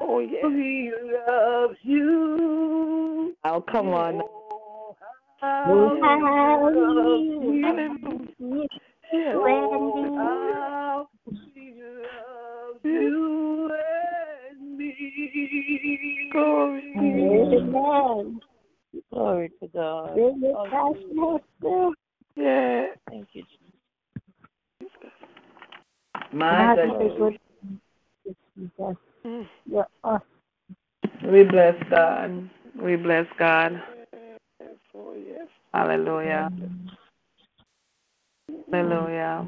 Oh, 0.00 0.18
yes. 0.20 0.44
He 0.44 0.92
loves 1.26 1.78
you. 1.82 3.34
Oh, 3.44 3.60
come 3.60 3.88
on. 3.94 4.20
Oh, 4.22 4.96
Oh, 5.42 5.98
how 6.02 6.18
he 6.72 6.80
loves 6.80 7.24
hallelujah. 7.54 7.66
Hallelujah. 7.66 8.68
Yes. 9.12 9.36
Oh, 9.36 10.14
how 10.16 11.06
he 11.54 11.72
loves 11.82 12.80
you 12.84 13.70
and 14.50 14.78
me. 14.78 16.07
Glory. 16.38 16.92
Amen. 16.96 18.40
Glory 19.12 19.50
to 19.60 19.68
God. 19.68 20.14
Bring 20.14 20.40
it 20.42 20.54
Hallelujah. 20.70 21.92
Yeah. 22.36 22.86
Thank 23.08 23.28
you, 23.32 23.42
Jesus. 24.80 25.12
My 26.32 26.76
God, 26.76 26.76
God. 26.76 27.02
is 27.02 27.12
good. 27.18 27.38
Jesus. 28.56 28.96
Mm. 29.26 29.46
You're 29.66 29.86
awesome. 30.04 30.22
We 31.24 31.42
bless 31.42 31.74
God. 31.90 32.48
We 32.80 32.96
bless 32.96 33.26
God. 33.38 33.82
Yes. 34.60 34.76
Yes. 35.26 35.48
Hallelujah. 35.74 36.50
Hallelujah. 38.70 39.46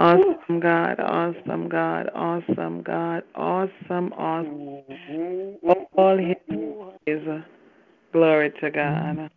Awesome 0.00 0.60
God, 0.60 0.98
awesome 0.98 1.68
God, 1.68 2.08
awesome 2.14 2.82
God, 2.82 3.22
awesome, 3.34 4.14
awesome. 4.14 4.82
All 5.94 6.16
his 6.16 6.36
is 7.06 7.20
glory 8.10 8.50
to 8.62 8.70
God. 8.70 9.30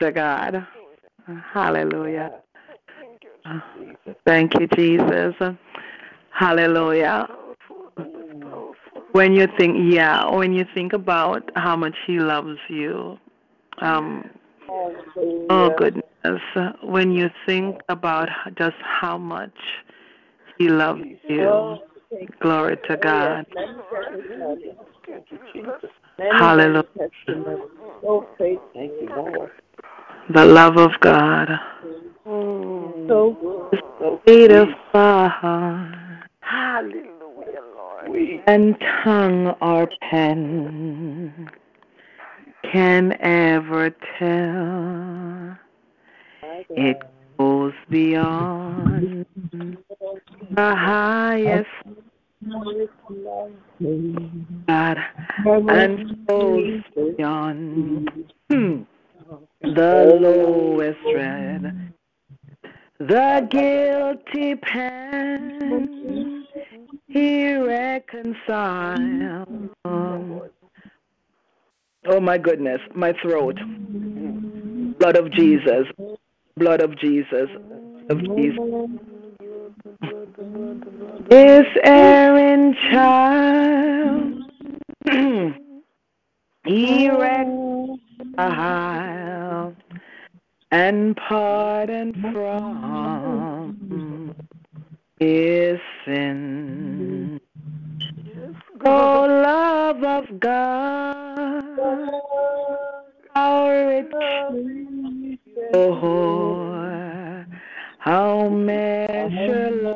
To 0.00 0.12
God. 0.12 0.66
Hallelujah. 1.52 2.32
Thank 4.26 4.54
you, 4.58 4.66
Jesus. 4.68 5.34
Hallelujah. 6.30 7.28
When 9.12 9.32
you 9.32 9.46
think, 9.58 9.76
yeah, 9.92 10.28
when 10.28 10.52
you 10.52 10.64
think 10.74 10.92
about 10.92 11.50
how 11.54 11.76
much 11.76 11.94
He 12.06 12.18
loves 12.18 12.58
you, 12.68 13.16
um, 13.80 14.28
oh 14.68 15.74
goodness, 15.76 16.04
when 16.82 17.12
you 17.12 17.30
think 17.46 17.76
about 17.88 18.28
just 18.58 18.76
how 18.82 19.16
much 19.16 19.54
He 20.58 20.68
loves 20.68 21.02
you, 21.28 21.78
glory 22.40 22.76
to 22.88 22.96
God. 22.96 23.46
Hallelujah. 26.32 26.84
so 28.02 28.26
faithful. 28.38 28.70
Thank 28.74 28.92
you, 29.00 29.08
Lord. 29.14 29.50
The 30.34 30.44
love 30.44 30.76
of 30.76 30.90
God. 31.00 31.48
So 32.24 33.36
good. 33.40 33.82
So 34.00 34.20
Beautiful. 34.26 35.30
Hallelujah, 36.40 37.62
Lord. 37.76 38.42
and 38.46 38.76
tongue 39.04 39.54
or 39.60 39.88
pen 40.10 41.48
can 42.72 43.16
ever 43.20 43.90
tell. 44.18 45.56
It 46.70 47.00
goes 47.38 47.72
beyond 47.88 49.26
the 50.50 50.74
highest 50.74 51.68
God 54.66 54.98
and 55.46 56.26
goes 56.26 56.82
beyond 57.16 58.10
hmm, 58.50 58.82
the 59.62 60.18
lowest 60.20 60.98
red. 61.14 61.92
The 62.98 63.48
guilty 63.50 64.54
pen 64.56 66.46
he 67.08 67.54
reconciled. 67.56 68.28
Oh 72.06 72.20
my 72.20 72.36
goodness, 72.36 72.80
my 72.94 73.12
throat. 73.22 73.58
Blood 74.98 75.16
of 75.16 75.30
Jesus. 75.32 75.86
Blood 76.56 76.80
of 76.80 76.98
Jesus. 76.98 77.48
Of 78.08 78.20
Jesus. 78.20 78.58
This 81.28 81.66
erring 81.84 82.74
child. 82.90 84.40
he 86.66 87.10
reconciled 87.10 89.76
and 90.70 91.14
pardon 91.16 92.14
from 92.32 94.34
his 95.20 95.78
sin. 96.04 97.40
Oh, 98.86 99.26
love 99.26 100.02
of 100.02 100.40
God, 100.40 101.13
how 103.34 103.68
rich, 103.68 104.10
oh, 105.74 107.44
how 107.98 108.48
measureless 108.48 109.94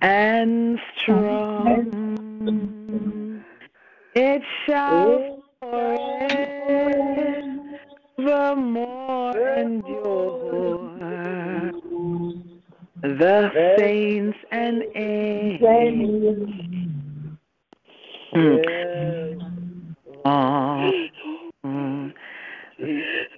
and 0.00 0.80
strong. 0.96 2.08
It 4.14 4.42
shall 4.66 5.42
forevermore 5.60 6.38
endure. 9.58 10.38
The 13.00 13.76
saints 13.78 14.38
and 14.50 14.82
angels. 14.94 16.67
Oh, 18.34 18.62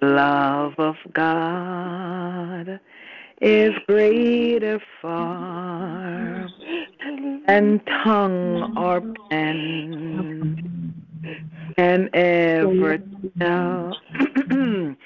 love 0.02 0.74
of 0.78 0.96
God 1.12 2.80
is 3.40 3.70
greater 3.86 4.80
far 5.00 6.48
than 7.46 7.80
tongue 8.02 8.76
or 8.76 9.00
pen 9.30 11.04
can 11.76 12.10
ever 12.12 12.98
tell. 13.38 13.96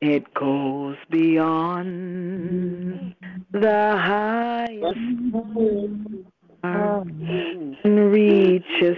it 0.00 0.34
goes 0.34 0.96
beyond 1.10 3.14
the 3.52 3.96
highest 3.96 4.98
and 7.84 8.12
reaches 8.12 8.96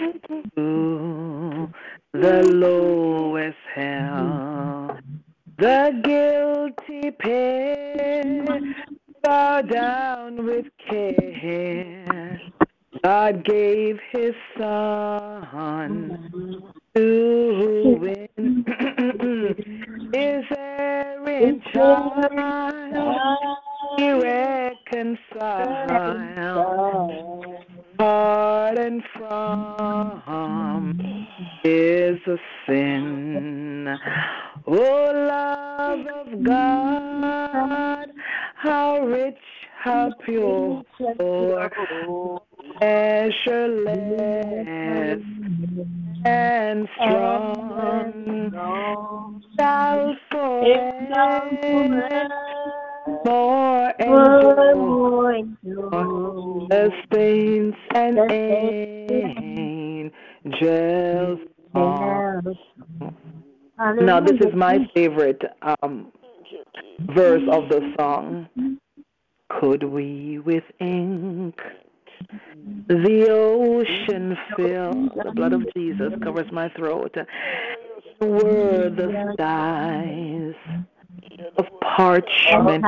to 0.56 1.72
the 2.12 2.42
lowest 2.42 3.56
hell. 3.74 4.98
The 5.58 6.00
guilty 6.04 7.10
pair 7.10 8.44
bow 9.22 9.62
down 9.62 10.46
with 10.46 10.66
care. 10.88 12.40
God 13.04 13.44
gave 13.44 13.98
his 14.12 14.34
son 14.58 16.28
to 16.94 17.98
win 18.00 18.64
his 20.12 20.44
erring 20.56 21.62
child. 21.72 23.56
He 23.96 24.10
reconciled, 24.12 25.88
pardon 27.98 29.02
from 29.16 30.22
his 31.62 32.18
sin. 32.66 33.88
Oh, 34.66 35.12
love 35.12 36.06
of 36.06 36.42
God, 36.42 38.08
how 38.54 39.00
rich, 39.04 39.38
how 39.78 40.12
pure, 40.24 40.84
measureless 42.80 44.16
and 46.24 46.88
strong, 46.96 48.52
shall 49.58 50.16
forever 50.30 51.50
more 53.24 53.92
endure 53.98 55.44
the 56.68 56.90
saints 57.12 57.78
and 57.94 58.18
angels. 60.92 61.38
Now, 64.02 64.20
this 64.20 64.38
is 64.40 64.54
my 64.54 64.78
favorite 64.94 65.42
um, 65.82 66.12
verse 67.14 67.42
of 67.50 67.68
the 67.68 67.92
song. 67.98 68.48
Could 69.60 69.82
we 69.84 70.38
with 70.38 70.64
ink 70.80 71.60
the 72.86 73.28
ocean 73.30 74.36
fill? 74.56 75.08
The 75.16 75.32
blood 75.34 75.52
of 75.52 75.64
Jesus 75.74 76.12
covers 76.22 76.52
my 76.52 76.68
throat. 76.76 77.16
Were 78.20 78.90
the 78.90 79.32
skies 79.32 80.54
of 81.56 81.66
parchment? 81.80 82.84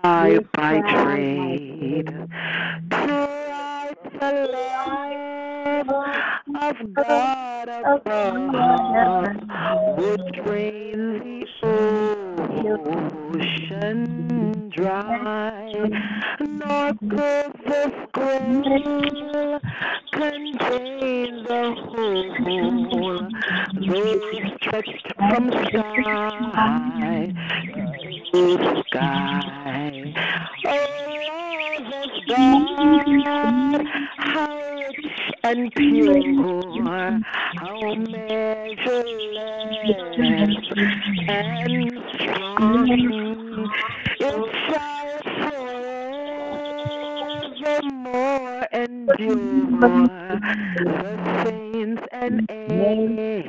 I 0.04 0.40
by 0.54 0.80
trade 0.80 2.08
to 2.92 3.08
the 4.20 4.32
love 5.86 5.90
of 6.56 6.78
God 6.94 7.68
above 7.86 8.38
would 9.98 10.24
drain 10.44 11.20
the 11.20 11.46
ocean 13.34 14.17
dry, 14.70 15.72
nor 16.40 16.94
could 17.10 17.52
the 17.66 17.92
scroll 18.08 19.60
contain 20.12 21.44
the 21.44 21.64
whole, 21.84 23.20
though 23.88 24.22
stretched 24.58 25.08
from 25.30 25.52
sky 25.68 27.34
to 28.34 28.84
sky. 28.88 30.14
Oh, 30.66 30.98
of 31.94 32.12
God, 32.28 33.86
how 34.18 34.77
and 35.44 35.74
pure, 35.76 37.20
how 37.56 37.96
measureless 37.96 39.18
and 41.28 42.02
strong. 42.14 43.70
It 44.20 44.36
shall 47.68 47.82
forevermore 47.82 48.68
endure. 48.72 49.80
The 50.78 51.44
saints 51.44 52.04
and 52.12 52.50
angels 52.50 53.42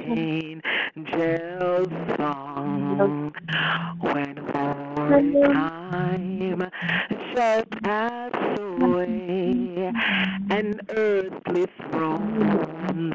song 2.16 3.33
when 4.01 4.37
holy 4.53 5.43
time 5.55 6.71
shall 7.35 7.64
pass 7.85 8.33
away 8.59 9.93
and 10.51 10.81
earthly 10.91 11.66
thrones 11.91 13.14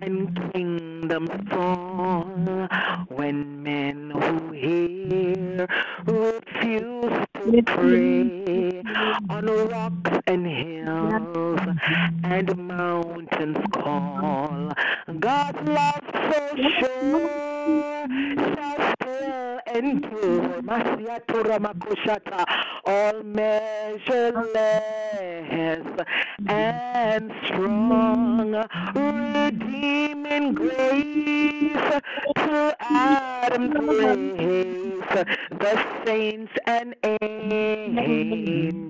and 0.00 0.52
kingdoms 0.52 1.30
fall 1.50 2.68
when 3.08 3.62
men 3.62 4.10
who 4.10 4.52
hear 4.52 5.68
refuse 6.06 7.29
to 7.44 7.62
pray 7.62 8.82
on 9.30 9.46
rocks 9.46 10.20
and 10.26 10.46
hills 10.46 11.60
and 12.24 12.56
mountains 12.68 13.56
call. 13.72 14.72
God's 15.18 15.68
love 15.68 16.02
so 16.12 16.56
sure 16.78 17.59
shall 18.54 18.80
still 19.00 19.60
endure. 19.74 20.62
Masiatura 20.62 21.58
makushata, 21.58 22.44
all 22.86 23.22
measureless 23.22 24.80
and 26.48 27.32
strong, 27.46 28.54
redeeming 28.94 30.54
grace 30.54 32.00
to 32.36 32.76
Adam's 32.80 33.74
race, 33.88 35.24
the 35.50 35.72
saints 36.04 36.52
and 36.66 36.94
angels 37.20 38.80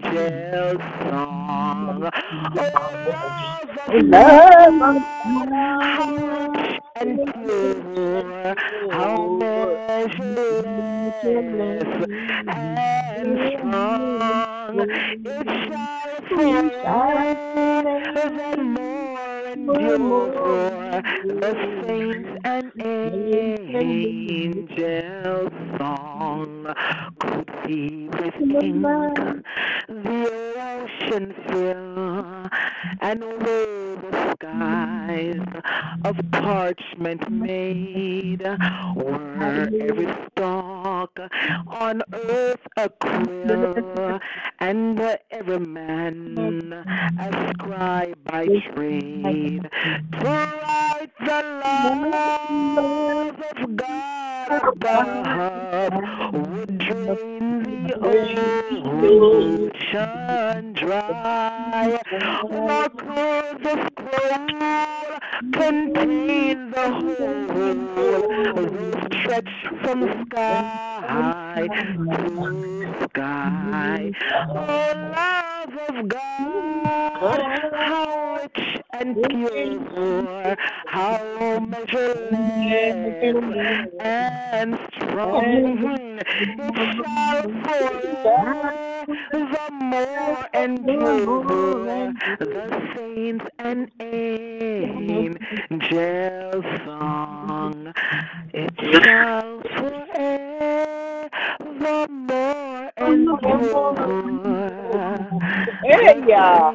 song. 1.09 2.11
Oh, 4.23 4.69
love 5.67 6.81
of 7.01 8.57
how 8.91 9.39
measureless 9.39 10.21
it 16.43 16.67
shall 16.83 17.11
endure. 19.53 21.03
The 21.25 21.53
saints 21.87 22.31
and 22.45 22.67
angels 23.75 24.75
song 25.79 26.00
could 27.21 27.51
we 27.67 28.09
with 28.19 28.35
ink 28.63 28.83
the 29.89 30.21
ocean 30.71 31.35
fill 31.49 32.49
and 33.01 33.23
away 33.23 33.97
the 34.05 34.35
skies 34.35 35.47
of 36.05 36.17
parchment 36.33 37.29
made 37.31 38.43
were 38.97 39.69
every 39.81 40.09
stalk 40.31 41.19
on 41.67 42.03
earth 42.13 42.67
a 42.77 42.89
quill 42.89 44.21
and 44.61 45.01
every 45.31 45.59
man 45.59 46.73
a 47.19 47.53
scribe 47.55 48.17
by 48.25 48.47
trade 48.73 49.69
to 50.13 50.25
write 50.25 51.11
the 51.21 51.61
laws 51.65 53.35
of 53.51 53.77
God 53.77 54.20
above 54.51 55.95
would 56.33 56.79
drain 56.79 57.63
the 57.65 57.95
ocean 59.31 60.73
dry. 60.73 62.01
Close 62.99 63.57
the 63.63 63.75
scroll 63.87 64.51
contain 65.53 66.71
the 66.71 66.87
whole 66.91 67.47
will 68.55 69.03
stretch 69.21 69.55
from 69.83 69.99
sky 70.27 71.69
to 71.75 71.85
sky. 73.05 74.13
Oh 74.51 74.93
love 75.17 75.75
of 75.89 76.09
God 76.09 77.41
how 77.73 78.37
rich 78.37 78.80
and 78.93 79.17
pure 79.17 80.57
how 80.87 81.61
measureless 81.61 83.17
and 84.01 84.79
strong 84.95 86.19
it 86.19 86.75
shall 86.97 87.43
forevermore. 89.37 90.47
Endure 90.55 92.13
the 92.39 92.57
saints 92.97 93.47
and 93.59 93.91
angels 94.01 95.41
song 96.85 97.93
it 98.53 98.73
shall 99.03 99.63
forevermore 101.59 102.91
endure 102.99 103.97
Hey, 105.85 106.23
yeah. 106.29 106.73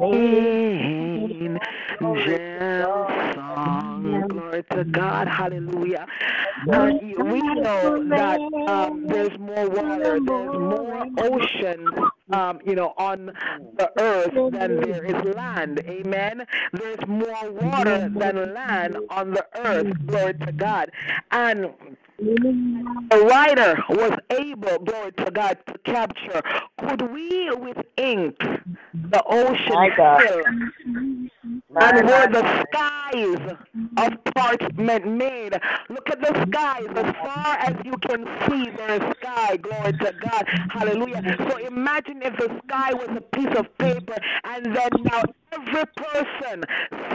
angel 0.00 1.58
song. 3.34 4.24
Glory 4.28 4.62
to 4.72 4.84
God. 4.84 5.28
Hallelujah. 5.28 6.06
Uh, 6.72 6.90
we 7.02 7.40
know 7.40 8.04
that 8.08 8.38
um, 8.68 9.06
there's 9.06 9.36
more 9.38 9.68
water, 9.68 10.18
there's 10.24 10.52
more 10.52 11.06
oceans, 11.20 11.88
um, 12.32 12.58
you 12.66 12.74
know, 12.74 12.92
on 12.98 13.26
the 13.78 13.90
earth 14.00 14.32
than 14.52 14.80
there 14.80 15.04
is 15.04 15.34
land. 15.34 15.80
Amen. 15.86 16.44
There's 16.72 16.98
more 17.06 17.50
water 17.50 18.10
than 18.14 18.54
land 18.54 18.96
on 19.10 19.32
the 19.32 19.46
earth. 19.64 19.92
Glory 20.06 20.34
to 20.34 20.52
God. 20.52 20.90
And 21.30 21.70
a 22.18 23.20
writer 23.24 23.76
was 23.90 24.18
able, 24.30 24.78
glory 24.78 25.12
to 25.12 25.30
God, 25.30 25.58
to 25.66 25.78
capture. 25.84 26.42
Could 26.78 27.02
we 27.12 27.50
with 27.54 27.78
ink 27.96 28.38
the 28.94 29.22
ocean 29.26 29.92
fill? 30.20 31.30
And 31.80 32.06
were 32.08 32.28
the 32.32 32.64
skies 32.66 33.56
of 33.98 34.12
parchment 34.34 35.06
made? 35.06 35.54
Look 35.90 36.10
at 36.10 36.20
the 36.20 36.46
skies. 36.48 36.88
As 36.96 37.14
far 37.24 37.56
as 37.58 37.74
you 37.84 37.94
can 38.08 38.26
see, 38.48 38.70
there 38.76 38.96
is 38.96 39.14
sky. 39.20 39.56
Glory 39.58 39.92
to 39.92 40.12
God. 40.20 40.44
Hallelujah. 40.70 41.22
So 41.50 41.58
imagine 41.58 42.22
if 42.22 42.36
the 42.38 42.60
sky 42.66 42.94
was 42.94 43.10
a 43.16 43.20
piece 43.36 43.56
of 43.58 43.66
paper 43.78 44.16
and 44.44 44.66
then 44.76 44.90
now 45.04 45.22
every 45.52 45.84
person, 45.96 46.62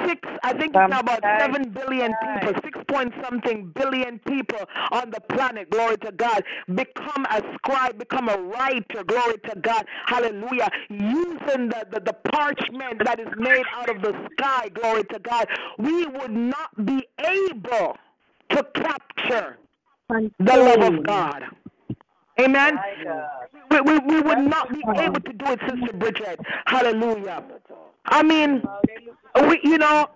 six, 0.08 0.20
I 0.44 0.54
think 0.54 0.76
it's 0.76 0.90
now 0.90 1.00
about 1.00 1.22
seven 1.40 1.70
billion 1.72 2.14
people, 2.22 2.54
six 2.64 2.80
point 2.88 3.14
something 3.24 3.72
billion 3.76 4.20
people 4.20 4.60
on 4.92 5.12
the 5.12 5.22
planet, 5.34 5.70
glory 5.70 5.98
to 5.98 6.12
God, 6.12 6.44
become 6.74 7.26
a 7.30 7.42
scribe, 7.56 7.98
become 7.98 8.30
a 8.30 8.38
writer, 8.38 9.04
glory 9.06 9.38
to 9.50 9.60
God, 9.62 9.86
hallelujah, 10.08 10.70
using 10.90 11.70
the, 11.70 11.86
the, 11.92 12.00
the 12.00 12.14
parchment 12.32 13.04
that 13.06 13.20
is 13.20 13.28
made 13.38 13.64
out 13.76 13.90
of 13.90 14.02
the 14.02 14.14
sky, 14.34 14.70
glory 14.70 15.04
to 15.06 15.20
God, 15.20 15.48
we 15.78 16.06
would 16.06 16.32
not 16.32 16.86
be 16.86 17.06
able 17.20 17.98
to 18.50 18.64
capture 18.76 19.58
the 20.10 20.28
love 20.40 20.94
of 20.94 21.04
God. 21.04 21.44
Amen. 22.40 22.80
We, 23.70 23.82
we, 23.82 24.00
we 24.00 24.22
would 24.22 24.40
not 24.40 24.70
be 24.70 24.82
able 24.98 25.22
to 25.22 25.34
do 25.34 25.46
it, 25.46 25.60
Sister 25.70 25.98
Bridget. 25.98 26.40
Hallelujah. 26.66 27.44
I 28.06 28.24
mean, 28.24 28.64
we, 29.48 29.60
you 29.64 29.78
know, 29.78 30.10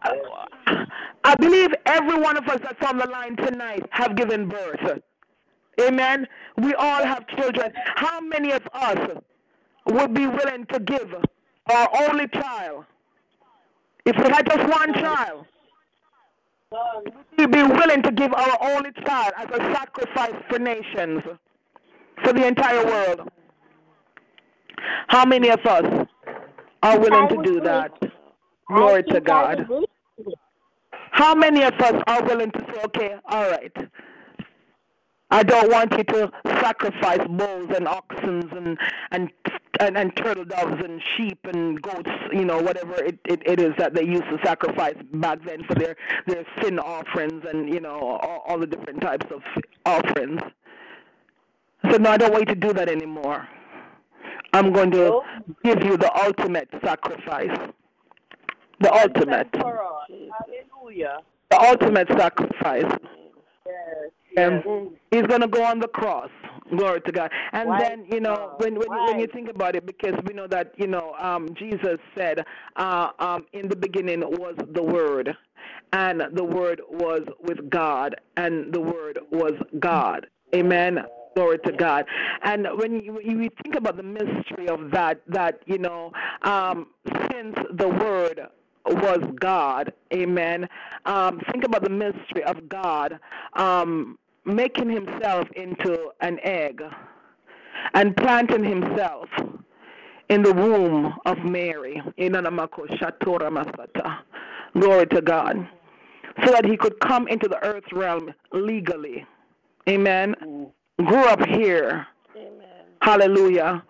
I 1.24 1.36
believe 1.36 1.70
every 1.86 2.20
one 2.20 2.38
of 2.38 2.48
us 2.48 2.60
that's 2.64 2.84
on 2.86 2.98
the 2.98 3.08
line 3.08 3.36
tonight 3.36 3.84
have 3.92 4.16
given 4.16 4.48
birth. 4.48 5.02
Amen. 5.80 6.28
We 6.58 6.74
all 6.74 7.06
have 7.06 7.28
children. 7.28 7.72
How 7.96 8.22
many 8.22 8.52
of 8.52 8.62
us 8.74 9.18
would 9.88 10.14
be 10.14 10.26
willing 10.26 10.66
to 10.68 10.80
give 10.80 11.14
our 11.68 11.90
only 12.10 12.28
child? 12.30 12.86
If 14.06 14.16
we 14.18 14.30
had 14.32 14.48
just 14.48 14.70
one 14.70 14.94
child, 14.94 15.46
would 16.72 17.14
we'd 17.38 17.52
be 17.52 17.64
willing 17.64 18.02
to 18.04 18.12
give 18.12 18.34
our 18.34 18.58
only 18.62 18.92
child 19.06 19.34
as 19.38 19.48
a 19.52 19.74
sacrifice 19.74 20.36
for 20.50 20.60
nations, 20.60 21.24
for 22.24 22.34
the 22.34 22.46
entire 22.46 22.86
world. 22.86 23.30
How 25.08 25.26
many 25.26 25.50
of 25.50 25.66
us 25.66 26.08
are 26.84 27.00
willing 27.00 27.30
to 27.30 27.44
do 27.44 27.62
that? 27.62 27.92
Glory 28.68 29.04
to 29.04 29.22
God. 29.22 29.68
How 31.12 31.34
many 31.34 31.64
of 31.64 31.74
us 31.74 32.02
are 32.08 32.24
willing 32.24 32.52
to 32.52 32.60
say, 32.60 32.82
okay, 32.86 33.16
all 33.30 33.50
right, 33.50 33.72
I 35.32 35.44
don't 35.44 35.72
want 35.72 35.92
you 35.98 36.04
to 36.04 36.32
sacrifice 36.62 37.26
bulls 37.28 37.70
and 37.76 37.88
oxen 37.88 38.50
and 38.52 38.78
and 39.12 39.32
and, 39.80 39.98
and 39.98 40.16
turtle 40.16 40.46
doves 40.46 40.82
and 40.84 41.02
sheep 41.16 41.40
and 41.44 41.82
goats, 41.82 42.10
you 42.32 42.46
know, 42.46 42.60
whatever 42.62 42.96
it, 42.96 43.20
it, 43.26 43.42
it 43.46 43.60
is 43.60 43.74
that 43.78 43.94
they 43.94 44.04
used 44.04 44.24
to 44.24 44.38
sacrifice 44.44 44.96
back 45.14 45.40
then 45.46 45.64
for 45.66 45.76
their, 45.76 45.96
their 46.28 46.46
sin 46.62 46.80
offerings 46.80 47.44
and, 47.48 47.74
you 47.74 47.80
know, 47.80 48.00
all, 48.22 48.44
all 48.48 48.60
the 48.60 48.68
different 48.68 49.02
types 49.02 49.26
of 49.32 49.42
offerings. 49.86 50.42
Said, 51.92 52.02
no, 52.02 52.12
I 52.12 52.18
don't 52.18 52.32
want 52.32 52.48
you 52.48 52.56
to 52.56 52.60
do 52.60 52.74
that 52.74 52.90
anymore. 52.90 53.48
I'm 54.54 54.72
going 54.72 54.92
to 54.92 55.22
give 55.64 55.84
you 55.84 55.98
the 55.98 56.12
ultimate 56.24 56.70
sacrifice. 56.84 57.58
The 58.80 58.94
ultimate. 58.94 59.50
Hallelujah. 59.54 61.20
The 61.52 61.60
ultimate 61.60 62.08
sacrifice. 62.18 62.92
Yes. 63.66 64.12
And 64.38 64.64
he's 65.12 65.24
going 65.24 65.42
to 65.42 65.48
go 65.48 65.64
on 65.64 65.80
the 65.80 65.88
cross. 65.88 66.30
Glory 66.70 67.02
to 67.02 67.12
God. 67.12 67.32
And 67.52 67.70
Right. 67.70 67.80
then, 67.84 68.06
you 68.12 68.20
know, 68.20 68.54
when 68.58 68.76
when, 68.76 68.90
when 68.90 69.20
you 69.20 69.28
think 69.28 69.50
about 69.50 69.76
it, 69.76 69.86
because 69.86 70.16
we 70.26 70.34
know 70.34 70.48
that, 70.48 70.74
you 70.78 70.88
know, 70.88 71.14
um, 71.20 71.54
Jesus 71.56 72.00
said, 72.18 72.44
uh, 72.76 73.10
um, 73.20 73.46
in 73.54 73.68
the 73.70 73.76
beginning 73.76 74.22
was 74.22 74.56
the 74.74 74.82
Word. 74.84 75.36
and 75.94 76.22
the 76.34 76.44
Word 76.44 76.82
was 76.90 77.22
with 77.42 77.70
God, 77.70 78.16
and 78.38 78.74
the 78.74 78.82
Word 78.82 79.20
was 79.32 79.54
God. 79.80 80.28
Amen. 80.54 81.00
Glory 81.36 81.60
to 81.60 81.72
God. 81.72 82.06
And 82.44 82.68
when 82.78 83.00
you, 83.02 83.14
when 83.14 83.42
you 83.44 83.50
think 83.64 83.76
about 83.76 83.96
the 83.98 84.04
mystery 84.04 84.68
of 84.68 84.92
that, 84.92 85.22
that 85.28 85.62
you 85.66 85.78
know, 85.78 86.12
um, 86.42 86.88
since 87.32 87.56
the 87.72 87.88
Word 87.90 88.42
was 88.86 89.20
God, 89.40 89.94
Amen. 90.14 90.68
Um, 91.06 91.40
think 91.52 91.64
about 91.64 91.84
the 91.84 91.90
mystery 91.90 92.44
of 92.46 92.68
God 92.70 93.20
um, 93.54 94.18
making 94.46 94.90
Himself 94.90 95.48
into 95.56 96.12
an 96.22 96.40
egg 96.44 96.82
and 97.94 98.16
planting 98.18 98.64
Himself 98.64 99.30
in 100.30 100.42
the 100.42 100.54
womb 100.54 101.14
of 101.26 101.38
Mary. 101.40 102.02
Glory 104.80 105.08
to 105.08 105.22
God. 105.22 105.68
So 106.44 106.52
that 106.52 106.66
he 106.66 106.76
could 106.76 107.00
come 107.00 107.28
into 107.28 107.48
the 107.48 107.64
earth 107.64 107.86
realm 107.94 108.34
legally. 108.52 109.26
Amen. 109.88 110.36
Mm. 110.44 110.72
Grew 111.06 111.24
up 111.26 111.46
here. 111.48 112.06
Hallelujah. 113.02 113.84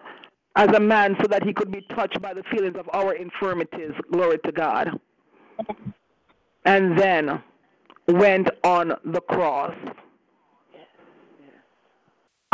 As 0.55 0.69
a 0.75 0.79
man, 0.79 1.15
so 1.21 1.27
that 1.27 1.43
he 1.43 1.53
could 1.53 1.71
be 1.71 1.81
touched 1.95 2.21
by 2.21 2.33
the 2.33 2.43
feelings 2.43 2.75
of 2.77 2.89
our 2.93 3.13
infirmities. 3.13 3.91
Glory 4.11 4.37
to 4.45 4.51
God. 4.51 4.89
And 6.65 6.97
then 6.97 7.41
went 8.07 8.49
on 8.63 8.93
the 9.05 9.21
cross. 9.21 9.73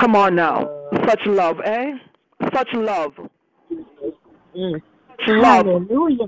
Come 0.02 0.16
on 0.16 0.34
now. 0.34 0.68
Such 1.08 1.22
love, 1.28 1.62
eh? 1.64 1.92
Such 2.56 2.70
love. 2.74 3.14
Mm. 4.58 4.82
Such 5.12 5.28
love. 5.28 5.68
Hallelujah. 5.68 6.26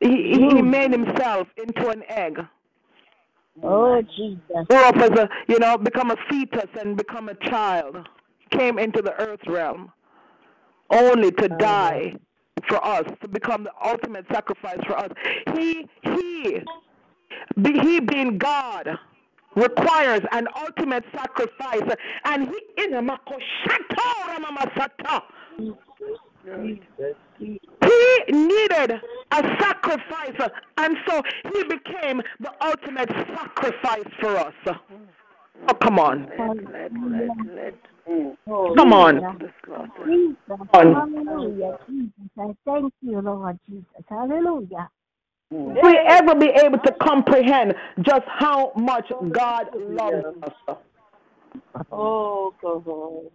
He, 0.00 0.08
he, 0.08 0.32
he 0.32 0.62
Mm. 0.62 0.70
made 0.70 0.92
himself 0.92 1.46
into 1.58 1.88
an 1.90 2.02
egg. 2.08 2.40
Oh, 3.62 4.00
Jesus. 4.16 4.66
Grew 4.66 4.78
up 4.78 4.96
as 4.96 5.10
a, 5.10 5.28
you 5.46 5.58
know, 5.58 5.76
become 5.76 6.10
a 6.10 6.16
fetus 6.30 6.70
and 6.80 6.96
become 6.96 7.28
a 7.28 7.34
child. 7.50 7.98
Came 8.50 8.78
into 8.78 9.02
the 9.02 9.12
earth 9.20 9.46
realm 9.46 9.92
only 10.88 11.30
to 11.32 11.48
die 11.48 12.16
for 12.66 12.82
us, 12.82 13.04
to 13.20 13.28
become 13.28 13.64
the 13.64 13.72
ultimate 13.84 14.24
sacrifice 14.32 14.80
for 14.86 14.98
us. 14.98 15.10
He, 15.54 15.86
he, 16.02 16.62
be, 17.60 17.78
he 17.78 18.00
being 18.00 18.38
God, 18.38 18.88
requires 19.54 20.20
an 20.32 20.48
ultimate 20.56 21.04
sacrifice, 21.14 21.96
and 22.24 22.48
he 22.48 22.84
in 22.84 22.94
a 22.94 23.02
ramamasata. 24.28 25.22
He 27.38 28.32
needed 28.32 29.00
a 29.30 29.42
sacrifice, 29.60 30.50
and 30.78 30.96
so 31.06 31.22
he 31.52 31.64
became 31.64 32.22
the 32.40 32.52
ultimate 32.62 33.10
sacrifice 33.10 34.08
for 34.20 34.36
us. 34.36 34.54
Oh, 35.68 35.74
come 35.74 35.98
on. 35.98 36.28
Oh, 38.08 38.74
Come 38.76 38.92
on. 38.92 39.38
Jesus. 40.06 40.60
on. 40.72 41.12
Thank 42.64 42.94
you, 43.02 43.20
Lord 43.20 43.58
Jesus. 43.68 44.04
Hallelujah. 44.08 44.90
Will 45.52 45.82
we 45.82 45.98
ever 46.08 46.34
be 46.34 46.46
able 46.46 46.78
to 46.78 46.92
comprehend 47.02 47.74
just 48.00 48.22
how 48.26 48.72
much 48.74 49.12
God 49.32 49.68
loves 49.76 50.26
us? 50.42 50.76
Oh, 51.92 52.54
God. 52.62 53.30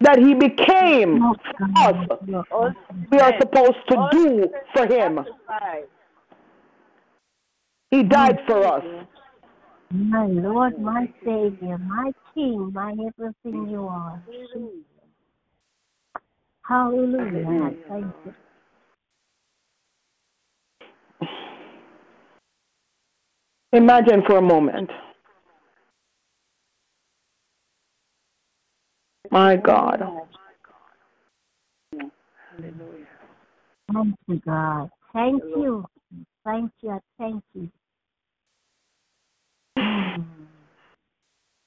That 0.00 0.18
he 0.18 0.32
became 0.32 1.22
us. 1.22 2.08
We 3.10 3.18
are 3.18 3.34
supposed 3.38 3.76
to 3.90 4.08
do 4.10 4.48
for 4.74 4.86
him. 4.86 5.20
He 7.90 8.02
died 8.02 8.38
for 8.46 8.64
us. 8.64 8.84
My 9.90 10.26
Lord, 10.26 10.78
my 10.78 11.12
Savior, 11.22 11.76
my 11.78 12.12
King, 12.34 12.72
my 12.72 12.92
everything 12.92 13.68
you 13.68 13.86
are. 13.88 14.22
Hallelujah. 16.66 17.48
I 17.48 17.74
Thank 17.88 18.14
you. 18.24 18.34
Imagine 23.72 24.22
for 24.26 24.38
a 24.38 24.42
moment. 24.42 24.90
My 29.30 29.56
God. 29.56 30.00
Thank 33.92 34.14
you, 34.26 34.40
God. 34.44 34.90
Thank 35.12 35.42
you. 35.44 35.84
Thank 36.44 36.72
you. 36.82 37.00
Thank 37.18 37.44
you. 37.54 37.70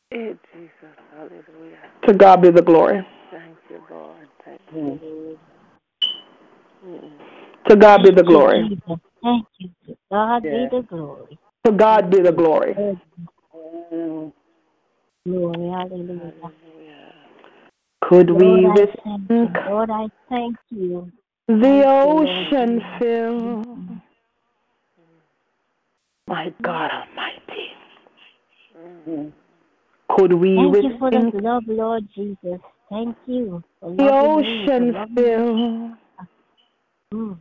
Hey, 0.10 0.36
Jesus. 0.54 0.72
Hallelujah. 1.16 1.78
To 2.07 2.14
God 2.14 2.41
be 2.41 2.49
the 2.49 2.61
glory. 2.61 3.07
Thank 3.32 3.57
you, 3.69 3.82
Lord. 3.90 4.28
Thank 4.44 4.61
you. 4.73 5.38
To 7.69 7.76
God 7.76 8.03
be 8.03 8.10
the 8.11 8.23
glory. 8.23 8.82
Thank 9.23 9.45
you. 9.60 9.69
To 9.88 9.98
God 10.11 10.44
be 10.44 10.68
the 10.72 10.82
glory. 10.90 11.40
To 11.65 11.71
God 11.71 12.09
be 12.09 12.21
the 12.21 12.31
glory. 12.31 12.73
Glory. 15.25 15.69
Hallelujah. 15.69 16.33
Could 18.01 18.31
we 18.31 18.45
Lord, 18.45 18.79
I 18.79 18.85
thank. 19.03 19.67
Lord, 19.67 19.89
I 19.91 20.07
thank 20.27 20.57
you. 20.69 21.11
the 21.47 21.85
ocean 21.88 22.81
fill? 22.97 23.63
My 26.27 26.51
God 26.63 26.91
Almighty. 26.91 27.41
Could 30.09 30.33
we 30.33 30.55
Thank 30.55 30.83
you 30.83 30.97
for 30.97 31.11
the 31.11 31.31
love, 31.41 31.63
Lord 31.67 32.07
Jesus. 32.15 32.59
Thank 32.89 33.15
you 33.27 33.63
the 33.81 33.88
loving 33.88 34.38
me, 34.38 34.65
for 34.65 34.73
ocean 34.73 34.95
fill? 35.15 35.97
Mm. 37.13 37.38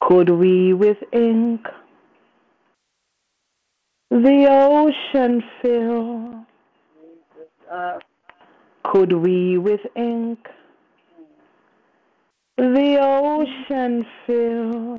Could 0.00 0.30
we 0.30 0.72
with 0.74 0.98
ink 1.12 1.66
the 4.10 4.46
ocean 4.48 5.42
fill? 5.60 6.46
Could 8.84 9.12
we 9.12 9.58
with 9.58 9.80
ink 9.96 10.38
the 12.56 12.98
ocean 13.00 14.06
fill? 14.26 14.98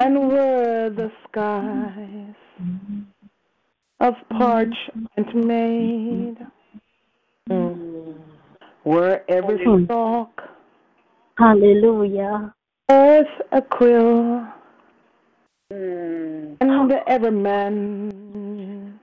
And 0.00 0.28
were 0.28 0.90
the 0.90 1.12
skies 1.28 2.34
of 4.00 4.14
parchment 4.30 5.34
made? 5.34 6.36
Were 8.84 9.22
every 9.28 9.84
stalk 9.84 10.42
Hallelujah. 11.36 12.54
earth 12.90 13.26
a 13.52 13.60
quill? 13.62 14.46
And 15.70 16.92
every 17.06 17.30
man 17.30 18.98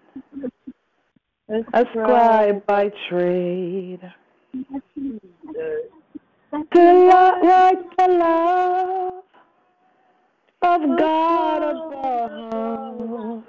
a 1.50 1.86
scribe 1.92 2.66
by 2.66 2.92
trade 3.08 4.02
to 6.74 6.82
write 7.42 7.98
the 7.98 8.08
love 8.08 9.24
of 10.62 10.82
God 11.00 11.62
above 11.64 13.44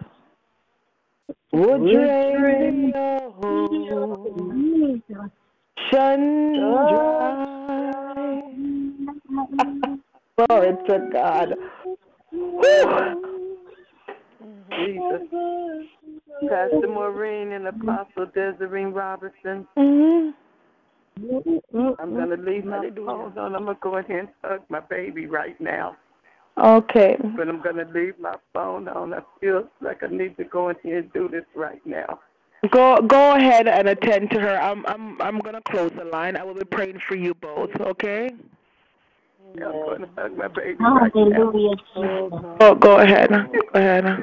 would 1.53 1.83
drain 1.93 2.93
the 2.93 3.33
ocean 5.93 6.55
dry. 6.89 7.45
Glory 10.37 10.73
to 10.87 11.09
God. 11.13 11.49
Jesus. 14.77 15.23
Pastor 16.49 16.89
Maureen 16.89 17.53
and 17.53 17.67
Apostle 17.67 18.27
Desiree 18.35 18.85
Robertson. 18.87 19.67
Mhm. 19.77 20.35
I'm 21.99 22.15
going 22.15 22.31
to 22.31 22.37
leave 22.37 22.65
my 22.65 22.89
phone 22.95 23.37
on. 23.37 23.57
I'm 23.57 23.65
going 23.65 23.77
to 23.77 23.81
go 23.81 23.97
ahead 23.97 24.11
and 24.19 24.29
hug 24.45 24.63
my 24.69 24.81
baby 24.81 25.27
right 25.27 25.61
now. 25.61 25.97
Okay. 26.57 27.17
But 27.37 27.49
I'm 27.49 27.61
going 27.61 27.77
to 27.77 27.87
leave 27.93 28.19
my 28.21 28.37
phone 28.53 28.89
on. 28.89 29.15
I 29.15 29.21
feel 29.41 29.69
like 29.81 30.03
I 30.03 30.07
need 30.07 30.37
to 30.37 30.45
go 30.45 30.69
in 30.69 30.77
here 30.83 30.99
and 30.99 31.13
do 31.13 31.29
this 31.29 31.45
right 31.57 31.85
now. 31.85 32.21
Go 32.73 33.01
go 33.03 33.37
ahead 33.37 33.69
and 33.69 33.89
attend 33.89 34.31
to 34.31 34.41
her. 34.41 34.61
I'm 34.61 34.85
I'm 34.87 35.21
I'm 35.23 35.39
gonna 35.39 35.61
close 35.61 35.93
the 35.97 36.05
line. 36.05 36.37
I 36.37 36.43
will 36.43 36.55
be 36.55 36.65
praying 36.65 37.01
for 37.07 37.15
you 37.15 37.33
both, 37.35 37.71
okay? 37.81 38.31
I'm 39.55 39.73
going 39.73 40.01
to 40.01 40.09
hug 40.17 40.37
my 40.37 40.49
baby 40.49 40.77
right 40.85 41.15
now. 41.15 41.31
Hallelujah, 41.37 41.77
oh, 42.61 42.75
Go 42.75 42.99
ahead. 42.99 43.33
Uh, 43.33 43.45
go 43.45 43.81
ahead. 43.81 44.07
Uh. 44.07 44.17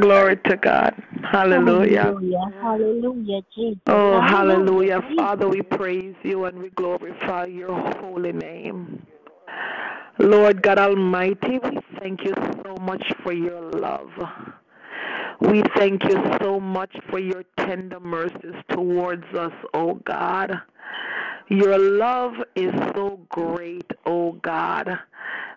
Glory 0.00 0.36
to 0.36 0.56
God. 0.56 0.94
Hallelujah. 1.30 2.02
Hallelujah. 2.02 2.52
Hallelujah, 2.60 3.40
Jesus. 3.54 3.80
Oh, 3.86 4.20
hallelujah. 4.20 5.02
Father, 5.16 5.48
we 5.48 5.62
praise 5.62 6.14
you 6.22 6.44
and 6.44 6.58
we 6.58 6.70
glorify 6.70 7.46
your 7.46 7.74
holy 8.00 8.32
name. 8.32 9.06
Lord 10.18 10.62
God 10.62 10.78
Almighty, 10.78 11.58
we 11.62 11.78
thank 11.98 12.24
you 12.24 12.34
so 12.64 12.76
much 12.80 13.04
for 13.22 13.32
your 13.32 13.70
love. 13.72 14.10
We 15.50 15.62
thank 15.76 16.04
you 16.04 16.16
so 16.40 16.60
much 16.60 16.94
for 17.10 17.18
your 17.18 17.44
tender 17.58 18.00
mercies 18.00 18.54
towards 18.70 19.24
us, 19.34 19.52
O 19.74 19.94
God. 19.94 20.52
Your 21.48 21.78
love 21.78 22.34
is 22.54 22.72
so 22.94 23.20
great, 23.28 23.90
O 24.06 24.32
God, 24.32 24.88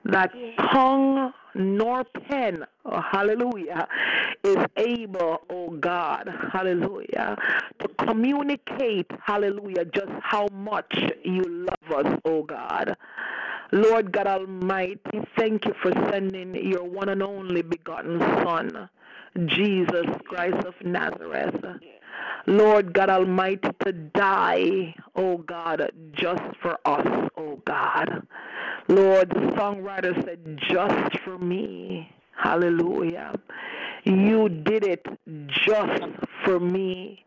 that 0.05 0.31
tongue 0.73 1.31
nor 1.55 2.03
pen, 2.03 2.65
oh, 2.85 3.01
hallelujah, 3.01 3.87
is 4.43 4.57
able, 4.77 5.41
oh 5.49 5.69
God, 5.79 6.29
hallelujah, 6.51 7.37
to 7.79 7.87
communicate, 8.05 9.09
hallelujah, 9.23 9.85
just 9.85 10.11
how 10.21 10.47
much 10.51 10.93
you 11.23 11.43
love 11.43 12.05
us, 12.05 12.19
oh 12.25 12.43
God. 12.43 12.95
Lord 13.71 14.11
God 14.11 14.27
Almighty, 14.27 15.21
thank 15.37 15.65
you 15.65 15.73
for 15.81 15.91
sending 16.11 16.55
your 16.55 16.83
one 16.83 17.09
and 17.09 17.23
only 17.23 17.61
begotten 17.61 18.19
Son, 18.19 18.89
Jesus 19.45 20.05
Christ 20.27 20.65
of 20.65 20.73
Nazareth. 20.83 21.55
Lord 22.47 22.93
God 22.93 23.09
Almighty, 23.09 23.69
to 23.85 23.91
die, 23.91 24.95
oh 25.15 25.37
God, 25.37 25.91
just 26.13 26.43
for 26.61 26.77
us, 26.85 27.29
oh 27.37 27.61
God. 27.65 28.27
Lord, 28.87 29.29
the 29.29 29.51
songwriter 29.57 30.13
said, 30.23 30.59
just 30.69 31.19
for 31.23 31.37
me. 31.39 32.09
Hallelujah. 32.37 33.33
You 34.03 34.49
did 34.49 34.85
it 34.85 35.05
just 35.47 36.03
for 36.43 36.59
me. 36.59 37.24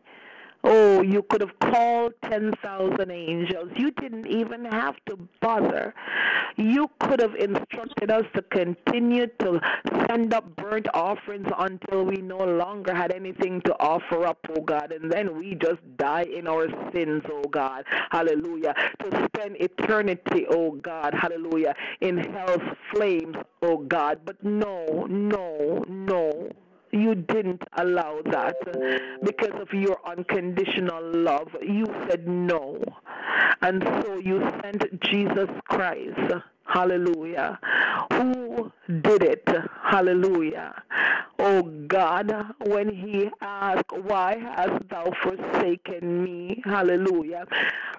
Oh, 0.63 1.01
you 1.01 1.23
could 1.23 1.41
have 1.41 1.57
called 1.59 2.13
10,000 2.25 3.09
angels. 3.11 3.71
You 3.77 3.91
didn't 3.91 4.27
even 4.27 4.65
have 4.65 4.95
to 5.07 5.17
bother. 5.41 5.93
You 6.57 6.89
could 6.99 7.21
have 7.21 7.35
instructed 7.35 8.11
us 8.11 8.25
to 8.35 8.41
continue 8.41 9.27
to 9.39 9.61
send 10.07 10.33
up 10.33 10.55
burnt 10.57 10.87
offerings 10.93 11.47
until 11.57 12.03
we 12.03 12.17
no 12.17 12.39
longer 12.39 12.93
had 12.93 13.13
anything 13.13 13.61
to 13.61 13.79
offer 13.79 14.25
up, 14.25 14.39
oh 14.49 14.61
God, 14.61 14.91
and 14.91 15.09
then 15.09 15.37
we 15.37 15.55
just 15.55 15.79
die 15.95 16.23
in 16.23 16.47
our 16.47 16.67
sins, 16.93 17.23
oh 17.31 17.43
God. 17.49 17.85
Hallelujah. 18.11 18.73
To 19.03 19.29
spend 19.33 19.55
eternity, 19.61 20.45
oh 20.49 20.71
God, 20.71 21.13
hallelujah, 21.13 21.73
in 22.01 22.17
hell's 22.17 22.61
flames, 22.93 23.37
oh 23.61 23.77
God. 23.77 24.19
But 24.25 24.43
no, 24.43 25.07
no, 25.09 25.85
no 25.87 26.51
you 26.91 27.15
didn't 27.15 27.63
allow 27.77 28.21
that 28.31 28.55
because 29.23 29.59
of 29.59 29.71
your 29.73 29.97
unconditional 30.05 31.03
love. 31.13 31.49
You 31.61 31.85
said 32.07 32.27
no. 32.27 32.83
And 33.61 33.83
so 34.03 34.17
you 34.17 34.39
sent 34.61 35.01
Jesus 35.01 35.49
Christ. 35.67 36.19
Hallelujah. 36.73 37.59
Who 38.13 38.71
did 39.01 39.23
it? 39.23 39.47
Hallelujah. 39.83 40.83
Oh 41.39 41.63
God, 41.87 42.31
when 42.65 42.89
he 42.89 43.29
asked, 43.41 43.91
Why 44.03 44.37
hast 44.37 44.87
thou 44.89 45.11
forsaken 45.23 46.23
me? 46.23 46.61
Hallelujah. 46.65 47.45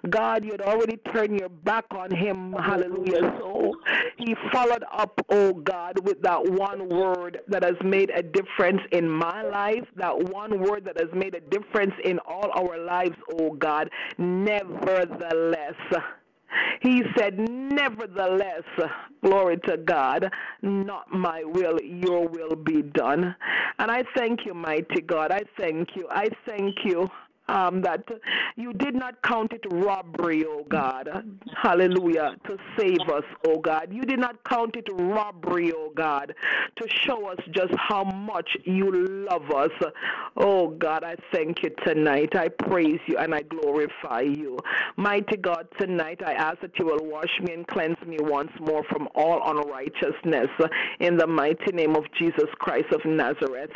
God, 0.08 0.44
you 0.44 0.52
had 0.52 0.60
already 0.60 0.98
turned 1.12 1.40
your 1.40 1.48
back 1.48 1.86
on 1.90 2.14
him. 2.14 2.52
Hallelujah. 2.52 3.34
So 3.40 3.72
he 4.18 4.36
followed 4.52 4.84
up, 4.92 5.20
oh 5.30 5.54
God, 5.54 5.98
with 6.04 6.22
that 6.22 6.44
one 6.44 6.88
word 6.88 7.40
that 7.48 7.64
has 7.64 7.76
made 7.82 8.10
a 8.10 8.22
difference 8.22 8.82
in 8.92 9.08
my 9.08 9.42
life, 9.42 9.84
that 9.96 10.16
one 10.30 10.60
word 10.60 10.84
that 10.84 11.00
has 11.00 11.10
made 11.14 11.34
a 11.34 11.40
difference 11.40 11.94
in 12.04 12.18
all 12.20 12.50
our 12.54 12.78
lives, 12.78 13.16
oh 13.40 13.52
God. 13.52 13.90
Nevertheless. 14.18 15.74
He 16.82 17.02
said, 17.16 17.38
Nevertheless, 17.38 18.62
glory 19.22 19.58
to 19.68 19.76
God, 19.76 20.30
not 20.62 21.12
my 21.12 21.44
will, 21.44 21.78
your 21.82 22.28
will 22.28 22.56
be 22.56 22.82
done. 22.82 23.34
And 23.78 23.90
I 23.90 24.04
thank 24.16 24.46
you, 24.46 24.54
mighty 24.54 25.00
God. 25.02 25.30
I 25.30 25.42
thank 25.58 25.88
you. 25.96 26.06
I 26.10 26.28
thank 26.46 26.76
you 26.84 27.08
um, 27.50 27.82
that 27.82 28.04
you 28.56 28.72
did 28.72 28.94
not 28.94 29.20
count 29.22 29.52
it 29.52 29.64
robbery, 29.70 30.44
oh 30.46 30.64
God. 30.68 31.08
Hallelujah. 31.60 32.36
To 32.46 32.56
save 32.78 33.00
us, 33.12 33.24
oh 33.46 33.58
God. 33.58 33.88
You 33.90 34.02
did 34.02 34.20
not 34.20 34.42
count 34.44 34.76
it 34.76 34.86
robbery, 34.92 35.72
oh 35.74 35.90
God, 35.94 36.34
to 36.76 36.88
show 36.88 37.26
us 37.26 37.38
just 37.52 37.74
how 37.76 38.04
much 38.04 38.56
you 38.64 38.90
love 39.28 39.50
us. 39.50 39.70
Oh 40.36 40.68
God, 40.68 41.02
I 41.02 41.16
thank 41.32 41.62
you 41.62 41.70
tonight. 41.84 42.36
I 42.36 42.48
praise 42.48 43.00
you 43.06 43.16
and 43.18 43.34
I 43.34 43.42
glorify 43.42 44.20
you. 44.20 44.58
Mighty 44.96 45.36
God, 45.36 45.66
tonight 45.78 46.20
I 46.24 46.34
ask 46.34 46.60
that 46.60 46.78
you 46.78 46.86
will 46.86 47.04
wash 47.04 47.40
me 47.42 47.52
and 47.54 47.66
cleanse 47.66 48.00
me 48.06 48.18
once 48.20 48.52
more 48.60 48.84
from 48.84 49.08
all 49.14 49.40
unrighteousness 49.50 50.50
in 51.00 51.16
the 51.16 51.26
mighty 51.26 51.72
name 51.72 51.96
of 51.96 52.04
Jesus 52.16 52.48
Christ 52.58 52.92
of 52.92 53.04
Nazareth. 53.04 53.72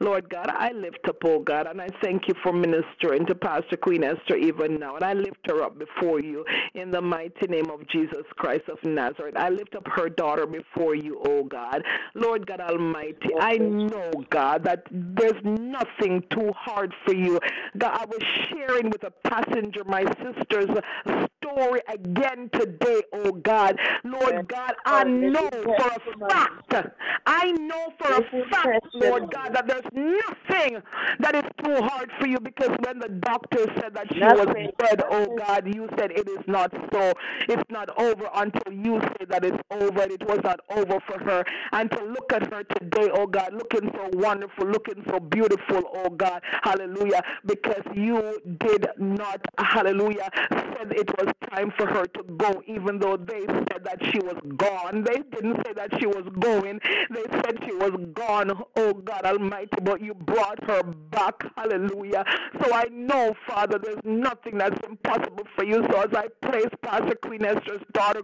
Lord 0.00 0.30
God, 0.30 0.48
I 0.48 0.72
lift 0.72 1.06
up, 1.08 1.16
oh 1.24 1.40
God, 1.40 1.66
and 1.66 1.80
I 1.80 1.88
thank 2.02 2.26
you 2.26 2.34
for 2.42 2.52
ministering 2.52 3.17
to 3.26 3.34
Pastor 3.34 3.76
Queen 3.76 4.04
Esther 4.04 4.36
even 4.36 4.78
now. 4.78 4.96
And 4.96 5.04
I 5.04 5.12
lift 5.12 5.38
her 5.46 5.62
up 5.62 5.78
before 5.78 6.20
you 6.20 6.44
in 6.74 6.90
the 6.90 7.00
mighty 7.00 7.46
name 7.48 7.70
of 7.70 7.86
Jesus 7.88 8.24
Christ 8.36 8.68
of 8.68 8.78
Nazareth. 8.84 9.34
I 9.36 9.50
lift 9.50 9.74
up 9.74 9.86
her 9.88 10.08
daughter 10.08 10.46
before 10.46 10.94
you, 10.94 11.20
oh 11.26 11.44
God. 11.44 11.82
Lord 12.14 12.46
God 12.46 12.60
Almighty, 12.60 13.30
I 13.40 13.58
know, 13.58 14.10
God, 14.30 14.64
that 14.64 14.84
there's 14.90 15.40
nothing 15.44 16.22
too 16.30 16.52
hard 16.56 16.94
for 17.04 17.14
you. 17.14 17.40
God, 17.76 17.98
I 18.00 18.04
was 18.04 18.22
sharing 18.50 18.90
with 18.90 19.04
a 19.04 19.10
passenger 19.28 19.84
my 19.84 20.04
sister's 20.22 20.68
story 21.52 21.80
again 21.88 22.50
today, 22.52 23.02
oh 23.12 23.32
God. 23.32 23.78
Lord 24.04 24.48
God, 24.48 24.74
I 24.84 25.04
know 25.04 25.48
for 25.64 25.76
a 25.76 26.28
fact, 26.28 26.88
I 27.26 27.52
know 27.52 27.92
for 27.98 28.12
a 28.12 28.50
fact, 28.50 28.86
Lord 28.94 29.30
God, 29.32 29.54
that 29.54 29.66
there's 29.66 29.84
nothing 29.92 30.82
that 31.20 31.34
is 31.34 31.44
too 31.64 31.76
hard 31.82 32.10
for 32.18 32.26
you 32.26 32.38
because 32.40 32.70
when 32.84 32.98
the 32.98 33.08
doctor 33.08 33.66
said 33.80 33.94
that 33.94 34.06
she 34.12 34.20
was 34.20 34.46
dead, 34.78 35.02
oh 35.10 35.36
God, 35.36 35.74
you 35.74 35.88
said 35.98 36.10
it 36.10 36.28
is 36.28 36.44
not 36.46 36.72
so. 36.92 37.12
It's 37.48 37.70
not 37.70 37.88
over 37.98 38.28
until 38.34 38.72
you 38.72 39.00
say 39.00 39.26
that 39.28 39.44
it's 39.44 39.58
over. 39.70 40.02
And 40.02 40.12
it 40.12 40.26
was 40.26 40.40
not 40.44 40.60
over 40.70 40.98
for 41.06 41.18
her. 41.24 41.44
And 41.72 41.90
to 41.90 42.04
look 42.04 42.32
at 42.32 42.52
her 42.52 42.64
today, 42.64 43.10
oh 43.14 43.26
God, 43.26 43.52
looking 43.54 43.90
so 43.94 44.10
wonderful, 44.12 44.66
looking 44.66 45.02
so 45.08 45.20
beautiful, 45.20 45.82
oh 45.94 46.10
God, 46.10 46.42
hallelujah, 46.62 47.22
because 47.46 47.82
you 47.94 48.40
did 48.60 48.86
not, 48.98 49.44
hallelujah, 49.58 50.30
said 50.50 50.92
it 50.92 51.10
was 51.18 51.32
time 51.50 51.72
for 51.76 51.86
her 51.86 52.04
to 52.06 52.22
go, 52.36 52.62
even 52.66 52.98
though 52.98 53.16
they 53.16 53.46
said 53.46 53.84
that 53.84 53.98
she 54.12 54.18
was 54.20 54.36
gone. 54.56 55.04
They 55.04 55.18
didn't 55.30 55.56
say 55.66 55.72
that 55.74 55.98
she 55.98 56.06
was 56.06 56.24
going, 56.40 56.80
they 57.10 57.24
said 57.30 57.58
she 57.64 57.72
was 57.72 57.92
gone, 58.14 58.50
oh 58.76 58.92
God 58.94 59.24
Almighty, 59.24 59.78
but 59.82 60.00
you 60.00 60.14
brought 60.14 60.62
her 60.64 60.82
back, 60.82 61.34
hallelujah. 61.56 62.24
So 62.62 62.72
I 62.72 62.86
know, 62.90 63.34
Father, 63.46 63.78
there's 63.78 64.00
nothing 64.04 64.58
that's 64.58 64.78
impossible 64.86 65.46
for 65.54 65.64
you. 65.64 65.86
So 65.90 66.00
as 66.00 66.14
I 66.14 66.28
place 66.42 66.68
Pastor 66.82 67.14
Queen 67.16 67.44
Esther's 67.44 67.82
daughter, 67.92 68.22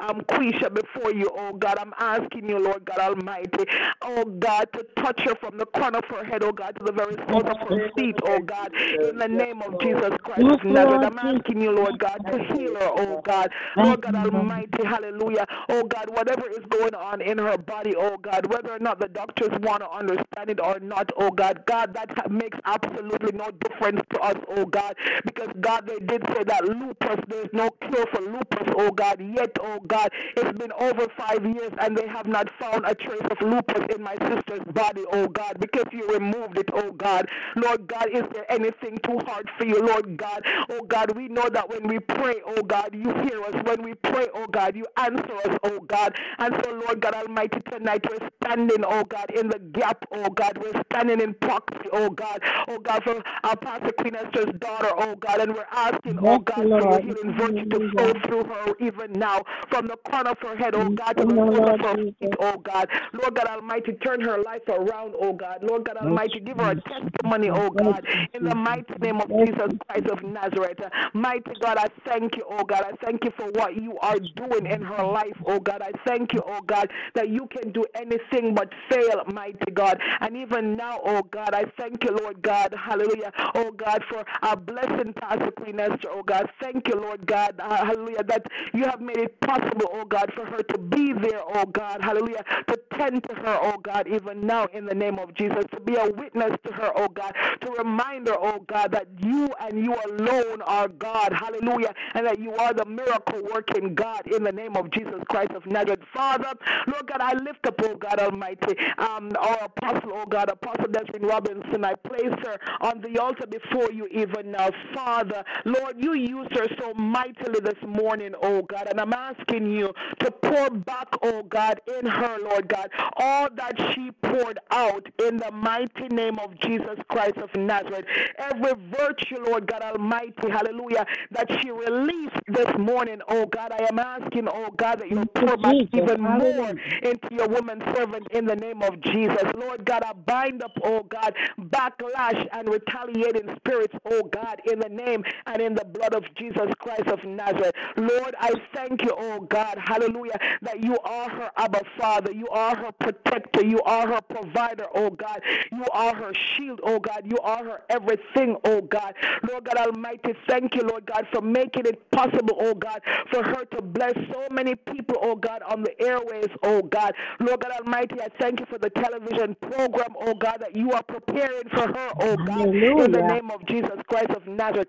um, 0.00 0.20
Quisha, 0.22 0.72
before 0.72 1.12
you, 1.12 1.30
oh 1.34 1.52
God, 1.54 1.78
I'm 1.78 1.92
asking 1.98 2.48
you, 2.48 2.58
Lord 2.58 2.84
God 2.84 2.98
Almighty, 2.98 3.64
oh 4.02 4.24
God, 4.24 4.68
to 4.74 4.86
touch 5.02 5.20
her 5.22 5.34
from 5.36 5.58
the 5.58 5.66
corner 5.66 5.98
of 5.98 6.04
her 6.06 6.24
head, 6.24 6.42
oh 6.42 6.52
God, 6.52 6.76
to 6.78 6.84
the 6.84 6.92
very 6.92 7.16
soles 7.28 7.44
of 7.44 7.68
her 7.68 7.90
feet, 7.96 8.16
oh 8.24 8.40
God, 8.40 8.72
in 9.10 9.18
the 9.18 9.28
name 9.28 9.62
of 9.62 9.78
Jesus 9.80 10.10
Christ 10.22 10.42
of 10.42 10.64
Nazareth. 10.64 11.02
I'm 11.04 11.18
asking 11.18 11.60
you, 11.60 11.72
Lord 11.72 11.98
God, 11.98 12.18
to 12.30 12.38
heal 12.56 12.74
her, 12.74 12.90
oh 12.96 13.20
God. 13.24 13.50
Lord 13.76 14.02
God 14.02 14.14
Almighty, 14.34 14.84
hallelujah. 14.84 15.46
Oh 15.68 15.82
God, 15.84 16.10
whatever 16.10 16.48
is 16.48 16.64
going 16.70 16.94
on 16.94 17.20
in 17.20 17.38
her 17.38 17.58
body, 17.58 17.94
oh 17.96 18.16
God, 18.18 18.46
whether 18.52 18.72
or 18.72 18.78
not 18.78 19.00
the 19.00 19.08
doctors 19.08 19.50
want 19.62 19.82
to 19.82 19.90
understand 19.90 20.50
it 20.50 20.60
or 20.60 20.78
not, 20.80 21.10
oh 21.16 21.30
God, 21.30 21.64
God, 21.66 21.94
that 21.94 22.30
makes 22.30 22.58
absolutely 22.64 23.32
no 23.32 23.50
difference 23.50 24.00
to 24.12 24.20
us, 24.20 24.36
oh 24.56 24.66
God, 24.66 24.94
because 25.24 25.48
God, 25.60 25.86
they 25.86 25.98
did 25.98 26.22
say 26.34 26.44
that 26.44 26.64
lupus, 26.64 27.20
there's 27.28 27.48
no 27.52 27.70
cure 27.70 28.06
for 28.12 28.20
lupus, 28.22 28.74
oh 28.76 28.90
God, 28.90 29.20
yet, 29.20 29.56
oh 29.60 29.80
God, 29.86 30.10
it's 30.36 30.58
been 30.58 30.72
over 30.72 31.06
five 31.16 31.44
years 31.44 31.72
and 31.80 31.96
they 31.96 32.06
have 32.08 32.26
not 32.26 32.48
found 32.58 32.84
a 32.86 32.94
trace 32.94 33.22
of 33.30 33.40
lupus 33.40 33.94
in 33.94 34.02
my 34.02 34.16
sister's 34.28 34.64
body, 34.72 35.04
oh 35.12 35.26
God, 35.28 35.56
because 35.60 35.86
you 35.92 36.06
removed 36.08 36.58
it, 36.58 36.68
oh 36.74 36.92
God. 36.92 37.28
Lord 37.56 37.86
God, 37.86 38.08
is 38.12 38.22
there 38.32 38.50
anything 38.50 38.98
too 39.04 39.18
hard 39.26 39.48
for 39.58 39.64
you, 39.66 39.80
Lord 39.84 40.16
God? 40.16 40.42
Oh 40.70 40.82
God, 40.82 41.16
we 41.16 41.28
know 41.28 41.48
that 41.48 41.68
when 41.68 41.86
we 41.88 41.98
pray, 41.98 42.31
oh 42.46 42.62
God, 42.62 42.90
you 42.94 43.12
hear 43.24 43.42
us. 43.42 43.54
When 43.64 43.82
we 43.82 43.94
pray, 43.94 44.28
oh 44.34 44.46
God, 44.46 44.76
you 44.76 44.86
answer 44.96 45.34
us, 45.46 45.56
oh 45.64 45.80
God. 45.80 46.14
And 46.38 46.54
so, 46.64 46.70
Lord 46.72 47.00
God 47.00 47.14
Almighty, 47.14 47.60
tonight 47.70 48.04
we're 48.08 48.28
standing, 48.42 48.84
oh 48.86 49.04
God, 49.04 49.30
in 49.34 49.48
the 49.48 49.58
gap, 49.72 50.04
oh 50.12 50.28
God. 50.30 50.58
We're 50.58 50.80
standing 50.92 51.20
in 51.20 51.34
proxy, 51.34 51.88
oh 51.92 52.10
God. 52.10 52.40
Oh 52.68 52.78
God, 52.78 53.02
for 53.04 53.22
our 53.44 53.56
Pastor 53.56 53.92
Queen 54.00 54.14
Esther's 54.14 54.54
daughter, 54.58 54.90
oh 54.96 55.16
God, 55.16 55.40
and 55.40 55.54
we're 55.54 55.66
asking, 55.72 56.18
oh 56.22 56.38
God, 56.38 56.66
for 56.68 56.82
your 56.82 57.00
healing 57.00 57.34
virtue 57.38 57.64
to 57.70 57.90
flow 57.90 58.12
through 58.26 58.44
her 58.44 58.72
even 58.80 59.12
now, 59.12 59.42
from 59.70 59.86
the 59.88 59.96
crown 60.06 60.26
of 60.26 60.38
her 60.40 60.56
head, 60.56 60.74
oh 60.74 60.88
God, 60.90 61.12
to 61.16 61.24
the 61.24 61.34
soles 61.34 61.68
of 61.68 61.80
her 61.80 61.96
feet, 62.20 62.34
oh 62.40 62.58
God. 62.58 62.88
Lord 63.12 63.34
God 63.34 63.46
Almighty, 63.46 63.92
turn 64.04 64.20
her 64.20 64.38
life 64.42 64.62
around, 64.68 65.14
oh 65.20 65.32
God. 65.32 65.62
Lord 65.62 65.84
God 65.84 65.96
Almighty, 65.96 66.40
give 66.40 66.58
her 66.58 66.72
a 66.72 66.76
testimony, 66.82 67.48
oh 67.50 67.70
God, 67.70 68.04
in 68.34 68.44
the 68.44 68.54
mighty 68.54 68.94
name 69.00 69.20
of 69.20 69.28
Jesus 69.28 69.72
Christ 69.88 70.06
of 70.10 70.22
Nazareth. 70.22 70.78
Mighty 71.14 71.50
God, 71.60 71.78
I 71.78 71.86
thank 72.06 72.21
thank 72.22 72.36
you, 72.36 72.44
oh 72.48 72.64
God. 72.64 72.84
I 72.86 72.92
thank 73.04 73.24
you 73.24 73.32
for 73.36 73.46
what 73.52 73.74
you 73.76 73.98
are 73.98 74.18
doing 74.36 74.66
in 74.66 74.80
her 74.82 75.04
life, 75.04 75.36
oh 75.44 75.58
God. 75.58 75.82
I 75.82 75.90
thank 76.06 76.32
you, 76.32 76.42
oh 76.46 76.60
God, 76.62 76.88
that 77.14 77.28
you 77.30 77.48
can 77.48 77.72
do 77.72 77.84
anything 77.96 78.54
but 78.54 78.70
fail, 78.88 79.22
mighty 79.32 79.72
God. 79.72 80.00
And 80.20 80.36
even 80.36 80.76
now, 80.76 81.00
oh 81.04 81.22
God, 81.22 81.52
I 81.52 81.64
thank 81.76 82.04
you, 82.04 82.16
Lord 82.16 82.40
God. 82.42 82.74
Hallelujah. 82.78 83.32
Oh 83.56 83.72
God, 83.72 84.04
for 84.08 84.24
our 84.42 84.56
blessing, 84.56 85.12
Pastor 85.14 85.50
Queen 85.50 85.80
Esther, 85.80 86.08
oh 86.12 86.22
God. 86.22 86.48
Thank 86.60 86.86
you, 86.88 86.94
Lord 86.94 87.26
God. 87.26 87.56
Uh, 87.58 87.84
hallelujah. 87.84 88.22
That 88.22 88.46
you 88.72 88.84
have 88.84 89.00
made 89.00 89.16
it 89.18 89.40
possible, 89.40 89.88
oh 89.92 90.04
God, 90.04 90.30
for 90.34 90.46
her 90.46 90.62
to 90.62 90.78
be 90.78 91.12
there, 91.12 91.40
oh 91.44 91.64
God. 91.66 92.02
Hallelujah. 92.04 92.44
To 92.68 92.80
tend 92.96 93.24
to 93.24 93.34
her, 93.34 93.58
oh 93.62 93.78
God, 93.82 94.06
even 94.06 94.46
now 94.46 94.66
in 94.66 94.86
the 94.86 94.94
name 94.94 95.18
of 95.18 95.34
Jesus. 95.34 95.64
To 95.74 95.80
be 95.80 95.96
a 95.96 96.08
witness 96.08 96.52
to 96.66 96.72
her, 96.72 96.92
oh 96.94 97.08
God. 97.08 97.34
To 97.62 97.70
remind 97.72 98.28
her, 98.28 98.36
oh 98.38 98.60
God, 98.68 98.92
that 98.92 99.08
you 99.18 99.50
and 99.60 99.84
you 99.84 99.96
alone 100.08 100.62
are 100.62 100.86
God. 100.88 101.32
Hallelujah. 101.32 101.94
And 102.14 102.26
that 102.26 102.38
you 102.38 102.54
are 102.54 102.72
the 102.74 102.84
miracle 102.84 103.42
working 103.52 103.94
God 103.94 104.26
in 104.26 104.44
the 104.44 104.52
name 104.52 104.76
of 104.76 104.90
Jesus 104.90 105.22
Christ 105.28 105.52
of 105.52 105.66
Nazareth. 105.66 106.00
Father, 106.12 106.52
Lord 106.86 107.06
God, 107.06 107.20
I 107.20 107.34
lift 107.34 107.66
up, 107.66 107.80
oh 107.82 107.96
God 107.96 108.18
Almighty, 108.20 108.76
um, 108.98 109.30
our 109.38 109.64
apostle, 109.64 110.12
oh 110.14 110.26
God, 110.26 110.50
Apostle 110.50 110.88
Desmond 110.90 111.26
Robinson. 111.26 111.84
I 111.84 111.94
place 111.94 112.34
her 112.44 112.58
on 112.80 113.00
the 113.00 113.18
altar 113.20 113.46
before 113.46 113.90
you 113.92 114.06
even 114.08 114.52
now. 114.52 114.70
Father, 114.94 115.44
Lord, 115.64 115.96
you 116.02 116.14
used 116.14 116.52
her 116.54 116.66
so 116.80 116.94
mightily 116.94 117.60
this 117.60 117.80
morning, 117.86 118.34
oh 118.42 118.62
God, 118.62 118.88
and 118.90 119.00
I'm 119.00 119.12
asking 119.12 119.70
you 119.72 119.92
to 120.20 120.30
pour 120.30 120.70
back, 120.70 121.08
oh 121.22 121.42
God, 121.44 121.80
in 121.98 122.06
her, 122.06 122.38
Lord 122.42 122.68
God, 122.68 122.90
all 123.16 123.48
that 123.54 123.74
she 123.94 124.10
poured 124.22 124.58
out 124.70 125.06
in 125.26 125.36
the 125.38 125.50
mighty 125.52 126.08
name 126.08 126.38
of 126.38 126.58
Jesus 126.60 126.98
Christ 127.08 127.36
of 127.38 127.54
Nazareth. 127.56 128.06
Every 128.38 128.72
virtue, 128.98 129.38
Lord 129.46 129.66
God 129.66 129.82
Almighty, 129.82 130.50
hallelujah, 130.50 131.06
that 131.32 131.46
she 131.60 131.70
released 131.70 132.01
this 132.48 132.78
morning, 132.78 133.20
oh 133.28 133.46
God, 133.46 133.72
I 133.72 133.86
am 133.88 133.98
asking, 133.98 134.48
oh 134.48 134.70
God, 134.76 135.00
that 135.00 135.10
you 135.10 135.24
pour 135.34 135.56
back 135.56 135.74
even 135.92 136.20
more 136.20 136.70
into 137.02 137.28
your 137.30 137.48
woman 137.48 137.82
servant 137.94 138.26
in 138.32 138.44
the 138.46 138.56
name 138.56 138.82
of 138.82 139.00
Jesus. 139.00 139.42
Lord 139.56 139.84
God, 139.84 140.02
I 140.02 140.12
bind 140.12 140.62
up, 140.62 140.72
oh 140.84 141.02
God, 141.02 141.34
backlash 141.58 142.46
and 142.52 142.68
retaliating 142.68 143.54
spirits, 143.56 143.94
oh 144.10 144.22
God, 144.24 144.60
in 144.70 144.80
the 144.80 144.88
name 144.88 145.24
and 145.46 145.62
in 145.62 145.74
the 145.74 145.84
blood 145.84 146.14
of 146.14 146.24
Jesus 146.36 146.70
Christ 146.78 147.06
of 147.06 147.22
Nazareth. 147.24 147.74
Lord, 147.96 148.34
I 148.38 148.52
thank 148.74 149.02
you, 149.02 149.14
oh 149.16 149.40
God, 149.40 149.78
hallelujah, 149.78 150.38
that 150.62 150.82
you 150.82 150.98
are 151.04 151.30
her 151.30 151.50
Abba 151.56 151.82
Father. 151.98 152.32
You 152.32 152.48
are 152.48 152.76
her 152.76 152.92
protector. 153.00 153.64
You 153.64 153.80
are 153.82 154.08
her 154.08 154.20
provider, 154.20 154.86
oh 154.94 155.10
God. 155.10 155.40
You 155.70 155.84
are 155.92 156.14
her 156.14 156.32
shield, 156.34 156.80
oh 156.84 156.98
God. 156.98 157.22
You 157.24 157.38
are 157.38 157.64
her 157.64 157.80
everything, 157.88 158.56
oh 158.64 158.80
God. 158.82 159.14
Lord 159.48 159.64
God 159.64 159.76
Almighty, 159.76 160.34
thank 160.48 160.74
you, 160.74 160.82
Lord 160.82 161.06
God, 161.06 161.26
for 161.32 161.40
making 161.40 161.86
it 161.86 161.91
possible, 162.10 162.56
oh 162.60 162.74
God, 162.74 163.00
for 163.30 163.42
her 163.42 163.64
to 163.76 163.82
bless 163.82 164.14
so 164.32 164.46
many 164.50 164.74
people, 164.74 165.16
oh 165.20 165.36
God, 165.36 165.62
on 165.70 165.82
the 165.82 166.00
airways, 166.02 166.48
oh 166.62 166.82
God. 166.82 167.12
Lord 167.40 167.60
God 167.60 167.72
Almighty, 167.80 168.20
I 168.20 168.28
thank 168.40 168.60
you 168.60 168.66
for 168.66 168.78
the 168.78 168.90
television 168.90 169.56
program, 169.60 170.14
oh 170.20 170.34
God, 170.34 170.58
that 170.60 170.76
you 170.76 170.92
are 170.92 171.02
preparing 171.02 171.68
for 171.70 171.86
her, 171.88 172.08
oh 172.20 172.36
God, 172.36 172.68
Hallelujah. 172.68 173.04
in 173.04 173.12
the 173.12 173.22
name 173.22 173.50
of 173.50 173.64
Jesus 173.66 173.98
Christ 174.08 174.30
of 174.30 174.46
Nazareth. 174.46 174.88